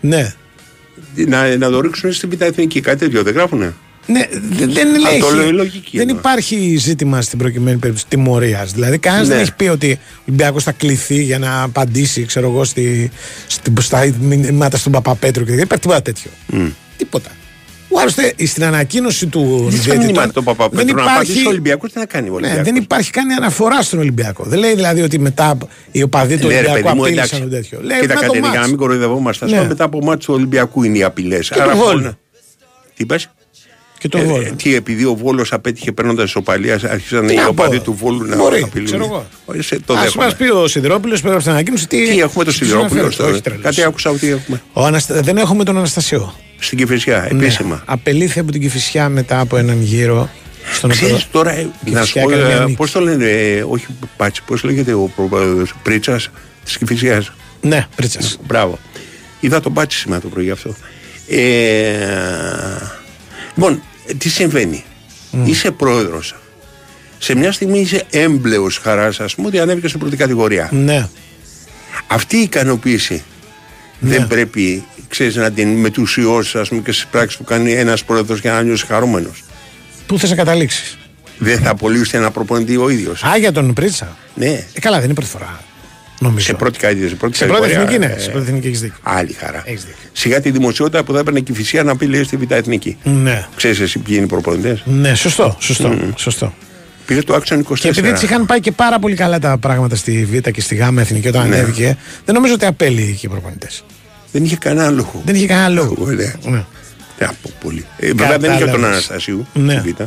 [0.00, 0.34] Ναι.
[1.14, 2.80] Να, να το ρίξουν στη Β' Εθνική.
[2.80, 3.74] Κάτι τέτοιο δεν γράφουνε;
[4.06, 5.20] Ναι, δε- δεν Α, λέει.
[5.20, 6.18] το λέω, η λογική Δεν είναι.
[6.18, 8.72] υπάρχει ζήτημα στην προκειμένη περίπτωση τιμωρίας.
[8.72, 9.34] Δηλαδή, κανένας Ναι.
[9.34, 13.10] δεν έχει πει ότι ο Ολυμπιακός θα κληθεί για να απαντήσει, ξέρω εγώ, στη,
[13.46, 16.30] στη, στα μηνύματα στον Παπαπέτρου και δεν υπάρχει τίποτα τέτοιο.
[16.96, 17.30] Τίποτα.
[17.94, 21.46] Που άλλωστε στην ανακοίνωση του Δεν στα διαιτητών μηνύματα του Παπαπέτρου δεν να απαντήσει υπάρχει,
[21.46, 22.64] ο Ολυμπιακός τι να κάνει ο ναι, Ολυμπιακός.
[22.64, 24.44] δεν υπάρχει καν αναφορά στον Ολυμπιακό.
[24.46, 25.58] Δεν λέει δηλαδή ότι μετά
[25.90, 27.70] οι οπαδοί του Ναι, ρε, Ολυμπιακού παιδί μου, απείλησαν εντάξει.
[27.70, 27.78] το τέτοιο.
[27.88, 28.68] Λέει Κοίτα μετά κάτι, το για να μάτς.
[28.68, 29.46] μην κοροϊδευόμαστε.
[29.46, 29.58] Ναι.
[29.60, 29.66] Ναι.
[29.66, 31.48] Μετά από μάτι του Ολυμπιακού είναι οι απειλές.
[31.48, 32.18] Και το Βόλο.
[32.94, 33.30] Τι είπες;
[33.98, 34.42] Και το Ε, Βόλο.
[34.46, 37.82] ε, τι, επειδή ο Βόλος απέτυχε παίρνοντας ισοπαλία, άρχισαν Τι οι να οπαδοί πω.
[37.82, 38.86] του Βόλου να Μπορεί, απειλούν.
[38.86, 39.26] ξέρω εγώ.
[39.58, 40.24] Ε, σε- Το Ας δέχομαι.
[40.24, 43.16] μας πει ο Σιδηρόπουλος πέρα από την ανακοίνωση τι, Τι έχουμε το τι Σιδηρόπουλο αναφέρεται.
[43.16, 43.32] τώρα.
[43.32, 43.62] Όχι, τρελός.
[43.62, 44.62] Κάτι άκουσα ότι έχουμε.
[44.72, 45.20] Ο Αναστα...
[45.22, 46.34] Δεν έχουμε τον Αναστασιό.
[46.64, 47.44] Στην Κηφισιά, Ναι.
[47.44, 47.82] επίσημα.
[47.86, 50.30] Απελήθη από την Κηφισιά μετά από έναν γύρο.
[50.72, 51.06] Στον οποίο...
[51.06, 51.68] Ξέρεις τώρα, ε, να
[52.04, 52.76] σου Κηφισιά πω, έκανε μια ε, νίκη.
[52.76, 53.86] πώς το λένε, ε, όχι
[54.16, 56.30] Πάτσι, πώς λέγεται ο προπρόεδρος, Πρίτσας
[56.64, 57.32] της Κηφισιάς.
[57.60, 58.38] Ναι, Πρίτσας.
[58.46, 58.78] Μπράβο.
[59.40, 60.74] Είδα τον Πάτσι σήμερα το πρωί αυτό.
[61.28, 61.38] Ε,
[63.54, 64.84] λοιπόν, ε, τι συμβαίνει;
[65.44, 66.34] Είσαι πρόεδρος.
[67.18, 70.68] Σε μια στιγμή είσαι έμπλεος χαράς, ας πούμε, ότι ανέβηκες στην πρώτη κατηγορία.
[70.72, 71.08] Ναι.
[72.06, 73.22] Αυτή η ικανοποίηση
[73.98, 78.40] δεν πρέπει, ξέρεις, να την μετουσιώσεις, ας πούμε, και στις πράξεις που κάνει ένας πρόεδρος
[78.40, 79.44] για να νιώσει χαρούμενος.
[80.06, 80.98] Πού θες να καταλήξεις;
[81.38, 83.22] Δεν θα απολύσει ένα προπονητή ο ίδιος.
[83.24, 84.16] Α, για τον Πρίτσα.
[84.34, 84.64] Ναι.
[84.72, 85.60] Ε, καλά, δεν είναι πρώτη φορά.
[86.20, 86.46] Νομίζω.
[86.46, 87.08] Σε πρώτη κατηγορία.
[87.08, 88.20] Σε πρώτη, Σε πρώτη κατηγορία, εθνική, ναι.
[88.20, 88.96] ε, Σε πρώτη εθνική έχεις δίκιο.
[89.02, 89.62] Άλλη χαρά.
[89.66, 90.08] Έχεις δίκιο.
[90.12, 92.96] Σιγά τη δημοσιότητα που θα έπαιρνε και η φυσία να πει λέει στη Β' Εθνική.
[93.02, 93.46] Ναι.
[93.56, 95.56] Ξέρεις εσύ ποιοι είναι οι προπονητές; Ναι, σωστό.
[95.60, 95.98] Σωστό.
[96.16, 96.54] σωστό.
[97.06, 97.74] Πήρε το άξιον 24.
[97.78, 100.74] Και επειδή έτσι είχαν πάει και πάρα πολύ καλά τα πράγματα στη Β' και στη
[100.74, 101.56] Γ' Εθνική όταν Ναι.
[101.56, 103.84] ανέβηκε, δεν νομίζω ότι απέλει και οι προπονητές.
[104.32, 105.22] Δεν είχε κανένα λόγο.
[105.24, 105.94] Δεν είχε κανένα λόγο.
[105.98, 106.34] Εγώ, ναι.
[106.50, 106.64] Ναι.
[107.18, 107.84] Δεν από πολύ.
[107.98, 108.94] Ε, βέβαια δεν είχε τον Κατάλαβες.
[108.94, 109.46] Αναστασίου.
[109.54, 109.78] Ναι.
[109.80, 110.02] στη Β'.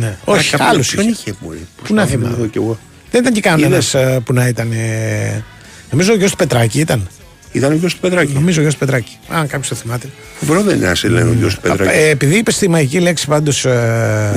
[0.00, 0.16] Ναι.
[0.24, 1.16] Όχι, κάποιον- άλλος ποιον είχε.
[1.20, 1.34] είχε.
[1.40, 1.56] μωρέ.
[1.76, 2.34] Πώς Πού να το θυμάμαι.
[2.34, 2.78] εδώ κι εγώ.
[3.10, 4.18] Δεν ήταν και κανένας Είδες.
[4.24, 4.72] που να ήταν.
[4.72, 5.44] ε,
[5.90, 7.08] Νομίζω ο γιος του Πετράκη ήταν.
[7.52, 8.32] Ήταν ο γιος του Πετράκη.
[8.32, 9.18] Νομίζω ο γιος του Πετράκη.
[9.28, 10.06] Αν κάποιος το θυμάται.
[10.40, 11.98] Φοβερό δεν είναι να σε λένε ο γιος του Πετράκη.
[11.98, 13.64] Ε, επειδή είπε τη μαγική λέξη πάντως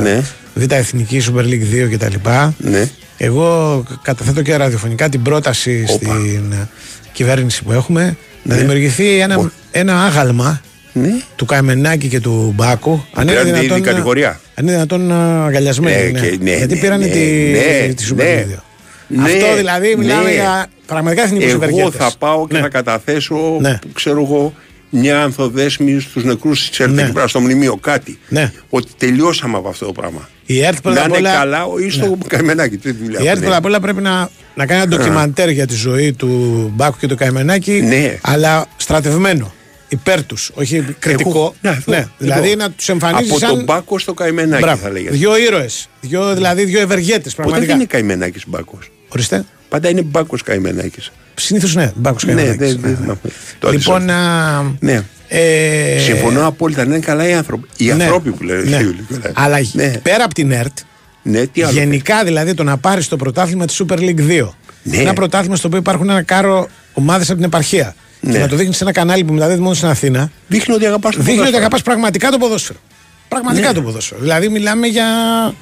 [0.01, 0.21] Ναι.
[0.57, 2.15] Β' Εθνική, Super League 2 κτλ.
[2.57, 2.89] Ναι.
[3.17, 6.67] Εγώ καταθέτω και ραδιοφωνικά την πρόταση στην ε,
[7.11, 8.59] κυβέρνηση που έχουμε να Ναι.
[8.61, 10.61] δημιουργηθεί ένα, ένα άγαλμα
[10.93, 11.09] Ναι.
[11.35, 13.05] του Καημενάκη και του Μπάκου.
[13.13, 14.39] Αν είναι πήραν τη- δυνατόν, την κατηγορία.
[14.55, 15.13] αν είναι δυνατόν ε,
[15.45, 16.11] αγκαλιασμένοι.
[16.11, 16.27] Ναι, ναι.
[16.27, 17.19] και- ναι, Γιατί ναι, πήραν ναι, τη,
[17.51, 18.43] ναι, τη Super ναι.
[18.47, 18.59] League 2.
[19.07, 20.33] Ναι, Αυτό δηλαδή μιλάμε ναι.
[20.33, 21.95] για πραγματικά εθνικούς Εγώ ευεργέτες.
[21.95, 22.59] θα πάω και Ναι.
[22.61, 23.79] θα καταθέσω, Ναι.
[23.93, 24.53] ξέρω εγώ,
[24.89, 27.01] μια ανθοδέσμη στους νεκρούς της ΕΡΤ Ναι.
[27.01, 28.19] εκεί πέρα στο μνημείο κάτι.
[28.29, 28.51] Ναι.
[28.69, 30.29] Ότι τελειώσαμε από αυτό το πράγμα.
[30.45, 32.77] Η ΕΡΤ πρώτα να απ' είναι όλα- καλά ή στο καημενάκι.
[32.77, 33.41] Τι δουλειά Η ΕΡΤ έχουν.
[33.41, 36.27] πρώτα απ' όλα πρέπει να, να κάνει ένα ντοκιμαντέρ για τη ζωή του
[36.75, 38.17] Μπάκου και του Καημενάκη, Ναι.
[38.21, 39.53] αλλά στρατευμένο.
[39.89, 41.29] Υπέρ τους, όχι κριτικό.
[41.29, 42.09] Εγώ- ναι, εδώ, εδώ.
[42.17, 43.49] δηλαδή να τους εμφανίζεις Από σαν.
[43.49, 44.81] τον Μπάκο στο καημενάκι Μπράβο.
[44.81, 45.15] θα λέγεται.
[45.15, 45.87] Δύο ήρωες.
[46.01, 47.65] Δύο, δηλαδή δύο ευεργέτες Ποτέ πραγματικά.
[47.65, 49.45] δεν είναι καημενάκης Μπάκος; Ορίστε.
[49.69, 51.11] Πάντα είναι Μπάκος καημενάκης.
[51.35, 52.59] Συνήθως ναι, Μπάκος Ναι, Καημενάκης.
[52.73, 53.19] δεν δεν θυμάμαι.
[53.59, 54.17] Το Λοιπόν, άντισα.
[54.17, 55.03] α, Ναι.
[55.39, 56.85] Ε, Συμφωνώ απόλυτα.
[56.85, 57.67] Να είναι καλά οι άνθρωποι.
[57.77, 58.61] Οι ναι, άνθρωποι που λένε.
[58.69, 58.77] ναι.
[58.77, 59.33] Θεούλη, καλά.
[59.35, 59.87] Αλλά Ναι.
[60.03, 60.77] πέρα από την ΕΡΤ,
[61.21, 61.71] Ναι, τι άλλο.
[61.71, 64.49] Γενικά δηλαδή το να πάρεις το πρωτάθλημα της Super League 2.
[64.83, 64.97] Ναι.
[64.97, 67.95] Ένα πρωτάθλημα στο οποίο υπάρχουν ένα κάρο ομάδες από την επαρχία.
[68.19, 68.31] Ναι.
[68.31, 70.31] Και να το δείχνεις σε ένα κανάλι που μεταδίδει μόνο στην Αθήνα.
[70.47, 71.57] Δείχνει ότι αγαπάς το Δείχνει ότι ποδόσφαιρο.
[71.57, 72.79] αγαπάς πραγματικά το ποδόσφαιρο.
[73.27, 73.73] Πραγματικά Ναι.
[73.73, 74.19] το ποδόσφαιρο.
[74.21, 75.05] Δηλαδή μιλάμε για.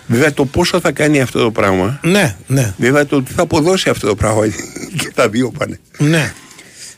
[0.08, 2.00] Βέβαια το πόσο θα κάνει αυτό το πράγμα.
[2.04, 2.74] Ναι, ναι.
[2.78, 4.42] Βέβαια το τι θα αποδώσει αυτό το πράγμα.
[5.00, 5.80] και τα δύο πάνε.
[5.98, 6.34] ναι.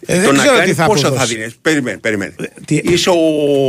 [0.05, 1.35] Ε, το δεν να ξέρω κάνει τι θα πόσο θα αποδώσει.
[1.35, 1.53] δίνεις.
[1.61, 2.33] Περιμένε, περιμένε.
[2.65, 3.15] τι- Είσαι ο.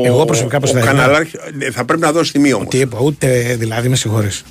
[0.05, 0.95] Εγώ προσωπικά πώς ο θα έδινα.
[0.95, 1.41] καναλάρχης.
[1.59, 2.69] Ε, Θα πρέπει να δώσει τιμή όμως.
[2.69, 4.43] Τι είπα, ούτε δηλαδή με συγχωρείς.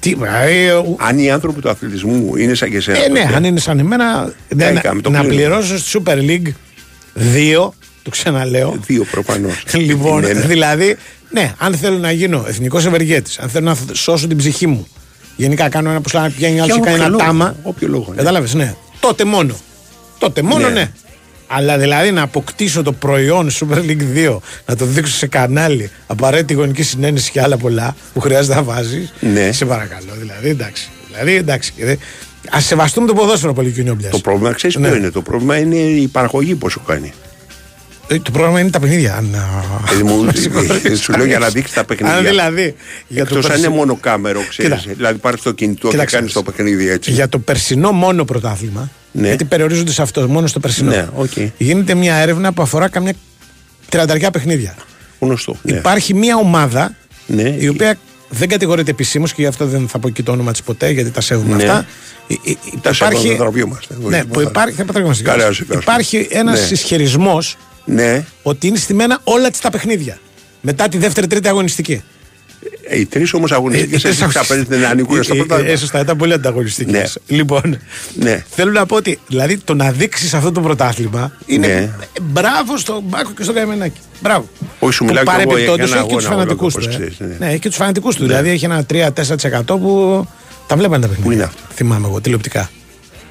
[0.00, 2.98] Τι είπα, ε, ο- Αν οι άνθρωποι του αθλητισμού είναι σαν και εσένα.
[3.04, 4.32] Ε, ναι, τότε, αν είναι σαν εμένα.
[4.48, 5.34] δεν- έκαμε, το να κλείνω.
[5.34, 6.48] πληρώσω στη Super League
[7.14, 8.78] 2, το ξαναλέω.
[8.86, 9.62] Δύο προφανώς.
[9.74, 10.40] λοιπόν, Ναι, ναι.
[10.40, 10.96] δηλαδή,
[11.30, 14.88] ναι, αν θέλω να γίνω εθνικός ευεργέτης, αν θέλω να σώσω την ψυχή μου,
[15.36, 17.56] γενικά κάνω ένα που να πηγαίνει άλλος Για και κάνει όποιο ένα λόγο, τάμα.
[17.62, 18.16] όποιο λόγο, ναι.
[18.16, 18.74] Κατάλαβες, ναι.
[19.00, 19.54] Τότε μόνο.
[20.18, 20.74] Τότε μόνο, Ναι.
[20.74, 20.90] ναι.
[21.50, 26.54] Αλλά δηλαδή να αποκτήσω το προϊόν Super League 2, να το δείξω σε κανάλι, απαραίτητη
[26.54, 29.12] γονική συνένεση και άλλα πολλά που χρειάζεται να βάζεις.
[29.20, 29.52] Ναι.
[29.52, 30.12] Σε παρακαλώ.
[30.20, 30.88] Δηλαδή, εντάξει.
[31.10, 31.72] Δηλαδή, εντάξει.
[32.56, 34.88] Α σεβαστούμε το ποδόσφαιρο πολύ κοινό Το πρόβλημα ξέρεις Ναι.
[34.88, 37.12] ποιο είναι; Το πρόβλημα είναι η παραγωγή πόσο κάνει.
[38.08, 39.14] Ε, Το πρόγραμμα είναι τα παιχνίδια.
[39.14, 39.36] Αν,
[39.84, 41.00] Δηλαδή, μου- με συγχωρείς.
[41.00, 42.16] σου λέω για να δείξεις τα παιχνίδια.
[42.16, 42.74] Αν δηλαδή.
[43.08, 44.80] Για το, Εκτός αν είναι περσι- μόνο κάμερο, ξέρεις.
[44.80, 44.92] Κοίτα.
[44.96, 47.10] Δηλαδή πάρεις το κινητό και Κοίταξε, κάνεις το παιχνίδι έτσι.
[47.10, 48.90] για το περσινό μόνο πρωτάθλημα.
[49.12, 49.26] Ναι.
[49.28, 50.90] Γιατί περιορίζονται σε αυτό, μόνο στο περσινό.
[50.90, 51.30] Ναι, οκ.
[51.58, 53.12] Γίνεται μια έρευνα που αφορά καμιά
[53.88, 54.74] τριανταριά παιχνίδια.
[55.20, 55.56] Γνωστό.
[55.62, 55.76] Ναι.
[55.76, 56.94] Υπάρχει μια ομάδα
[57.26, 57.56] Ναι.
[57.58, 57.98] η οποία
[58.28, 61.10] δεν κατηγορείται επισήμως και γι' αυτό δεν θα πω εκεί το όνομα της ποτέ, γιατί
[61.10, 61.62] τα σέβουμε Ναι.
[61.62, 61.86] αυτά.
[62.28, 63.94] Ε, ε, Τα σέβομαι, υπάρχει, δεν τραβιόμαστε.
[64.00, 64.48] Εγώ ναι, είμαι που καλά.
[64.48, 65.90] υπάρχει, θα πατρεύουμε Καλά, ας ευχαριστώ.
[65.90, 66.68] Υπάρχει ένας Ναι.
[66.72, 67.38] ισχυρισμό
[67.84, 70.18] Ναι, ότι είναι στημένα όλα τις τα παιχνίδια.
[70.60, 72.02] Μετά τη δεύτερη-τρίτη αγωνιστική.
[72.90, 75.34] Ε, οι τρεις όμως Ε, αγωνιστικές οι τρεις έτσι θα αγωνιστικές- παίρνουν να ανήκουν στο
[75.34, 75.72] Ε, ε, πρωτάθλημα.
[75.72, 76.90] ε, Σωστά, ήταν πολύ ανταγωνιστική.
[76.90, 77.02] Ναι.
[77.26, 77.78] Λοιπόν,
[78.14, 78.44] Ναι.
[78.50, 81.72] θέλω να πω ότι δηλαδή το να δείξεις αυτό το πρωτάθλημα είναι Ναι.
[81.72, 81.90] ε,
[82.22, 84.00] μπράβο στον Μπάκο και στον Καημενάκη.
[84.20, 84.48] Μπράβο.
[84.78, 86.86] Όχι, σου Που μιλάω κι εγώ για παρεπιπτόντως ένα έχει και τους αγώνα, φανατικούς όπως
[86.86, 86.92] του.
[86.92, 86.96] ε.
[86.96, 87.36] ξέρεις, ναι.
[87.46, 88.26] Ναι, έχει και τους φανατικούς του.
[88.26, 90.26] Δηλαδή έχει ένα 3-4% που
[90.66, 91.22] τα βλέπανε τα παιχνίδια.
[91.24, 92.70] Πού είναι αυτό; Θυμάμαι εγώ τηλεοπτικά.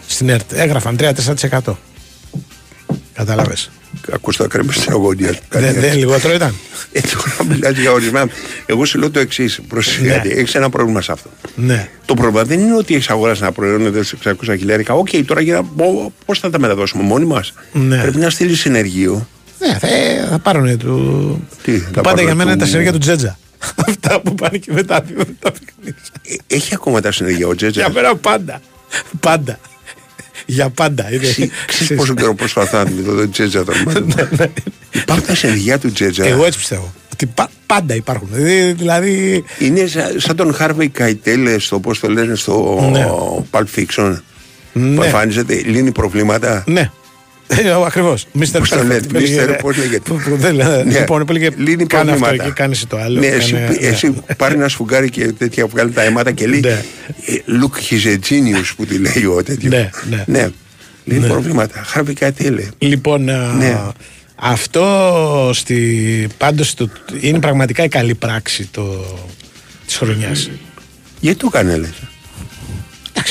[0.07, 1.77] Στην ΕΡΤ έγραφαν 3-4%.
[3.17, 3.69] Κατάλαβες.
[4.13, 5.37] Ακούς τα κρέμα στην αγωνία.
[5.49, 6.53] Δεν δεν- λιγότερο ήταν.
[6.91, 8.29] Ε, τώρα μιλάς για ορισμένα.
[8.65, 9.59] Εγώ σου λέω το εξής.
[10.01, 10.21] Ναι.
[10.25, 11.29] Έχεις ένα πρόβλημα σε αυτό.
[11.55, 11.89] Ναι.
[12.05, 14.93] Το πρόβλημα δεν είναι ότι έχεις αγοράσει ένα προϊόν εδώ σε 600 χιλιάρικα.
[14.93, 15.65] Οκ, τώρα για
[16.25, 17.53] πώς θα τα μεταδώσουμε μόνοι μας.
[17.73, 18.01] Ναι.
[18.01, 19.27] Πρέπει να στείλεις συνεργείο.
[19.59, 21.47] Ναι, θα, ε, θα πάρουν του.
[21.63, 23.37] Τι, που θα πάντα πάρουν για μένα είναι του- τα συνεργεία του Τζέτζα.
[23.87, 24.95] Αυτά που πάνε και μετά
[25.39, 26.01] τα παιχνίδια.
[26.47, 27.91] Ε, Έχει ακόμα τα συνεργεία ο Για Τζέτζα.
[27.91, 28.61] μένα πάντα.
[29.19, 29.59] Πάντα.
[30.49, 31.11] Για πάντα.
[31.13, 33.79] Είναι- Ξέρεις πόσο καιρό προσπαθώ να δω τον Τζέτζα τώρα.
[34.91, 36.25] Υπάρχουν τα συνεργεία του Τζέτζα.
[36.25, 36.93] Εγώ έτσι πιστεύω.
[37.13, 38.29] Ότι πα- πάντα υπάρχουν.
[38.31, 43.07] Δηλαδή, δηλαδή Είναι σαν, σαν τον Χάρβεϊ Καϊτέλε στο πώς το λένε στο Ναι.
[43.51, 44.17] Pulp Fiction.
[44.73, 46.63] Που ναι, εμφανίζεται, λύνει προβλήματα.
[46.67, 46.91] ναι.
[47.85, 48.25] Ακριβώς.
[48.31, 49.57] Μίστερ Πώς το λένε, Mr.
[49.61, 50.99] πώς λέγεται; Ναι.
[50.99, 52.49] Λοιπόν, πολύ και Λύνει κάνε αυτό προβλήματα.
[52.49, 53.19] και κάνεις το άλλο.
[53.19, 53.87] Ναι, εσύ, κάνε- ναι.
[53.87, 56.69] εσύ πάρει ένα σφουγγάρι και τέτοια βγάλει τα αίματα και λέει Ναι.
[56.69, 56.81] ε,
[57.61, 59.73] Look, he's a genius που τη λέει ο τέτοιος.
[59.73, 59.89] Ναι,
[60.25, 60.49] ναι.
[61.03, 61.27] Λύνει Ναι.
[61.27, 61.81] προβλήματα.
[61.85, 62.63] Χάρβεϊ Καϊτέλε.
[62.77, 63.81] Λοιπόν, α, Ναι.
[64.35, 66.89] αυτό στη, πάντως το,
[67.21, 69.05] είναι πραγματικά η καλή πράξη το,
[69.85, 70.49] της χρονιάς.
[71.19, 72.01] Γιατί το έκανε, λες; Εντάξει,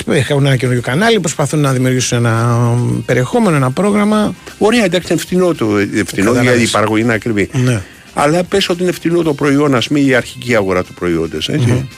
[0.06, 2.58] έχουν ένα καινούριο κανάλι, προσπαθούν να δημιουργήσουν ένα
[3.06, 4.34] περιεχόμενο, ένα πρόγραμμα.
[4.58, 5.78] Ωραία, εντάξει, είναι φτηνό το.
[5.78, 6.42] ε, Φτηνό Καταλάβεις.
[6.42, 7.48] γιατί η παραγωγή είναι ακριβή.
[7.52, 7.82] Ναι.
[8.14, 11.88] Αλλά πες ότι είναι φτηνό το προϊόν, ας πούμε, η αρχική αγορά του προϊόντος, έτσι.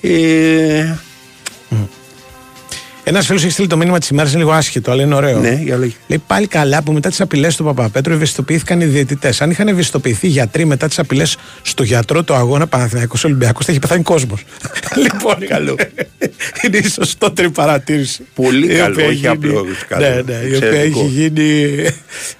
[0.00, 0.96] Ε,
[3.04, 5.38] Ένας φίλος έχει στείλει το μήνυμα της ημέρας, είναι λίγο άσχετο, αλλά είναι ωραίο.
[5.40, 5.92] ναι, για λέγε.
[6.06, 9.40] Λέει πάλι καλά που μετά τις απειλές του Παπαπέτρου ευαισθητοποιήθηκαν οι διαιτητές.
[9.40, 13.70] Αν είχαν ευαισθητοποιηθεί οι γιατροί μετά τις απειλές στο γιατρό του αγώνα Παναθηναϊκός Ολυμπιακός, θα
[13.72, 14.44] είχε πεθάνει κόσμος.
[15.02, 15.76] λοιπόν, καλό.
[16.64, 18.22] είναι η σωστότερη παρατήρηση.
[18.34, 20.06] Πολύ Η καλό, οποία όχι έχει απλό, γίνει- καλό.
[20.06, 21.00] Ναι, ναι, η οποία Εξαιρετικό.
[21.00, 21.70] έχει γίνει.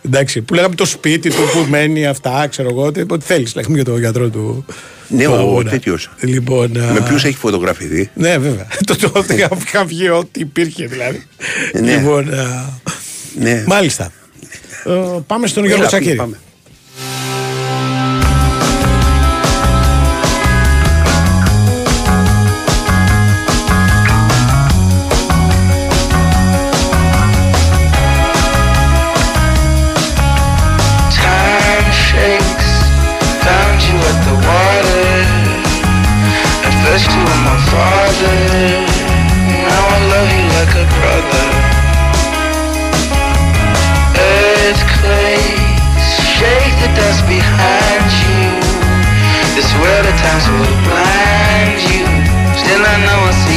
[0.07, 2.83] Εντάξει, που λέγαμε το σπίτι του που μένει αυτά, ξέρω εγώ.
[2.85, 4.65] ότι- Ό,τι θέλεις, λέγαμε για τον γιατρό του.
[5.13, 5.71] Ναι, του ο αγώνα.
[5.71, 6.11] τέτοιος.
[6.21, 8.67] Λοιπόν, Με α, ποιους έχει φωτογραφηθεί; ναι, βέβαια.
[8.87, 9.25] το το
[9.65, 11.23] είχα βγει ό,τι υπήρχε δηλαδή.
[11.81, 11.97] Ναι.
[11.97, 12.79] Λοιπόν, α,
[13.39, 13.65] Ναι.
[13.67, 14.13] μάλιστα.
[14.85, 14.91] Ε,
[15.27, 16.21] πάμε στον Γιώργο Έλα, Τσακύρη.
[38.33, 41.47] Now I love you like a brother.
[44.17, 48.49] Earthquakes, shake the dust behind you.
[49.57, 52.09] This world times will blind you.
[52.57, 53.52] Still I know I see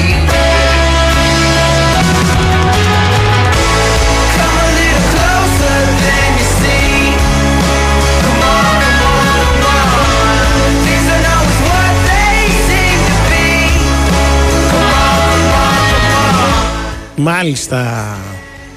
[17.26, 18.18] Μάλιστα.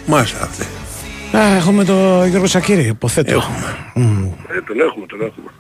[0.07, 0.67] Μάλιστα αυτή.
[1.37, 3.35] Α, έχουμε το Γιώργο Σακύρη, υποθέτω.
[3.35, 3.77] Έχουμε.
[3.95, 4.25] Μμ.
[4.25, 5.51] Ε, τον έχουμε, τον έχουμε.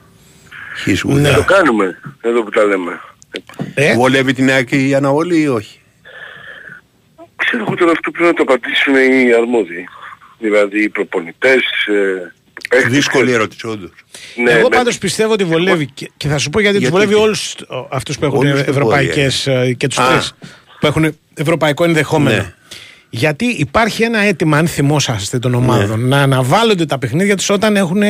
[0.82, 1.12] Χίσου.
[1.12, 1.32] Ναι.
[1.32, 3.00] Το κάνουμε, εδώ που τα λέμε.
[3.74, 5.80] Ε, Βολεύει την ΑΕΚ η αναβολή ή όχι;
[7.36, 9.88] Ξέρω εγώ τώρα αυτό πρέπει να το απαντήσουν οι αρμόδιοι.
[10.38, 12.32] Δηλαδή οι προπονητές, ε,
[12.68, 12.92] παίχτες.
[12.92, 13.90] Δύσκολη ερώτηση όντως.
[14.36, 14.76] Ναι, Εγώ ναι.
[14.76, 17.54] πάντως πιστεύω ότι βολεύει και, και θα σου πω γιατί, τους Γιατί βολεύει τι; όλους
[17.54, 20.22] ο, αυτούς που έχουν Όλους τους ευρωπαϊκές ε, και τους Α.
[20.80, 22.36] τρεις που έχουν ευρωπαϊκό ενδεχόμενο.
[22.36, 22.52] Ναι.
[23.10, 28.02] Γιατί υπάρχει ένα αίτημα, αν θυμόσαστε των ομάδων, να αναβάλλονται τα παιχνίδια τους όταν έχουν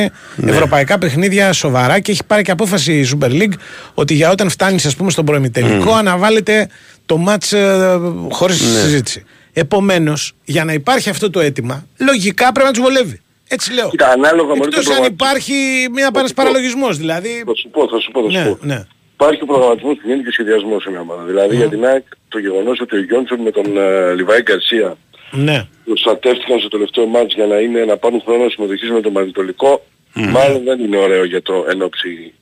[0.45, 3.53] ευρωπαϊκά παιχνίδια σοβαρά και έχει πάρει και απόφαση η Super League
[3.93, 6.67] ότι για όταν φτάνεις, ας πούμε, στον προημιτελικό αναβάλλεται
[7.05, 9.23] το μάτς ε, χωρίς συζήτηση.
[9.53, 13.19] Επομένως, για να υπάρχει αυτό το αίτημα, λογικά πρέπει να τους βολεύει.
[13.47, 13.89] Έτσι λέω.
[13.89, 15.15] Κοίτα, ανάλογα με Εκτός το αν προγραμματισμό.
[15.15, 15.53] υπάρχει
[15.93, 16.43] μια Θα σου πω.
[16.43, 17.43] παραλογισμός, δηλαδή...
[17.45, 18.57] Θα σου πω, θα σου πω, θα σου Ναι, πω.
[18.61, 18.83] ναι.
[19.21, 21.23] Υπάρχει ο προγραμματισμός που γίνεται και σχεδιασμός σε μια ομάδα.
[21.23, 24.97] Δηλαδή για την ΑΕΚ το γεγονός ότι ο Γιόνσον με τον ε, Λιβάη Γκαρσία
[25.31, 25.67] Ναι.
[25.85, 30.63] προστατεύτηκαν στο τελευταίο μάτς για να, είναι, να πάρουν χρόνο συμμετοχής με τον Πανετολικό, μάλλον
[30.63, 32.33] δεν είναι ωραίο για το ενόψι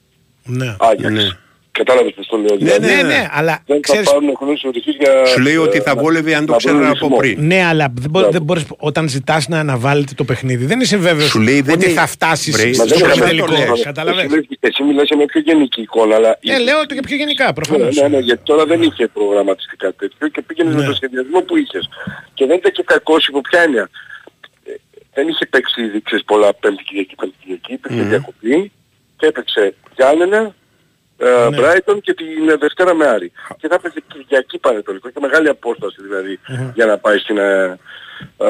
[0.43, 0.75] Ναι.
[0.79, 1.13] Άγιαξ.
[1.13, 1.29] Ναι.
[1.77, 2.55] Κατάλαβες πώς το λέω.
[2.59, 5.25] Ναι, Ναι, ναι, αλλά Δεν ξέρεις, θα πάρουν χρόνο συμμετοχής για...
[5.25, 7.17] Σου λέει ότι ε, θα να- βόλευε αν το να βρουν ξέρουν από ρυθμό.
[7.17, 7.45] πριν.
[7.45, 11.29] Ναι, αλλά δεν, μπο- δεν μπορείς, όταν ζητάς να αναβάλλετε το παιχνίδι, δεν είσαι βέβαιος
[11.29, 13.45] Σου λέει, δεν ότι είναι- θα φτάσεις Βρε, στο Μα δεν στο είναι τελικό.
[13.53, 13.81] αυτό το λες.
[13.83, 16.29] Καταλαβες; Εσύ, λες- εσύ μιλάς σε μια πιο γενική εικόνα, αλλά...
[16.41, 17.95] Ε, λέω το και πιο γενικά, Ναι, προφανώς.
[17.95, 20.87] ναι, ναι, γιατί τώρα δεν είχε προγραμματιστικά τέτοιο και πήγαινες με Ναι.
[20.87, 21.89] το σχεδιασμό που είχες.
[22.33, 23.89] Και δεν ήταν και κακός υπό ποια έννοια.
[24.65, 24.71] Ε,
[25.13, 28.71] Δεν είχε παίξει ήδη ξέρεις, πολλά πέμπτη Κυριακή, πέμπτη Κυριακή, υπήρχε διακοπή
[29.17, 30.55] και έπαιξε Γιάννενα,
[31.17, 31.57] ε, Ναι.
[31.59, 33.31] Brighton και την Δευτέρα με Άρη.
[33.57, 36.39] Και θα έπαιζε Κυριακή Πανετολικό και μεγάλη απόσταση δηλαδή
[36.73, 37.79] για να πάει στην, ε,
[38.37, 38.47] ε,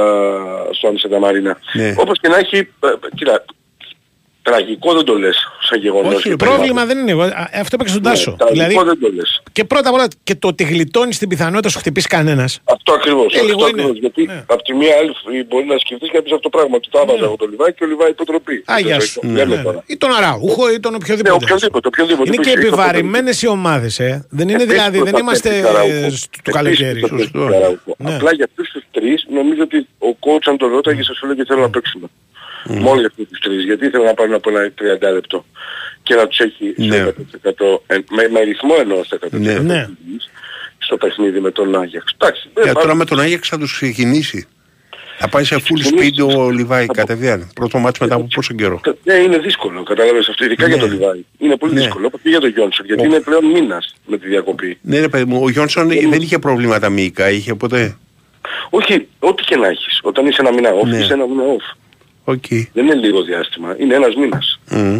[0.72, 1.58] στο Άμστερνταμ Μαρίνα.
[1.74, 1.94] Ναι.
[1.98, 3.46] Όπως και να έχει, ε, κοίτα,
[4.50, 5.38] τραγικό δεν το λες
[5.70, 6.14] σαν γεγονός.
[6.16, 7.22] Όχι, και Πρόβλημα δεν είναι εγώ.
[7.22, 8.32] Α, Αυτό έπαιξε στον Τάσο.
[8.32, 9.42] Ναι, τραγικό Δηλαδή, δεν το λες.
[9.52, 12.60] και πρώτα απ' όλα και το ότι γλιτώνεις την πιθανότητα να σου χτυπήσει κανένας.
[12.64, 13.34] Αυτό ακριβώς.
[13.34, 13.82] Ε, λίγο αυτό είναι.
[13.82, 13.98] ακριβώς.
[14.00, 14.44] Γιατί Ναι.
[14.56, 15.12] από τη μία άλλη
[15.50, 16.80] μπορεί να σκεφτείς και να πεις αυτό το πράγμα.
[16.80, 18.64] Του τα έβαζα εγώ το Λιβάη και ο Λιβάη υποτροπή.
[18.66, 19.20] Άγια Δεν σου.
[19.20, 19.62] το Ναι, λέμε ναι.
[19.64, 19.84] τώρα.
[19.86, 21.36] Ή τον Αραούχο ή τον Ναι, οποιοδήποτε.
[21.44, 22.28] οποιοδήποτε, οποιοδήποτε.
[22.28, 24.26] Είναι που και είχε- είχε επιβαρημένες οι ομάδες, ε.
[24.30, 26.06] Δεν είναι Επίσης δηλαδή, δεν είμαστε προστατεύει Καραούχο.
[26.06, 27.00] ε, στο- του Επίσης καλοκαίρι.
[27.00, 27.52] προστατεύει Σωστό.
[27.54, 27.92] Καραούχο.
[27.98, 28.16] Ναι.
[28.16, 29.78] Απλά για αυτούς τους τρεις νομίζω ότι
[30.10, 32.08] ο coach αν τον ρώταγες σας έλεγε θέλω να παίξουμε.
[32.70, 33.64] Μόνο για αυτούς τους τρεις.
[33.64, 34.72] Γιατί ήθελα να πάρουν από ένα
[35.10, 35.46] 30 λεπτό
[36.04, 37.04] και να τους έχει στο Ναι.
[37.08, 39.54] 100%, ε, με, με ρυθμό εννοώ στο 100% Ναι.
[39.60, 39.88] Ναι.
[40.78, 42.14] στο παιχνίδι με τον Άγιαξ.
[42.18, 44.48] Εντάξει, δεν Για θα- τώρα με τον Άγιαξ θα τους ξεκινήσει.
[45.20, 46.14] Θα πάει σε full ξεκινήσει.
[46.20, 47.50] speed ο Λιβάη κατευθείαν.
[47.56, 48.82] Πρώτο μάτς μετά από πόσο καιρό.
[49.04, 51.26] Ναι, είναι δύσκολο, κατάλαβες αυτό, ειδικά για τον Λιβάη.
[51.38, 51.80] Είναι πολύ Ναι.
[51.80, 54.78] δύσκολο, όπως και για τον Γιόνσον, γιατί είναι πλέον μήνας με τη διακοπή.
[54.82, 57.98] Ναι ρε παιδί μου, ο Γιόνσον δεν είχε προβλήματα μυϊκά, είχε ποτέ.
[58.70, 60.00] Όχι, ό,τι και να έχεις.
[60.04, 60.98] Όταν είσαι ένα μήνα off, Ναι.
[60.98, 61.78] είσαι ένα μήνα off.
[62.30, 62.46] OK.
[62.74, 64.60] Δεν είναι λίγο διάστημα, είναι ένας μήνας.
[64.70, 65.00] Μμ.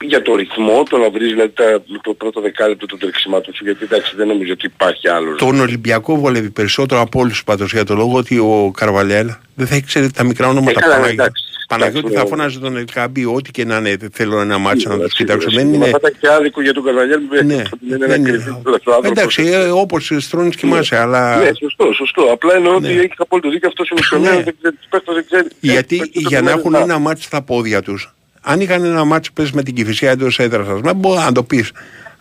[0.00, 3.84] Για το ρυθμό, το να βρεις δηλαδή τα, το πρώτο δεκάλεπτο των τρεξιμάτων σου, γιατί
[3.84, 5.38] εντάξει δεν νομίζω ότι υπάρχει άλλος.
[5.38, 9.76] Τον Ολυμπιακό βολεύει περισσότερο από όλους πάντως για το λόγο ότι ο Καρβαλιάλ δεν θα
[9.76, 10.78] ήξερε τα μικρά ονόματα.
[10.78, 11.42] Ε, καλά, Παναγι- εντάξει.
[11.68, 12.28] Παναγιώτη Εντάξει, θα ναι.
[12.28, 15.48] φωνάζει τον Ελκάμπη ό,τι και να είναι θέλω ένα μάτσο να τους Εντάξει, κοιτάξω.
[15.50, 15.98] εντάξει, Δεν μα είναι...
[15.98, 18.30] Θα ήταν και άδικο για τον Καρβαλιάλ που Ναι, είναι ένα δεν είναι.
[18.30, 19.00] κριτικό άνθρωπο.
[19.06, 21.36] Εντάξει, ε, όπως στρώνεις κοιμάσαι, αλλά...
[21.36, 22.22] Ναι, σωστό, σωστό.
[22.22, 22.92] Απλά εννοώ ότι Ναι.
[23.00, 24.42] έχει απόλυτο δίκιο αυτός είναι ο Ναι.
[24.42, 25.46] δεν ξέρει, τους παίχτες δεν ξέρει.
[25.60, 28.14] Γιατί Ε, για να το έχουν μένα, ένα μάτς στα πόδια τους,
[28.44, 31.42] αν είχαν ένα μάτς πες με την Κηφισιά εντός έδρας σας, μα μπορεί να το
[31.42, 31.70] πεις.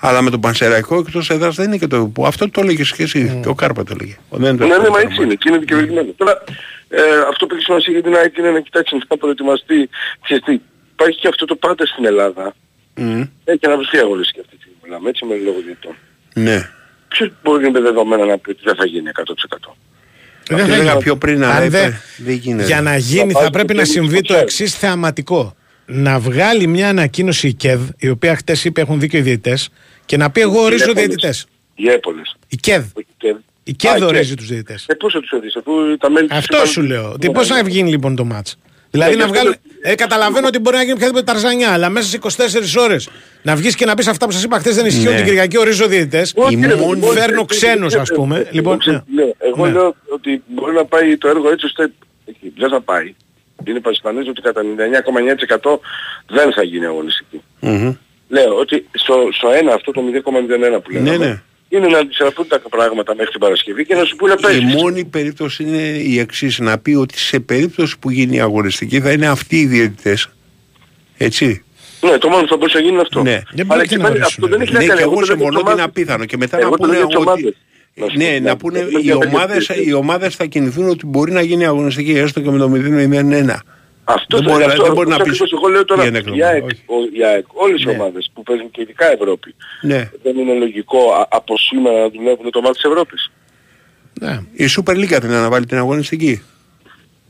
[0.05, 3.03] Αλλά με τον Πανσεραϊκό εκτός έδρας δεν είναι και το που Αυτό το έλεγες και
[3.03, 4.15] εσύ, και ο Κάρπα το έλεγε.
[4.29, 6.11] Δεν το Ναι, ναι, έλεγε μα το έτσι είναι και είναι δικαιολογημένο.
[6.17, 6.43] Τώρα,
[6.89, 9.89] ε, αυτό που έχεις σημασία για την ΑΕΚ είναι να κοιτάξεις να προετοιμαστεί.
[10.23, 10.59] Ξέρεις τι,
[10.93, 12.53] υπάρχει και αυτό το πάντα στην Ελλάδα.
[12.95, 13.21] Μμ.
[13.43, 15.95] Έχει αναπτυχθεί αγωνιστική αυτή τη στιγμή, μιλάμε έτσι με λόγο διαιτών.
[16.33, 16.69] Ναι.
[17.07, 19.75] Ποιος μπορεί με δεδομένα να πει ότι δεν θα γίνει 100%.
[20.47, 21.03] Δεν Αυτό θα έλεγα γίνει.
[21.03, 22.65] πιο πριν, Αν αλλά δεν- είπε, δεν γίνεται.
[22.65, 24.41] Για να γίνει Να θα πάει πρέπει στο να τέλος συμβεί του το ξέρει.
[24.43, 25.55] εξής θεαματικό.
[25.85, 29.69] Να βγάλει μια ανακοίνωση η ΚΕΔ, η οποία χτες είπε έχουν δίκιο οι διαιτητές,
[30.05, 31.05] και να πει εγώ ορίζω Έπολες.
[31.05, 31.45] διαιτητές.
[31.75, 32.35] Οι έπολες.
[32.47, 32.83] Η ΚΕΔ.
[32.93, 34.37] Όχι και- Η Α, ΚΕΔ η ορίζει ΚΕΔ.
[34.37, 34.85] τους διαιτητές.
[34.87, 37.11] Ε, πώς θα τους ορίσει, αφού τα μέλη τους Αυτό είπαν- σου λέω.
[37.11, 37.55] Ότι Ναι, πώς ναι.
[37.55, 38.57] να βγει λοιπόν το μάτς;
[38.91, 39.55] Δηλαδή Ναι, να γι' αυτό βγάλει.
[39.63, 43.09] το- Ε, καταλαβαίνω ότι μπορεί να γίνει οποιαδήποτε ταρζανιά, αλλά μέσα σε 24 ώρες
[43.41, 45.15] να βγεις και να πεις αυτά που σας είπα χθες δεν ισχύουν Ναι.
[45.15, 46.33] την Κυριακή ορίζω διαιτητές.
[46.35, 48.37] Όχι, Η ρε, μόνη- μόνο- Φέρνω ε, ξένους, ε, ας ε, πούμε.
[48.39, 49.01] ε, Λοιπόν, ε, ναι.
[49.23, 49.71] ναι, Εγώ Ναι.
[49.71, 51.91] λέω ότι μπορεί να πάει το έργο έτσι ώστε
[52.57, 53.13] δεν θα πάει.
[53.67, 55.79] Είναι πασπανές ότι κατά 99,9%
[56.27, 57.41] δεν θα γίνει αγωνιστική.
[57.59, 57.93] Μμμ.
[58.27, 61.41] Λέω ότι στο, στο ένα αυτό το 0,01 που λέμε Ναι, ναι.
[61.69, 64.63] είναι να αντισαραπούν τα πράγματα μέχρι την Παρασκευή και να σου πούνε Η παίζεις.
[64.81, 69.11] μόνη περίπτωση είναι η εξής να πει ότι σε περίπτωση που γίνει η αγωνιστική θα
[69.11, 70.27] είναι αυτοί οι διαιτητές.
[71.17, 71.63] Έτσι.
[72.01, 73.21] Ναι, το μόνο που θα μπορούσε να γίνει είναι αυτό.
[73.21, 73.41] Ναι.
[73.51, 74.43] Δεν Αλλά πρόκειται και να πάλι ορίσουν.
[74.43, 75.01] αυτό δεν έχει Ναι, να και κάνει.
[75.01, 75.85] εγώ το λέω συμφωνώ για ότι τις είναι ομάδες.
[75.85, 76.25] απίθανο.
[76.25, 77.57] Και μετά Εγώ να το λέω πούνε για τις ότι.
[77.95, 78.01] Ομάδες.
[78.01, 80.45] Να σου Ναι, πω, να ναι, πούνε με οι μια ομάδες, τέτοια- οι ομάδες θα
[80.45, 83.59] κινηθούν ότι μπορεί να γίνει αγωνιστική έστω και με το 0-0-1.
[84.05, 86.07] Αυτός Δεν το- μπορεί- αυτό- δεν μπορεί να αυτός πεις ακριβώς Εγώ λέω τώρα τι
[86.07, 86.81] είναι έκλωμα, η ΑΕΚ, όχι.
[86.85, 87.91] ο- η ΑΕΚ, όλες οι Ναι.
[87.91, 89.55] ομάδες που παίζουν και ειδικά Ευρώπη.
[89.81, 90.09] Ναι.
[90.23, 93.31] Δεν είναι λογικό α- από σήμερα να δουλεύουν το μάτι της Ευρώπης.
[94.21, 94.39] Ναι.
[94.53, 96.41] Η Super League δεν αναβάλει την αγωνιστική.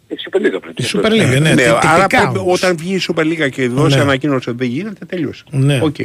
[0.08, 0.82] Η Super League πρέπει.
[0.82, 2.62] Η Super League, ναι, τι- άρα τυπικά πρέπει, όμως.
[2.62, 4.02] όταν βγει η Super League και δώσει Ναι.
[4.02, 5.44] ανακοίνωση ότι δεν γίνεται, τελείωσε.
[5.50, 5.80] Ναι.
[5.84, 5.96] Οκ.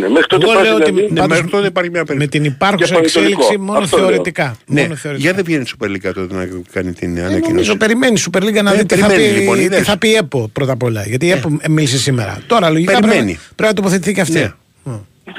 [0.00, 2.18] Ναι, μέχρι τότε Εγώ υπάρχει λέω ότι δηλαδή- Ναι, πάντως μέχρι τότε υπάρχει μια περίπτωση.
[2.18, 3.30] με την υπάρχουσα Για Παναιτωλικό.
[3.30, 4.06] εξέλιξη μόνο Αυτό λέω.
[4.06, 4.56] θεωρητικά.
[4.66, 5.28] Ναι, Μόνο θεωρητικά.
[5.28, 7.50] για δεν βγαίνει η Super League τότε να κάνει την Ε, ανακοίνωση.
[7.52, 9.86] νομίζω περιμένει η Super League να Ε, δει τι θα, περιμένει, πει, λοιπόν, τι είδες.
[9.86, 11.02] θα πει η ΕΠΟ πρώτα απ' όλα.
[11.06, 12.42] Γιατί η ΕΠΟ μίλησε σήμερα.
[12.46, 13.38] Τώρα λογικά πρέπει, Περιμένει.
[13.56, 14.32] πρέπει να τοποθετηθεί και αυτή.
[14.32, 14.50] Ναι.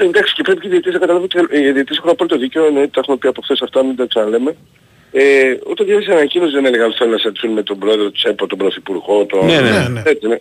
[0.00, 2.66] Ε, Εντάξει και πρέπει και οι διαιτητές να καταλάβουν ότι οι διαιτητές έχουν απόλυτο δίκιο,
[2.66, 4.56] εννοείται τα έχουμε πει από χθες αυτά, μην τα ξαναλέμε.
[5.16, 5.22] Ε,
[5.72, 8.58] όταν διάβασα ανακοίνωση δεν έλεγαν ότι θέλουν να σαντηθούν με τον πρόεδρο της ΕΠΟ, τον
[8.58, 9.46] πρωθυπουργό, τον...
[9.46, 10.02] Ναι, ναι, ναι.
[10.04, 10.38] Έτσι, ναι.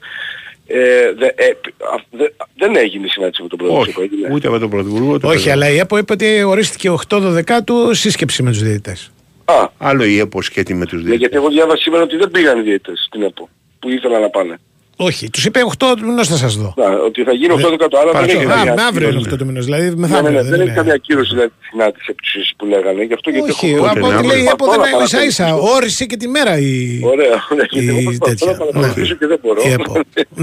[0.75, 1.47] Ε, δε, ε,
[1.93, 2.25] α, δε,
[2.57, 4.33] δεν έγινε η συνάντηση με τον πρόεδρο της Όχι, ΕΠΟ, έγινε.
[4.33, 5.13] ούτε με τον Πρωθυπουργό.
[5.13, 9.11] ούτε Όχι, με αλλά η ΕΠΟ είπε ότι ορίστηκε 8-12 του σύσκεψη με τους διαιτητές.
[9.45, 11.15] Α, τον- Άλλο η ΕΠΟ σχέτη με τους ναι, δύο.
[11.17, 14.59] γιατί εγώ διάβασα σήμερα ότι δεν πήγαν οι διαιτητές στην ΕΠΟ, που ήθελαν να πάνε.
[14.95, 16.73] Όχι, τους είπε 8 του μηνός θα σας δω.
[16.77, 18.39] Να, ότι θα γίνει 8 κάτω, αλλά δεν Παρακαλώ.
[18.41, 19.35] έχει Α, καμία με αύριο είναι ακύρωση.
[19.35, 20.31] 8 του μηνός, δηλαδή Ναι, ναι, μεθαύριο.
[20.31, 23.03] ναι, δεν δεν έχει είναι- καμία ακύρωση δηλαδή τη συνάντηση από τους που λέγανε.
[23.03, 25.43] Γι' αυτό γιατί Όχι, έχω από ό,τι λέει η ΕΠΟ δεν Προσπαθώ να ίσα ίσα.
[25.43, 25.75] παρακολουθήσω.
[25.75, 26.73] Όρισε και τη μέρα η.
[27.13, 27.65] Ωραία, ωραία.
[27.69, 28.51] Γιατί εγώ η προσπαθώ τέτοια.
[28.51, 29.19] να παρακολουθήσω Ναι.
[29.19, 29.59] και δεν μπορώ.
[29.67, 29.91] Η ΕΠΟ.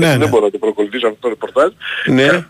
[0.03, 0.17] Ναι, ναι.
[0.23, 1.71] Δεν μπορώ να το παρακολουθήσω αυτό το ρεπορτάζ.
[2.19, 2.23] Ναι.
[2.23, 2.45] Ε,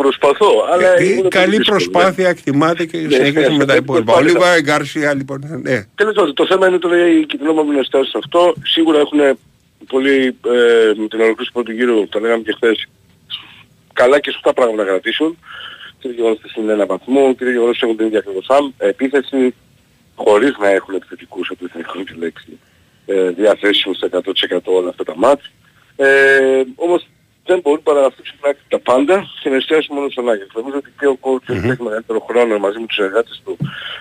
[0.00, 0.88] Προσπαθώ, αλλά...
[0.98, 4.12] Ε, είναι πολύ Καλή δύσκολο, προσπάθεια, εκτιμάται και Ναι, συνεχίζουμε ναι, με τα ναι, υπόλοιπα.
[4.12, 4.40] προσπάθεια.
[4.40, 5.38] Ολίβα Γκάρσια λοιπόν.
[5.66, 5.76] Ναι.
[6.00, 8.54] Τέλος πάντων, το θέμα είναι τώρα οι κοινωνόμοι να εστιάσουν σε αυτό.
[8.74, 9.20] Σίγουρα έχουν
[9.86, 12.86] πολύ ε, με την ολοκλήρωση του πρώτου γύρου, τα λέγαμε και χθες,
[13.92, 15.38] καλά και σωστά πράγματα να κρατήσουν.
[15.98, 18.46] Και το γεγονός ότι είναι ένα βαθμό, και το γεγονός ότι έχουν την ίδια ακριβώς
[18.48, 19.54] άμ- επίθεση,
[20.14, 22.58] χωρίς να έχουν επιθετικούς, από την έχω τη λέξη,
[23.06, 25.50] ε, διαθέσιμους στα 100% όλα αυτά τα μάτς.
[25.96, 27.06] Ε, όμως
[27.44, 28.38] δεν μπορούν παρά να αφήσουν
[28.68, 30.46] τα πάντα και να εστιάσουν μόνο στον Άγιο.
[30.54, 33.56] Νομίζω ότι και ο coach έχει μεγαλύτερο χρόνο μαζί με τους εργάτες του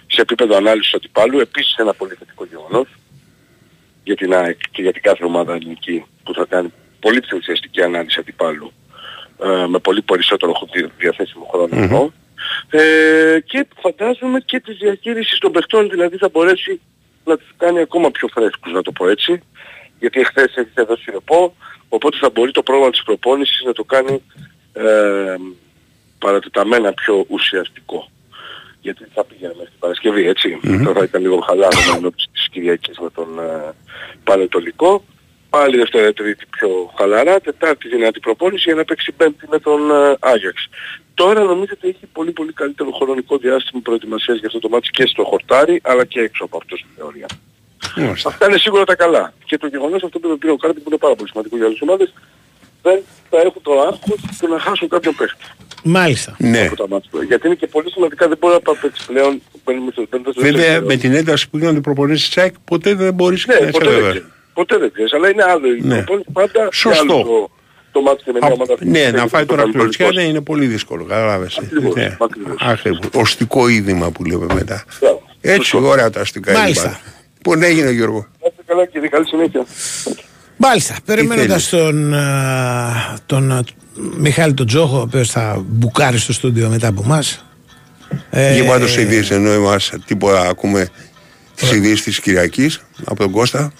[0.07, 1.39] σε επίπεδο ανάλυσης του αντιπάλου.
[1.39, 2.87] Επίσης ένα πολύ θετικό γεγονός
[4.09, 7.81] για την ΑΕΚ και για την κάθε ομάδα ελληνική που θα κάνει πολύ πιο ουσιαστική
[7.81, 8.71] ανάλυση αντιπάλου
[9.43, 12.09] ε, με πολύ περισσότερο χο- δι- διαθέσιμο χρόνο εννοώ.
[12.69, 16.81] Ε, και φαντάζομαι και τη διαχείριση των παιχτών δηλαδή θα μπορέσει
[17.25, 19.41] να τους κάνει ακόμα πιο φρέσκους να το πω έτσι
[19.99, 21.55] γιατί εχθές έχει δώσει ρεπό
[21.89, 24.23] οπότε θα μπορεί το πρόγραμμα της προπόνησης να το κάνει
[24.73, 25.35] ε,
[26.19, 28.09] παρατεταμένα πιο ουσιαστικό
[28.81, 30.59] γιατί θα πήγαινε μέχρι την Παρασκευή, έτσι.
[30.83, 33.73] Τώρα θα ήταν λίγο χαλάρωμα ενώπιση της Κυριακής με τον ε,
[34.23, 35.03] Πανετολικό.
[35.49, 40.15] Πάλι Δευτέρα Τρίτη πιο χαλαρά, Τετάρτη δυνατή προπόνηση για να παίξει Πέμπτη με τον ε,
[40.19, 40.67] Άγιαξ.
[41.13, 45.05] Τώρα νομίζω ότι έχει πολύ πολύ καλύτερο χρονικό διάστημα προετοιμασίας για αυτό το μάτι και
[45.05, 47.27] στο χορτάρι αλλά και έξω από αυτό στην θεωρία.
[48.25, 49.33] Αυτά είναι σίγουρα τα καλά.
[49.45, 51.81] Και το γεγονός αυτό που είπε ο Κάρτη που είναι πάρα πολύ σημαντικό για άλλες
[51.81, 52.13] ομάδες
[52.81, 52.99] δεν
[53.29, 55.43] θα έχουν το άγχος του να χάσουν κάποιον παίχτη.
[55.83, 56.35] Μάλιστα.
[56.39, 56.65] Ναι.
[56.65, 57.21] Από τα μάτια του.
[57.21, 59.41] Γιατί είναι και πολύ σημαντικά, δεν μπορεί να παίξει πλέον.
[59.65, 62.53] μπαίνουμε στο- μπαίνοντας στο Βέβαια δεύτερο με την ένταση που γίνονται οι προπονήσεις της ΑΕΚ
[62.65, 64.13] ποτέ δεν μπορείς Ναι, να είσαι ποτέ δεν βέβαιος.
[64.13, 64.33] ξέρεις.
[64.53, 65.95] Ποτέ δεν ξέρεις, αλλά είναι άλλο η Ναι.
[65.95, 67.01] προπόνηση πάντα και Σωστό.
[67.13, 67.49] άλλο το,
[67.91, 68.75] το μάτι και με μια ομάδα.
[68.79, 69.95] Ναι, να φάει τώρα Πανετολικός.
[69.97, 71.03] κλωτσιά ναι, είναι πολύ δύσκολο.
[71.03, 71.57] Κατάλαβες.
[71.57, 72.17] Ακριβώς, Ναι.
[72.21, 72.55] ακριβώς.
[72.59, 72.99] Ακριβώς.
[73.13, 74.83] Οστικό είδημα που λέμε μετά.
[74.99, 75.21] Μπράβο.
[75.41, 76.83] Έτσι ωραία τα αστικά Μάλιστα.
[76.87, 76.99] είδημα.
[77.43, 79.65] Πού έγινε Γιώργο; Να είστε καλά και καλή συνέχεια.
[80.61, 80.95] Μάλιστα.
[81.05, 83.63] Περιμένοντας τον, α, τον α,
[84.17, 87.45] Μιχάλη τον Τζόχο, ο οποίος θα μπουκάρει στο στούντιο μετά από εμάς.
[88.29, 90.87] Ε, Και πάντως οι ειδήσεις ενώ μας τίποτα ακούμε
[91.55, 93.71] τις ειδήσεις της Κυριακής από τον Κώστα.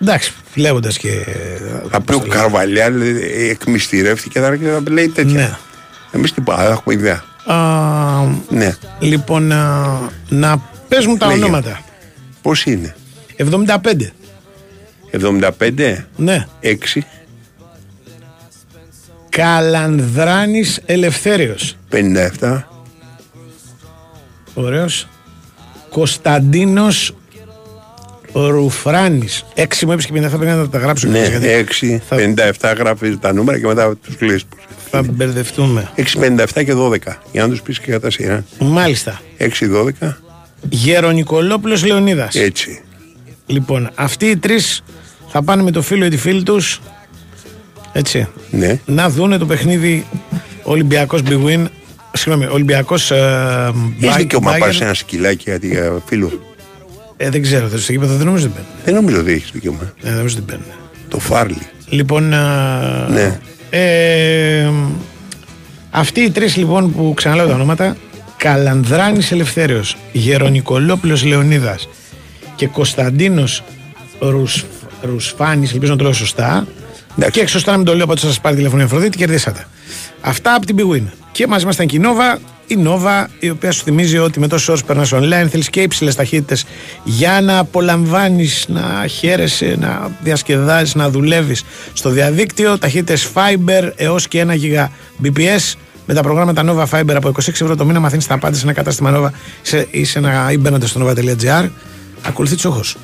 [0.00, 1.10] εντάξει, λέγοντας και.
[1.90, 5.34] Θα πει ο Καρβαλιάλ ε, εκμυστηρεύτηκε θα θα λέει τέτοια.
[5.40, 5.56] Ναι.
[6.12, 7.24] Εμείς τίποτα, δεν έχουμε ιδέα.
[7.44, 7.56] Α,
[8.48, 8.76] Ναι.
[8.98, 9.98] λοιπόν, α,
[10.28, 11.38] να παίζουν τα Λέγε.
[11.42, 11.80] ονόματα.
[12.42, 12.96] Πώς είναι;
[13.36, 14.12] 75.
[15.10, 16.46] 75, Ναι.
[16.60, 17.02] 6,
[19.28, 21.76] Καλανδράνης Ελευθέριος.
[21.90, 22.68] 57,
[24.54, 25.08] Ωραίος.
[25.90, 27.14] Κωνσταντίνος
[28.32, 29.44] Ρουφράνης.
[29.54, 31.08] Έξι μου έπεισε και 57 πρέπει να τα γράψω.
[31.08, 34.44] ναι, γιατί 6, 57 γράφεις τα νούμερα και μετά τους κλείς.
[34.90, 35.90] Θα μπερδευτούμε.
[35.96, 37.18] 6, 57 και 12.
[37.32, 38.44] Για να τους πεις και κατά σειρά.
[38.58, 39.20] Μάλιστα.
[39.38, 40.16] 6, 12,
[40.68, 42.34] Γερονικολόπουλος Λεωνίδας.
[42.34, 42.80] έτσι.
[43.46, 44.82] Λοιπόν, αυτοί οι τρεις
[45.36, 46.80] θα πάνε με το φίλο ή τη φίλη τους
[47.92, 48.78] έτσι, Ναι.
[48.86, 50.06] να δούνε το παιχνίδι
[50.62, 51.64] Ολυμπιακός Big Win
[52.12, 53.14] Συγγνώμη, Ολυμπιακός ε,
[54.00, 54.60] Έχεις Bayern- δικαίωμα να Bayern.
[54.60, 56.40] πάρεις ένα σκυλάκι γιατί για φίλο.
[57.16, 58.70] Ε, δεν ξέρω, δεν στο γήπεδο δεν νομίζω ότι μπαίνουν.
[58.84, 59.78] Δεν νομίζω ότι έχεις δικαίωμα.
[59.82, 60.64] Ε, δεν νομίζω ότι μπαίνουν.
[61.08, 61.58] Το Φάρλι.
[61.88, 62.36] Λοιπόν, ε,
[63.08, 63.38] Ναι.
[63.70, 64.70] ε,
[65.90, 67.96] αυτοί οι τρεις λοιπόν που ξαναλέω τα ονόματα
[68.36, 71.88] Καλανδράνης Ελευθέριος, Γερονικολόπουλος Λεωνίδας
[72.56, 73.62] και Κωνσταντίνος
[74.20, 74.64] Ρουσ,
[75.06, 76.66] Ρουσφάνης, ελπίζω να το λέω σωστά.
[77.30, 79.66] Και σωστά να μην το λέω, οπότε σας πάρει τηλέφωνο η Αφροδίτη, κερδίσατε.
[80.20, 81.02] Αυτά από την Big Win.
[81.32, 84.48] Και μαζί μας ήταν και η Nova, η Nova, η οποία σου θυμίζει ότι με
[84.48, 86.64] τόσες ώρες περνάς online, θέλεις και υψηλές ταχύτητες
[87.04, 91.62] για να απολαμβάνεις, να χαίρεσαι, να διασκεδάζεις, να δουλεύεις
[91.92, 94.88] στο διαδίκτυο, ταχύτητες Fiber έως και 1 GB
[95.24, 95.72] BPS,
[96.06, 98.72] με τα προγράμματα Nova Fiber από 26 ευρώ το μήνα μαθαίνεις τα πάντα σε ένα
[98.72, 99.30] κατάστημα Nova
[99.62, 101.68] σε- ή σε ένα ή μπαίνοντας στο nova.gr
[102.22, 102.96] Ακολουθεί Τσόχος.